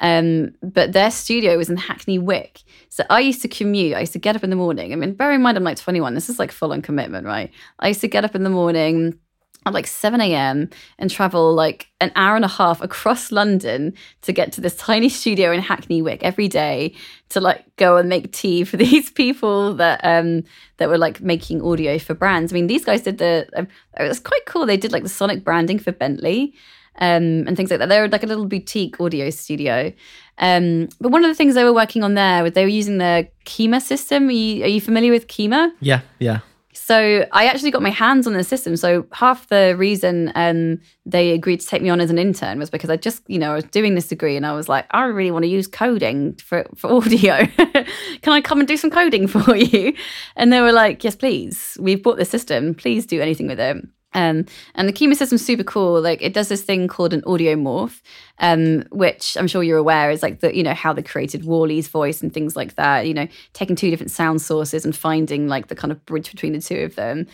Um, 0.00 0.54
but 0.62 0.92
their 0.92 1.10
studio 1.10 1.56
was 1.56 1.68
in 1.68 1.76
Hackney 1.76 2.18
Wick. 2.18 2.62
So 2.88 3.04
I 3.10 3.20
used 3.20 3.42
to 3.42 3.48
commute. 3.48 3.96
I 3.96 4.00
used 4.00 4.12
to 4.12 4.18
get 4.18 4.36
up 4.36 4.44
in 4.44 4.50
the 4.50 4.56
morning. 4.56 4.92
I 4.92 4.96
mean, 4.96 5.14
bear 5.14 5.32
in 5.32 5.42
mind, 5.42 5.56
I'm 5.56 5.64
like 5.64 5.76
21. 5.76 6.14
This 6.14 6.28
is 6.28 6.38
like 6.38 6.52
full 6.52 6.72
on 6.72 6.82
commitment, 6.82 7.26
right? 7.26 7.50
I 7.80 7.88
used 7.88 8.00
to 8.02 8.08
get 8.08 8.24
up 8.24 8.34
in 8.34 8.44
the 8.44 8.50
morning 8.50 9.18
at 9.66 9.74
like 9.74 9.86
7 9.86 10.20
a.m. 10.20 10.70
and 10.98 11.10
travel 11.10 11.54
like 11.54 11.88
an 12.00 12.12
hour 12.16 12.36
and 12.36 12.44
a 12.44 12.48
half 12.48 12.80
across 12.80 13.32
London 13.32 13.92
to 14.22 14.32
get 14.32 14.52
to 14.52 14.60
this 14.60 14.76
tiny 14.76 15.08
studio 15.08 15.52
in 15.52 15.60
Hackney 15.60 16.00
Wick 16.00 16.22
every 16.22 16.48
day 16.48 16.94
to 17.30 17.40
like 17.40 17.64
go 17.76 17.96
and 17.96 18.08
make 18.08 18.32
tea 18.32 18.64
for 18.64 18.76
these 18.86 19.10
people 19.10 19.74
that 19.74 20.00
um 20.02 20.44
that 20.78 20.88
were 20.88 20.98
like 20.98 21.20
making 21.20 21.62
audio 21.62 21.98
for 21.98 22.14
brands. 22.14 22.52
I 22.52 22.54
mean, 22.54 22.66
these 22.66 22.84
guys 22.84 23.02
did 23.02 23.18
the 23.18 23.48
um, 23.56 23.68
it 23.98 24.08
was 24.08 24.20
quite 24.20 24.46
cool. 24.46 24.66
They 24.66 24.76
did 24.76 24.92
like 24.92 25.02
the 25.02 25.08
sonic 25.08 25.44
branding 25.44 25.78
for 25.78 25.92
Bentley 25.92 26.54
um, 26.98 27.46
and 27.46 27.56
things 27.56 27.70
like 27.70 27.78
that. 27.78 27.88
They 27.88 28.00
were 28.00 28.08
like 28.08 28.22
a 28.22 28.26
little 28.26 28.46
boutique 28.46 29.00
audio 29.00 29.30
studio. 29.30 29.92
Um, 30.38 30.88
but 31.00 31.10
one 31.10 31.24
of 31.24 31.28
the 31.28 31.34
things 31.34 31.54
they 31.54 31.64
were 31.64 31.72
working 31.72 32.02
on 32.02 32.14
there 32.14 32.42
was 32.42 32.52
they 32.52 32.64
were 32.64 32.68
using 32.68 32.98
the 32.98 33.28
Kyma 33.44 33.80
system. 33.80 34.28
Are 34.28 34.32
you, 34.32 34.64
are 34.64 34.68
you 34.68 34.80
familiar 34.80 35.12
with 35.12 35.26
Kyma? 35.26 35.72
Yeah, 35.80 36.00
yeah. 36.18 36.40
So 36.74 37.26
I 37.32 37.46
actually 37.46 37.70
got 37.70 37.82
my 37.82 37.90
hands 37.90 38.26
on 38.26 38.34
the 38.34 38.44
system. 38.44 38.76
So 38.76 39.06
half 39.12 39.48
the 39.48 39.74
reason 39.76 40.32
um, 40.34 40.80
they 41.06 41.30
agreed 41.30 41.60
to 41.60 41.66
take 41.66 41.82
me 41.82 41.88
on 41.88 42.00
as 42.00 42.10
an 42.10 42.18
intern 42.18 42.58
was 42.58 42.70
because 42.70 42.90
I 42.90 42.96
just, 42.96 43.22
you 43.26 43.38
know, 43.38 43.52
I 43.52 43.54
was 43.54 43.64
doing 43.64 43.94
this 43.94 44.08
degree 44.08 44.36
and 44.36 44.46
I 44.46 44.52
was 44.52 44.68
like, 44.68 44.86
I 44.90 45.04
really 45.04 45.30
want 45.30 45.44
to 45.44 45.48
use 45.48 45.66
coding 45.66 46.34
for, 46.36 46.66
for 46.76 46.92
audio. 46.92 47.46
Can 47.46 48.32
I 48.32 48.40
come 48.40 48.58
and 48.58 48.68
do 48.68 48.76
some 48.76 48.90
coding 48.90 49.26
for 49.28 49.56
you? 49.56 49.94
And 50.36 50.52
they 50.52 50.60
were 50.60 50.72
like, 50.72 51.02
yes, 51.02 51.16
please. 51.16 51.76
We've 51.80 52.02
bought 52.02 52.18
this 52.18 52.30
system. 52.30 52.74
Please 52.74 53.06
do 53.06 53.20
anything 53.20 53.46
with 53.46 53.60
it. 53.60 53.76
Um, 54.14 54.46
and 54.74 54.88
the 54.88 54.92
Kyma 54.92 55.14
system's 55.16 55.44
super 55.44 55.64
cool. 55.64 56.00
Like 56.00 56.22
it 56.22 56.32
does 56.32 56.48
this 56.48 56.62
thing 56.62 56.88
called 56.88 57.12
an 57.12 57.22
audio 57.26 57.54
morph, 57.54 58.00
um, 58.38 58.84
which 58.90 59.36
I'm 59.36 59.46
sure 59.46 59.62
you're 59.62 59.78
aware 59.78 60.10
is 60.10 60.22
like 60.22 60.40
the 60.40 60.56
you 60.56 60.62
know 60.62 60.74
how 60.74 60.92
they 60.92 61.02
created 61.02 61.44
WALL-E's 61.44 61.88
voice 61.88 62.22
and 62.22 62.32
things 62.32 62.56
like 62.56 62.74
that. 62.76 63.06
You 63.06 63.14
know, 63.14 63.28
taking 63.52 63.76
two 63.76 63.90
different 63.90 64.10
sound 64.10 64.40
sources 64.40 64.84
and 64.84 64.96
finding 64.96 65.48
like 65.48 65.68
the 65.68 65.76
kind 65.76 65.92
of 65.92 66.04
bridge 66.06 66.30
between 66.30 66.52
the 66.52 66.60
two 66.60 66.80
of 66.80 66.94
them. 66.94 67.26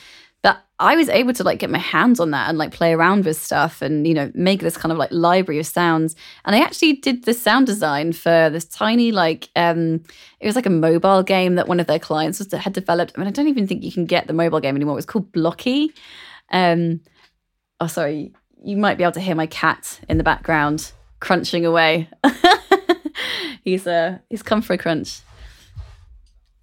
But 0.42 0.62
I 0.78 0.94
was 0.94 1.08
able 1.08 1.32
to 1.34 1.44
like 1.44 1.60
get 1.60 1.70
my 1.70 1.78
hands 1.78 2.20
on 2.20 2.32
that 2.32 2.50
and 2.50 2.58
like 2.58 2.70
play 2.70 2.92
around 2.92 3.24
with 3.24 3.40
stuff 3.40 3.80
and 3.80 4.06
you 4.06 4.12
know 4.12 4.30
make 4.34 4.60
this 4.60 4.76
kind 4.76 4.90
of 4.90 4.98
like 4.98 5.12
library 5.12 5.60
of 5.60 5.66
sounds. 5.66 6.16
And 6.44 6.56
I 6.56 6.60
actually 6.60 6.94
did 6.94 7.24
the 7.24 7.34
sound 7.34 7.66
design 7.66 8.12
for 8.12 8.50
this 8.50 8.64
tiny 8.64 9.12
like 9.12 9.48
um 9.54 10.02
it 10.40 10.46
was 10.46 10.56
like 10.56 10.66
a 10.66 10.70
mobile 10.70 11.22
game 11.22 11.54
that 11.54 11.68
one 11.68 11.78
of 11.78 11.86
their 11.86 12.00
clients 12.00 12.40
was, 12.40 12.52
had 12.52 12.72
developed. 12.72 13.12
I 13.14 13.20
mean, 13.20 13.28
I 13.28 13.30
don't 13.30 13.48
even 13.48 13.68
think 13.68 13.84
you 13.84 13.92
can 13.92 14.06
get 14.06 14.26
the 14.26 14.32
mobile 14.32 14.60
game 14.60 14.74
anymore. 14.74 14.94
It 14.94 14.96
was 14.96 15.06
called 15.06 15.30
Blocky. 15.30 15.94
Um, 16.54 17.00
oh, 17.80 17.88
sorry. 17.88 18.32
You 18.64 18.78
might 18.78 18.96
be 18.96 19.04
able 19.04 19.12
to 19.12 19.20
hear 19.20 19.34
my 19.34 19.46
cat 19.46 20.00
in 20.08 20.16
the 20.16 20.24
background 20.24 20.92
crunching 21.20 21.66
away. 21.66 22.08
he's 23.64 23.86
uh, 23.86 24.18
he's 24.30 24.42
come 24.42 24.62
for 24.62 24.72
a 24.72 24.78
crunch. 24.78 25.20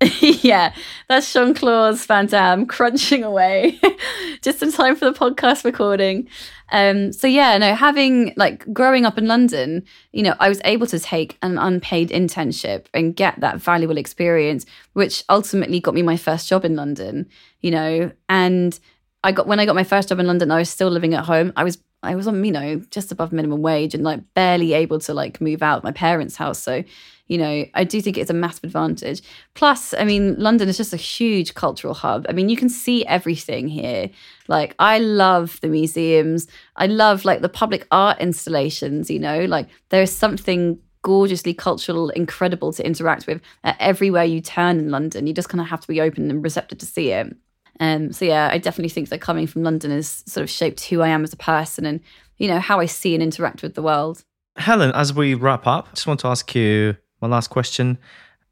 yeah, 0.21 0.73
that's 1.07 1.31
Jean 1.31 1.53
Claude 1.53 1.99
Van 1.99 2.25
Damme 2.25 2.65
crunching 2.65 3.23
away 3.23 3.79
just 4.41 4.63
in 4.63 4.71
time 4.71 4.95
for 4.95 5.05
the 5.05 5.17
podcast 5.17 5.63
recording. 5.63 6.27
Um, 6.71 7.13
so 7.13 7.27
yeah, 7.27 7.55
no, 7.59 7.75
having 7.75 8.33
like 8.35 8.65
growing 8.73 9.05
up 9.05 9.19
in 9.19 9.27
London, 9.27 9.83
you 10.11 10.23
know, 10.23 10.33
I 10.39 10.49
was 10.49 10.59
able 10.65 10.87
to 10.87 10.99
take 10.99 11.37
an 11.43 11.59
unpaid 11.59 12.09
internship 12.09 12.85
and 12.95 13.15
get 13.15 13.39
that 13.41 13.57
valuable 13.57 13.97
experience, 13.97 14.65
which 14.93 15.23
ultimately 15.29 15.79
got 15.79 15.93
me 15.93 16.01
my 16.01 16.17
first 16.17 16.49
job 16.49 16.65
in 16.65 16.75
London, 16.75 17.29
you 17.59 17.69
know, 17.69 18.11
and 18.27 18.79
I 19.23 19.31
got 19.31 19.47
when 19.47 19.59
I 19.59 19.65
got 19.65 19.75
my 19.75 19.83
first 19.83 20.09
job 20.09 20.19
in 20.19 20.27
London, 20.27 20.51
I 20.51 20.59
was 20.59 20.69
still 20.69 20.89
living 20.89 21.13
at 21.13 21.25
home. 21.25 21.53
I 21.55 21.63
was 21.63 21.77
I 22.03 22.15
was 22.15 22.27
on, 22.27 22.43
you 22.43 22.51
know, 22.51 22.81
just 22.89 23.11
above 23.11 23.31
minimum 23.31 23.61
wage 23.61 23.93
and 23.93 24.03
like 24.03 24.21
barely 24.33 24.73
able 24.73 24.99
to 25.01 25.13
like 25.13 25.39
move 25.39 25.61
out 25.61 25.83
my 25.83 25.91
parents' 25.91 26.35
house. 26.35 26.57
So, 26.57 26.83
you 27.27 27.37
know, 27.37 27.65
I 27.75 27.83
do 27.83 28.01
think 28.01 28.17
it's 28.17 28.31
a 28.31 28.33
massive 28.33 28.63
advantage. 28.63 29.21
Plus, 29.53 29.93
I 29.93 30.03
mean, 30.03 30.35
London 30.39 30.67
is 30.67 30.77
just 30.77 30.93
a 30.93 30.97
huge 30.97 31.53
cultural 31.53 31.93
hub. 31.93 32.25
I 32.27 32.33
mean, 32.33 32.49
you 32.49 32.57
can 32.57 32.69
see 32.69 33.05
everything 33.05 33.67
here. 33.67 34.09
Like, 34.47 34.73
I 34.79 34.97
love 34.97 35.59
the 35.61 35.67
museums. 35.67 36.47
I 36.75 36.87
love 36.87 37.23
like 37.23 37.41
the 37.41 37.49
public 37.49 37.85
art 37.91 38.19
installations, 38.19 39.11
you 39.11 39.19
know, 39.19 39.45
like 39.45 39.67
there 39.89 40.01
is 40.01 40.11
something 40.11 40.79
gorgeously 41.03 41.53
cultural, 41.53 42.09
incredible 42.09 42.73
to 42.73 42.85
interact 42.85 43.27
with 43.27 43.41
everywhere 43.63 44.23
you 44.23 44.41
turn 44.41 44.79
in 44.79 44.89
London. 44.89 45.27
You 45.27 45.33
just 45.33 45.49
kind 45.49 45.61
of 45.61 45.67
have 45.67 45.81
to 45.81 45.87
be 45.87 46.01
open 46.01 46.31
and 46.31 46.43
receptive 46.43 46.79
to 46.79 46.85
see 46.85 47.11
it. 47.11 47.35
Um, 47.81 48.13
so 48.13 48.25
yeah, 48.25 48.47
I 48.51 48.59
definitely 48.59 48.89
think 48.89 49.09
that 49.09 49.21
coming 49.21 49.47
from 49.47 49.63
London 49.63 49.89
has 49.89 50.23
sort 50.27 50.43
of 50.43 50.51
shaped 50.51 50.85
who 50.85 51.01
I 51.01 51.07
am 51.07 51.23
as 51.23 51.33
a 51.33 51.37
person 51.37 51.85
and 51.85 51.99
you 52.37 52.47
know 52.47 52.59
how 52.59 52.79
I 52.79 52.85
see 52.85 53.15
and 53.15 53.23
interact 53.23 53.63
with 53.63 53.73
the 53.73 53.81
world. 53.81 54.23
Helen, 54.55 54.91
as 54.91 55.13
we 55.13 55.33
wrap 55.33 55.65
up, 55.65 55.87
I 55.87 55.95
just 55.95 56.05
want 56.05 56.19
to 56.19 56.27
ask 56.27 56.53
you 56.53 56.95
my 57.21 57.27
last 57.27 57.49
question. 57.49 57.97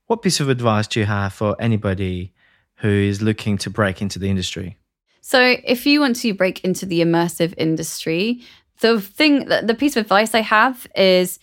What 0.07 0.23
piece 0.23 0.39
of 0.39 0.49
advice 0.49 0.88
do 0.88 0.99
you 0.99 1.05
have 1.05 1.32
for 1.32 1.55
anybody 1.59 2.34
who 2.77 2.89
is 2.89 3.21
looking 3.21 3.59
to 3.59 3.69
break 3.69 4.01
into 4.01 4.17
the 4.17 4.30
industry? 4.30 4.77
So, 5.21 5.57
if 5.63 5.86
you 5.86 5.99
want 5.99 6.15
to 6.17 6.34
break 6.34 6.63
into 6.63 6.88
the 6.88 7.01
immersive 7.01 7.53
industry, 7.55 8.41
the 8.82 8.99
thing, 8.99 9.45
the 9.45 9.75
piece 9.77 9.95
of 9.95 10.05
advice 10.05 10.34
I 10.34 10.41
have 10.41 10.88
is 10.95 11.38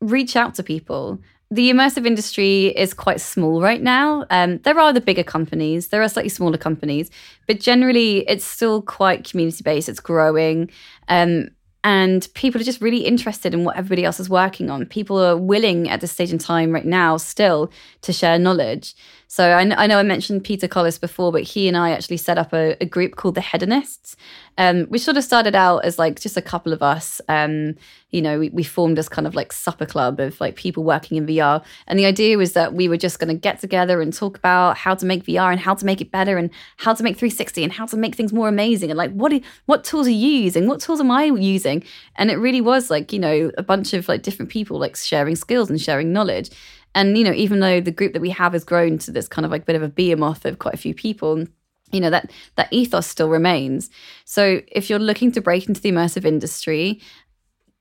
reach 0.00 0.36
out 0.36 0.54
to 0.54 0.62
people 0.62 1.20
the 1.54 1.70
immersive 1.70 2.04
industry 2.04 2.66
is 2.76 2.92
quite 2.92 3.20
small 3.20 3.60
right 3.60 3.80
now. 3.80 4.26
Um, 4.30 4.58
there 4.58 4.78
are 4.78 4.92
the 4.92 5.00
bigger 5.00 5.22
companies, 5.22 5.88
there 5.88 6.02
are 6.02 6.08
slightly 6.08 6.28
smaller 6.28 6.58
companies, 6.58 7.10
but 7.46 7.60
generally 7.60 8.28
it's 8.28 8.44
still 8.44 8.82
quite 8.82 9.28
community 9.28 9.62
based. 9.62 9.88
It's 9.88 10.00
growing. 10.00 10.70
Um, 11.08 11.50
and 11.84 12.26
people 12.34 12.60
are 12.60 12.64
just 12.64 12.80
really 12.80 13.04
interested 13.04 13.54
in 13.54 13.62
what 13.62 13.76
everybody 13.76 14.04
else 14.04 14.18
is 14.18 14.28
working 14.28 14.68
on. 14.68 14.86
People 14.86 15.22
are 15.22 15.36
willing 15.36 15.88
at 15.88 16.00
this 16.00 16.10
stage 16.10 16.32
in 16.32 16.38
time 16.38 16.72
right 16.72 16.86
now 16.86 17.18
still 17.18 17.70
to 18.00 18.12
share 18.12 18.38
knowledge. 18.38 18.94
So 19.34 19.50
I, 19.50 19.62
I 19.62 19.88
know 19.88 19.98
I 19.98 20.04
mentioned 20.04 20.44
Peter 20.44 20.68
Collis 20.68 20.96
before, 20.96 21.32
but 21.32 21.42
he 21.42 21.66
and 21.66 21.76
I 21.76 21.90
actually 21.90 22.18
set 22.18 22.38
up 22.38 22.52
a, 22.52 22.76
a 22.80 22.86
group 22.86 23.16
called 23.16 23.34
the 23.34 23.40
Hedonists, 23.40 24.14
um, 24.58 24.84
which 24.84 25.02
sort 25.02 25.16
of 25.16 25.24
started 25.24 25.56
out 25.56 25.84
as 25.84 25.98
like 25.98 26.20
just 26.20 26.36
a 26.36 26.40
couple 26.40 26.72
of 26.72 26.84
us. 26.84 27.20
Um, 27.28 27.74
you 28.10 28.22
know, 28.22 28.38
we, 28.38 28.50
we 28.50 28.62
formed 28.62 28.96
this 28.96 29.08
kind 29.08 29.26
of 29.26 29.34
like 29.34 29.52
supper 29.52 29.86
club 29.86 30.20
of 30.20 30.40
like 30.40 30.54
people 30.54 30.84
working 30.84 31.16
in 31.16 31.26
VR. 31.26 31.64
And 31.88 31.98
the 31.98 32.06
idea 32.06 32.38
was 32.38 32.52
that 32.52 32.74
we 32.74 32.88
were 32.88 32.96
just 32.96 33.18
going 33.18 33.26
to 33.26 33.34
get 33.34 33.58
together 33.58 34.00
and 34.00 34.12
talk 34.12 34.38
about 34.38 34.76
how 34.76 34.94
to 34.94 35.04
make 35.04 35.24
VR 35.24 35.50
and 35.50 35.58
how 35.58 35.74
to 35.74 35.84
make 35.84 36.00
it 36.00 36.12
better 36.12 36.38
and 36.38 36.48
how 36.76 36.94
to 36.94 37.02
make 37.02 37.16
360 37.16 37.64
and 37.64 37.72
how 37.72 37.86
to 37.86 37.96
make 37.96 38.14
things 38.14 38.32
more 38.32 38.46
amazing 38.46 38.92
and 38.92 38.96
like 38.96 39.10
what 39.14 39.32
what 39.66 39.82
tools 39.82 40.06
are 40.06 40.10
you 40.10 40.28
using? 40.28 40.68
What 40.68 40.78
tools 40.78 41.00
am 41.00 41.10
I 41.10 41.24
using? 41.24 41.82
And 42.14 42.30
it 42.30 42.36
really 42.36 42.60
was 42.60 42.88
like, 42.88 43.12
you 43.12 43.18
know, 43.18 43.50
a 43.58 43.64
bunch 43.64 43.94
of 43.94 44.06
like 44.06 44.22
different 44.22 44.52
people 44.52 44.78
like 44.78 44.94
sharing 44.94 45.34
skills 45.34 45.70
and 45.70 45.80
sharing 45.80 46.12
knowledge. 46.12 46.50
And, 46.94 47.18
you 47.18 47.24
know, 47.24 47.32
even 47.32 47.60
though 47.60 47.80
the 47.80 47.90
group 47.90 48.12
that 48.12 48.22
we 48.22 48.30
have 48.30 48.52
has 48.52 48.64
grown 48.64 48.98
to 48.98 49.10
this 49.10 49.28
kind 49.28 49.44
of 49.44 49.50
like 49.50 49.66
bit 49.66 49.76
of 49.76 49.82
a 49.82 49.88
behemoth 49.88 50.44
of 50.44 50.58
quite 50.58 50.74
a 50.74 50.78
few 50.78 50.94
people, 50.94 51.46
you 51.92 52.00
know 52.00 52.10
that 52.10 52.30
that 52.56 52.72
ethos 52.72 53.06
still 53.06 53.28
remains. 53.28 53.90
So 54.24 54.62
if 54.68 54.90
you're 54.90 54.98
looking 54.98 55.30
to 55.32 55.40
break 55.40 55.68
into 55.68 55.80
the 55.80 55.92
immersive 55.92 56.24
industry 56.24 57.00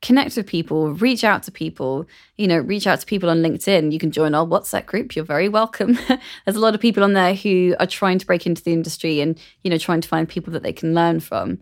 connect 0.04 0.36
with 0.36 0.46
people 0.46 0.92
reach 0.96 1.24
out 1.24 1.44
to 1.44 1.52
people 1.52 2.06
you 2.36 2.46
know 2.46 2.58
reach 2.58 2.86
out 2.86 3.00
to 3.00 3.06
people 3.06 3.30
on 3.30 3.42
linkedin. 3.42 3.92
You 3.92 3.98
can 3.98 4.12
join 4.12 4.36
our 4.36 4.46
whatsapp 4.46 4.86
group. 4.86 5.16
You're 5.16 5.24
very 5.24 5.48
welcome. 5.48 5.98
There's 6.46 6.58
a 6.58 6.60
lot 6.60 6.76
of 6.76 6.82
people 6.82 7.04
on 7.04 7.14
there 7.14 7.34
who 7.34 7.74
are 7.80 7.88
trying 7.88 8.20
to 8.20 8.26
break 8.26 8.46
into 8.46 8.62
the 8.62 8.74
industry 8.74 9.22
and 9.22 9.40
you 9.64 9.72
know 9.72 9.78
trying 9.78 10.02
to 10.02 10.08
find 10.08 10.28
people 10.28 10.52
that 10.54 10.62
they 10.62 10.74
can 10.74 10.94
learn 10.94 11.22
from 11.22 11.60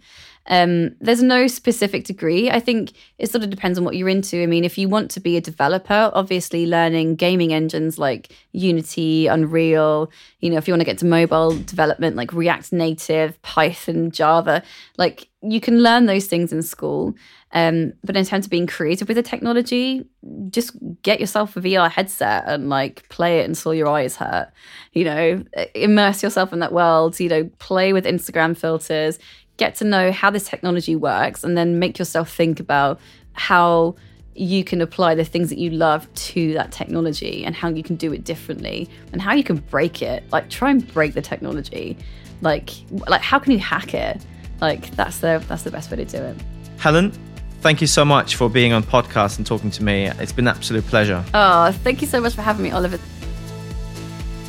um, 0.48 0.96
there's 1.00 1.22
no 1.22 1.48
specific 1.48 2.06
degree. 2.06 2.50
I 2.50 2.60
think 2.60 2.94
it 3.20 3.30
sort 3.30 3.44
of 3.44 3.50
depends 3.50 3.78
on 3.78 3.86
what 3.86 3.96
you're 3.96 4.10
into. 4.10 4.42
I 4.42 4.48
mean, 4.48 4.64
if 4.64 4.78
you 4.78 4.90
want 4.90 5.12
to 5.12 5.20
be 5.20 5.38
a 5.38 5.42
developer, 5.42 6.12
obviously 6.14 6.66
learning 6.66 7.16
gaming 7.16 7.54
engines 7.54 8.00
like 8.00 8.34
Unity, 8.52 9.28
Unreal, 9.28 10.12
you 10.40 10.50
know, 10.50 10.58
if 10.58 10.68
you 10.68 10.74
want 10.74 10.82
to 10.82 10.86
get 10.86 10.98
to 11.00 11.06
mobile 11.06 11.56
development 11.64 12.16
like 12.16 12.34
React 12.34 12.74
Native, 12.74 13.40
Python, 13.44 14.10
Java, 14.10 14.64
like 14.98 15.30
you 15.44 15.62
can 15.62 15.82
learn 15.82 16.06
those 16.06 16.28
things 16.28 16.52
in 16.52 16.62
school. 16.64 17.16
Um, 17.54 17.94
but 18.04 18.16
in 18.16 18.24
terms 18.24 18.46
of 18.46 18.52
being 18.52 18.68
creative 18.68 19.10
with 19.10 19.18
the 19.18 19.24
technology, 19.24 20.06
just 20.50 20.76
get 21.02 21.20
yourself 21.20 21.58
a 21.58 21.62
VR 21.62 21.92
headset 21.92 22.44
and 22.48 22.70
like 22.70 23.08
play 23.10 23.40
it 23.40 23.50
until 23.50 23.74
your 23.74 23.90
eyes 23.90 24.16
hurt. 24.16 24.50
You 24.94 25.04
know, 25.04 25.44
immerse 25.76 26.24
yourself 26.24 26.54
in 26.54 26.60
that 26.60 26.72
world. 26.72 27.20
You 27.20 27.28
know, 27.28 27.50
play 27.60 27.92
with 27.92 28.06
Instagram 28.06 28.56
filters 28.58 29.20
get 29.62 29.76
to 29.76 29.86
know 29.86 30.12
how 30.12 30.32
this 30.32 30.46
technology 30.46 30.96
works 30.96 31.44
and 31.44 31.56
then 31.56 31.78
make 31.78 32.00
yourself 32.00 32.34
think 32.34 32.60
about 32.60 33.00
how 33.34 33.94
you 34.34 34.64
can 34.64 34.82
apply 34.82 35.14
the 35.14 35.24
things 35.24 35.50
that 35.50 35.60
you 35.60 35.70
love 35.70 36.12
to 36.16 36.54
that 36.54 36.72
technology 36.72 37.46
and 37.46 37.56
how 37.56 37.70
you 37.70 37.84
can 37.84 37.96
do 37.96 38.12
it 38.12 38.24
differently 38.24 38.90
and 39.14 39.22
how 39.22 39.34
you 39.36 39.44
can 39.44 39.58
break 39.58 40.02
it. 40.02 40.24
Like 40.32 40.50
try 40.50 40.72
and 40.72 40.82
break 40.92 41.14
the 41.14 41.22
technology. 41.22 41.96
Like 42.42 42.72
like 43.08 43.22
how 43.22 43.38
can 43.38 43.52
you 43.52 43.60
hack 43.60 43.94
it? 43.94 44.26
Like 44.62 44.90
that's 44.96 45.20
the 45.20 45.44
that's 45.48 45.62
the 45.62 45.70
best 45.70 45.92
way 45.92 45.98
to 45.98 46.06
do 46.06 46.18
it. 46.18 46.36
Helen 46.80 47.12
thank 47.60 47.82
you 47.82 47.88
so 47.88 48.04
much 48.04 48.38
for 48.38 48.50
being 48.50 48.74
on 48.74 48.82
podcast 48.82 49.38
and 49.38 49.46
talking 49.46 49.70
to 49.70 49.84
me. 49.84 50.08
It's 50.08 50.32
been 50.32 50.48
an 50.48 50.56
absolute 50.56 50.88
pleasure. 50.88 51.24
Oh 51.36 51.72
thank 51.84 52.02
you 52.02 52.08
so 52.08 52.20
much 52.20 52.34
for 52.34 52.42
having 52.42 52.64
me 52.64 52.72
oliver. 52.72 52.98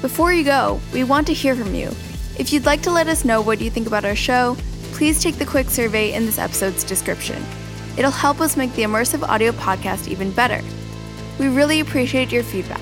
Before 0.00 0.32
you 0.32 0.42
go 0.42 0.80
we 0.94 1.04
want 1.04 1.26
to 1.26 1.34
hear 1.34 1.54
from 1.54 1.74
you. 1.74 1.88
If 2.38 2.50
you'd 2.50 2.64
like 2.64 2.80
to 2.82 2.90
let 2.90 3.08
us 3.08 3.26
know 3.26 3.42
what 3.42 3.60
you 3.60 3.68
think 3.68 3.86
about 3.86 4.06
our 4.06 4.16
show 4.16 4.56
please 5.02 5.20
take 5.20 5.34
the 5.34 5.44
quick 5.44 5.68
survey 5.68 6.12
in 6.12 6.26
this 6.26 6.38
episode's 6.38 6.84
description. 6.84 7.44
It'll 7.96 8.12
help 8.12 8.40
us 8.40 8.56
make 8.56 8.72
the 8.74 8.82
immersive 8.82 9.26
audio 9.28 9.50
podcast 9.50 10.06
even 10.06 10.30
better. 10.30 10.62
We 11.40 11.48
really 11.48 11.80
appreciate 11.80 12.30
your 12.30 12.44
feedback. 12.44 12.80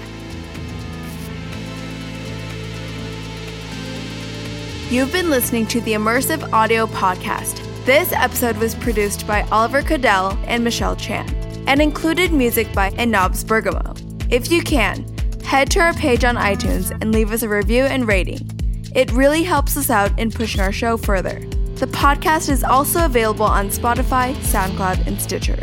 You've 4.90 5.10
been 5.10 5.30
listening 5.30 5.64
to 5.68 5.80
the 5.80 5.92
Immersive 5.92 6.52
Audio 6.52 6.86
Podcast. 6.88 7.64
This 7.86 8.12
episode 8.12 8.58
was 8.58 8.74
produced 8.74 9.26
by 9.26 9.48
Oliver 9.50 9.80
Kadel 9.80 10.36
and 10.46 10.62
Michelle 10.62 10.96
Chan 10.96 11.26
and 11.66 11.80
included 11.80 12.34
music 12.34 12.70
by 12.74 12.90
Enobs 12.90 13.46
Bergamo. 13.46 13.94
If 14.28 14.52
you 14.52 14.62
can, 14.62 15.06
head 15.42 15.70
to 15.70 15.80
our 15.80 15.94
page 15.94 16.24
on 16.24 16.36
iTunes 16.36 16.90
and 17.00 17.12
leave 17.12 17.32
us 17.32 17.42
a 17.42 17.48
review 17.48 17.84
and 17.84 18.06
rating. 18.06 18.46
It 18.94 19.10
really 19.12 19.42
helps 19.42 19.78
us 19.78 19.88
out 19.88 20.18
in 20.18 20.30
pushing 20.30 20.60
our 20.60 20.70
show 20.70 20.98
further. 20.98 21.40
The 21.80 21.86
podcast 21.86 22.50
is 22.50 22.62
also 22.62 23.06
available 23.06 23.46
on 23.46 23.70
Spotify, 23.70 24.34
SoundCloud, 24.34 25.06
and 25.06 25.18
Stitcher. 25.18 25.56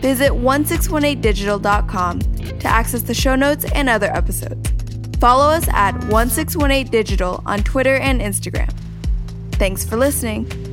Visit 0.00 0.30
1618digital.com 0.30 2.20
to 2.20 2.68
access 2.68 3.02
the 3.02 3.12
show 3.12 3.34
notes 3.34 3.64
and 3.74 3.88
other 3.88 4.06
episodes. 4.06 4.70
Follow 5.18 5.50
us 5.50 5.66
at 5.70 5.96
1618digital 6.02 7.42
on 7.46 7.64
Twitter 7.64 7.96
and 7.96 8.20
Instagram. 8.20 8.72
Thanks 9.54 9.84
for 9.84 9.96
listening. 9.96 10.65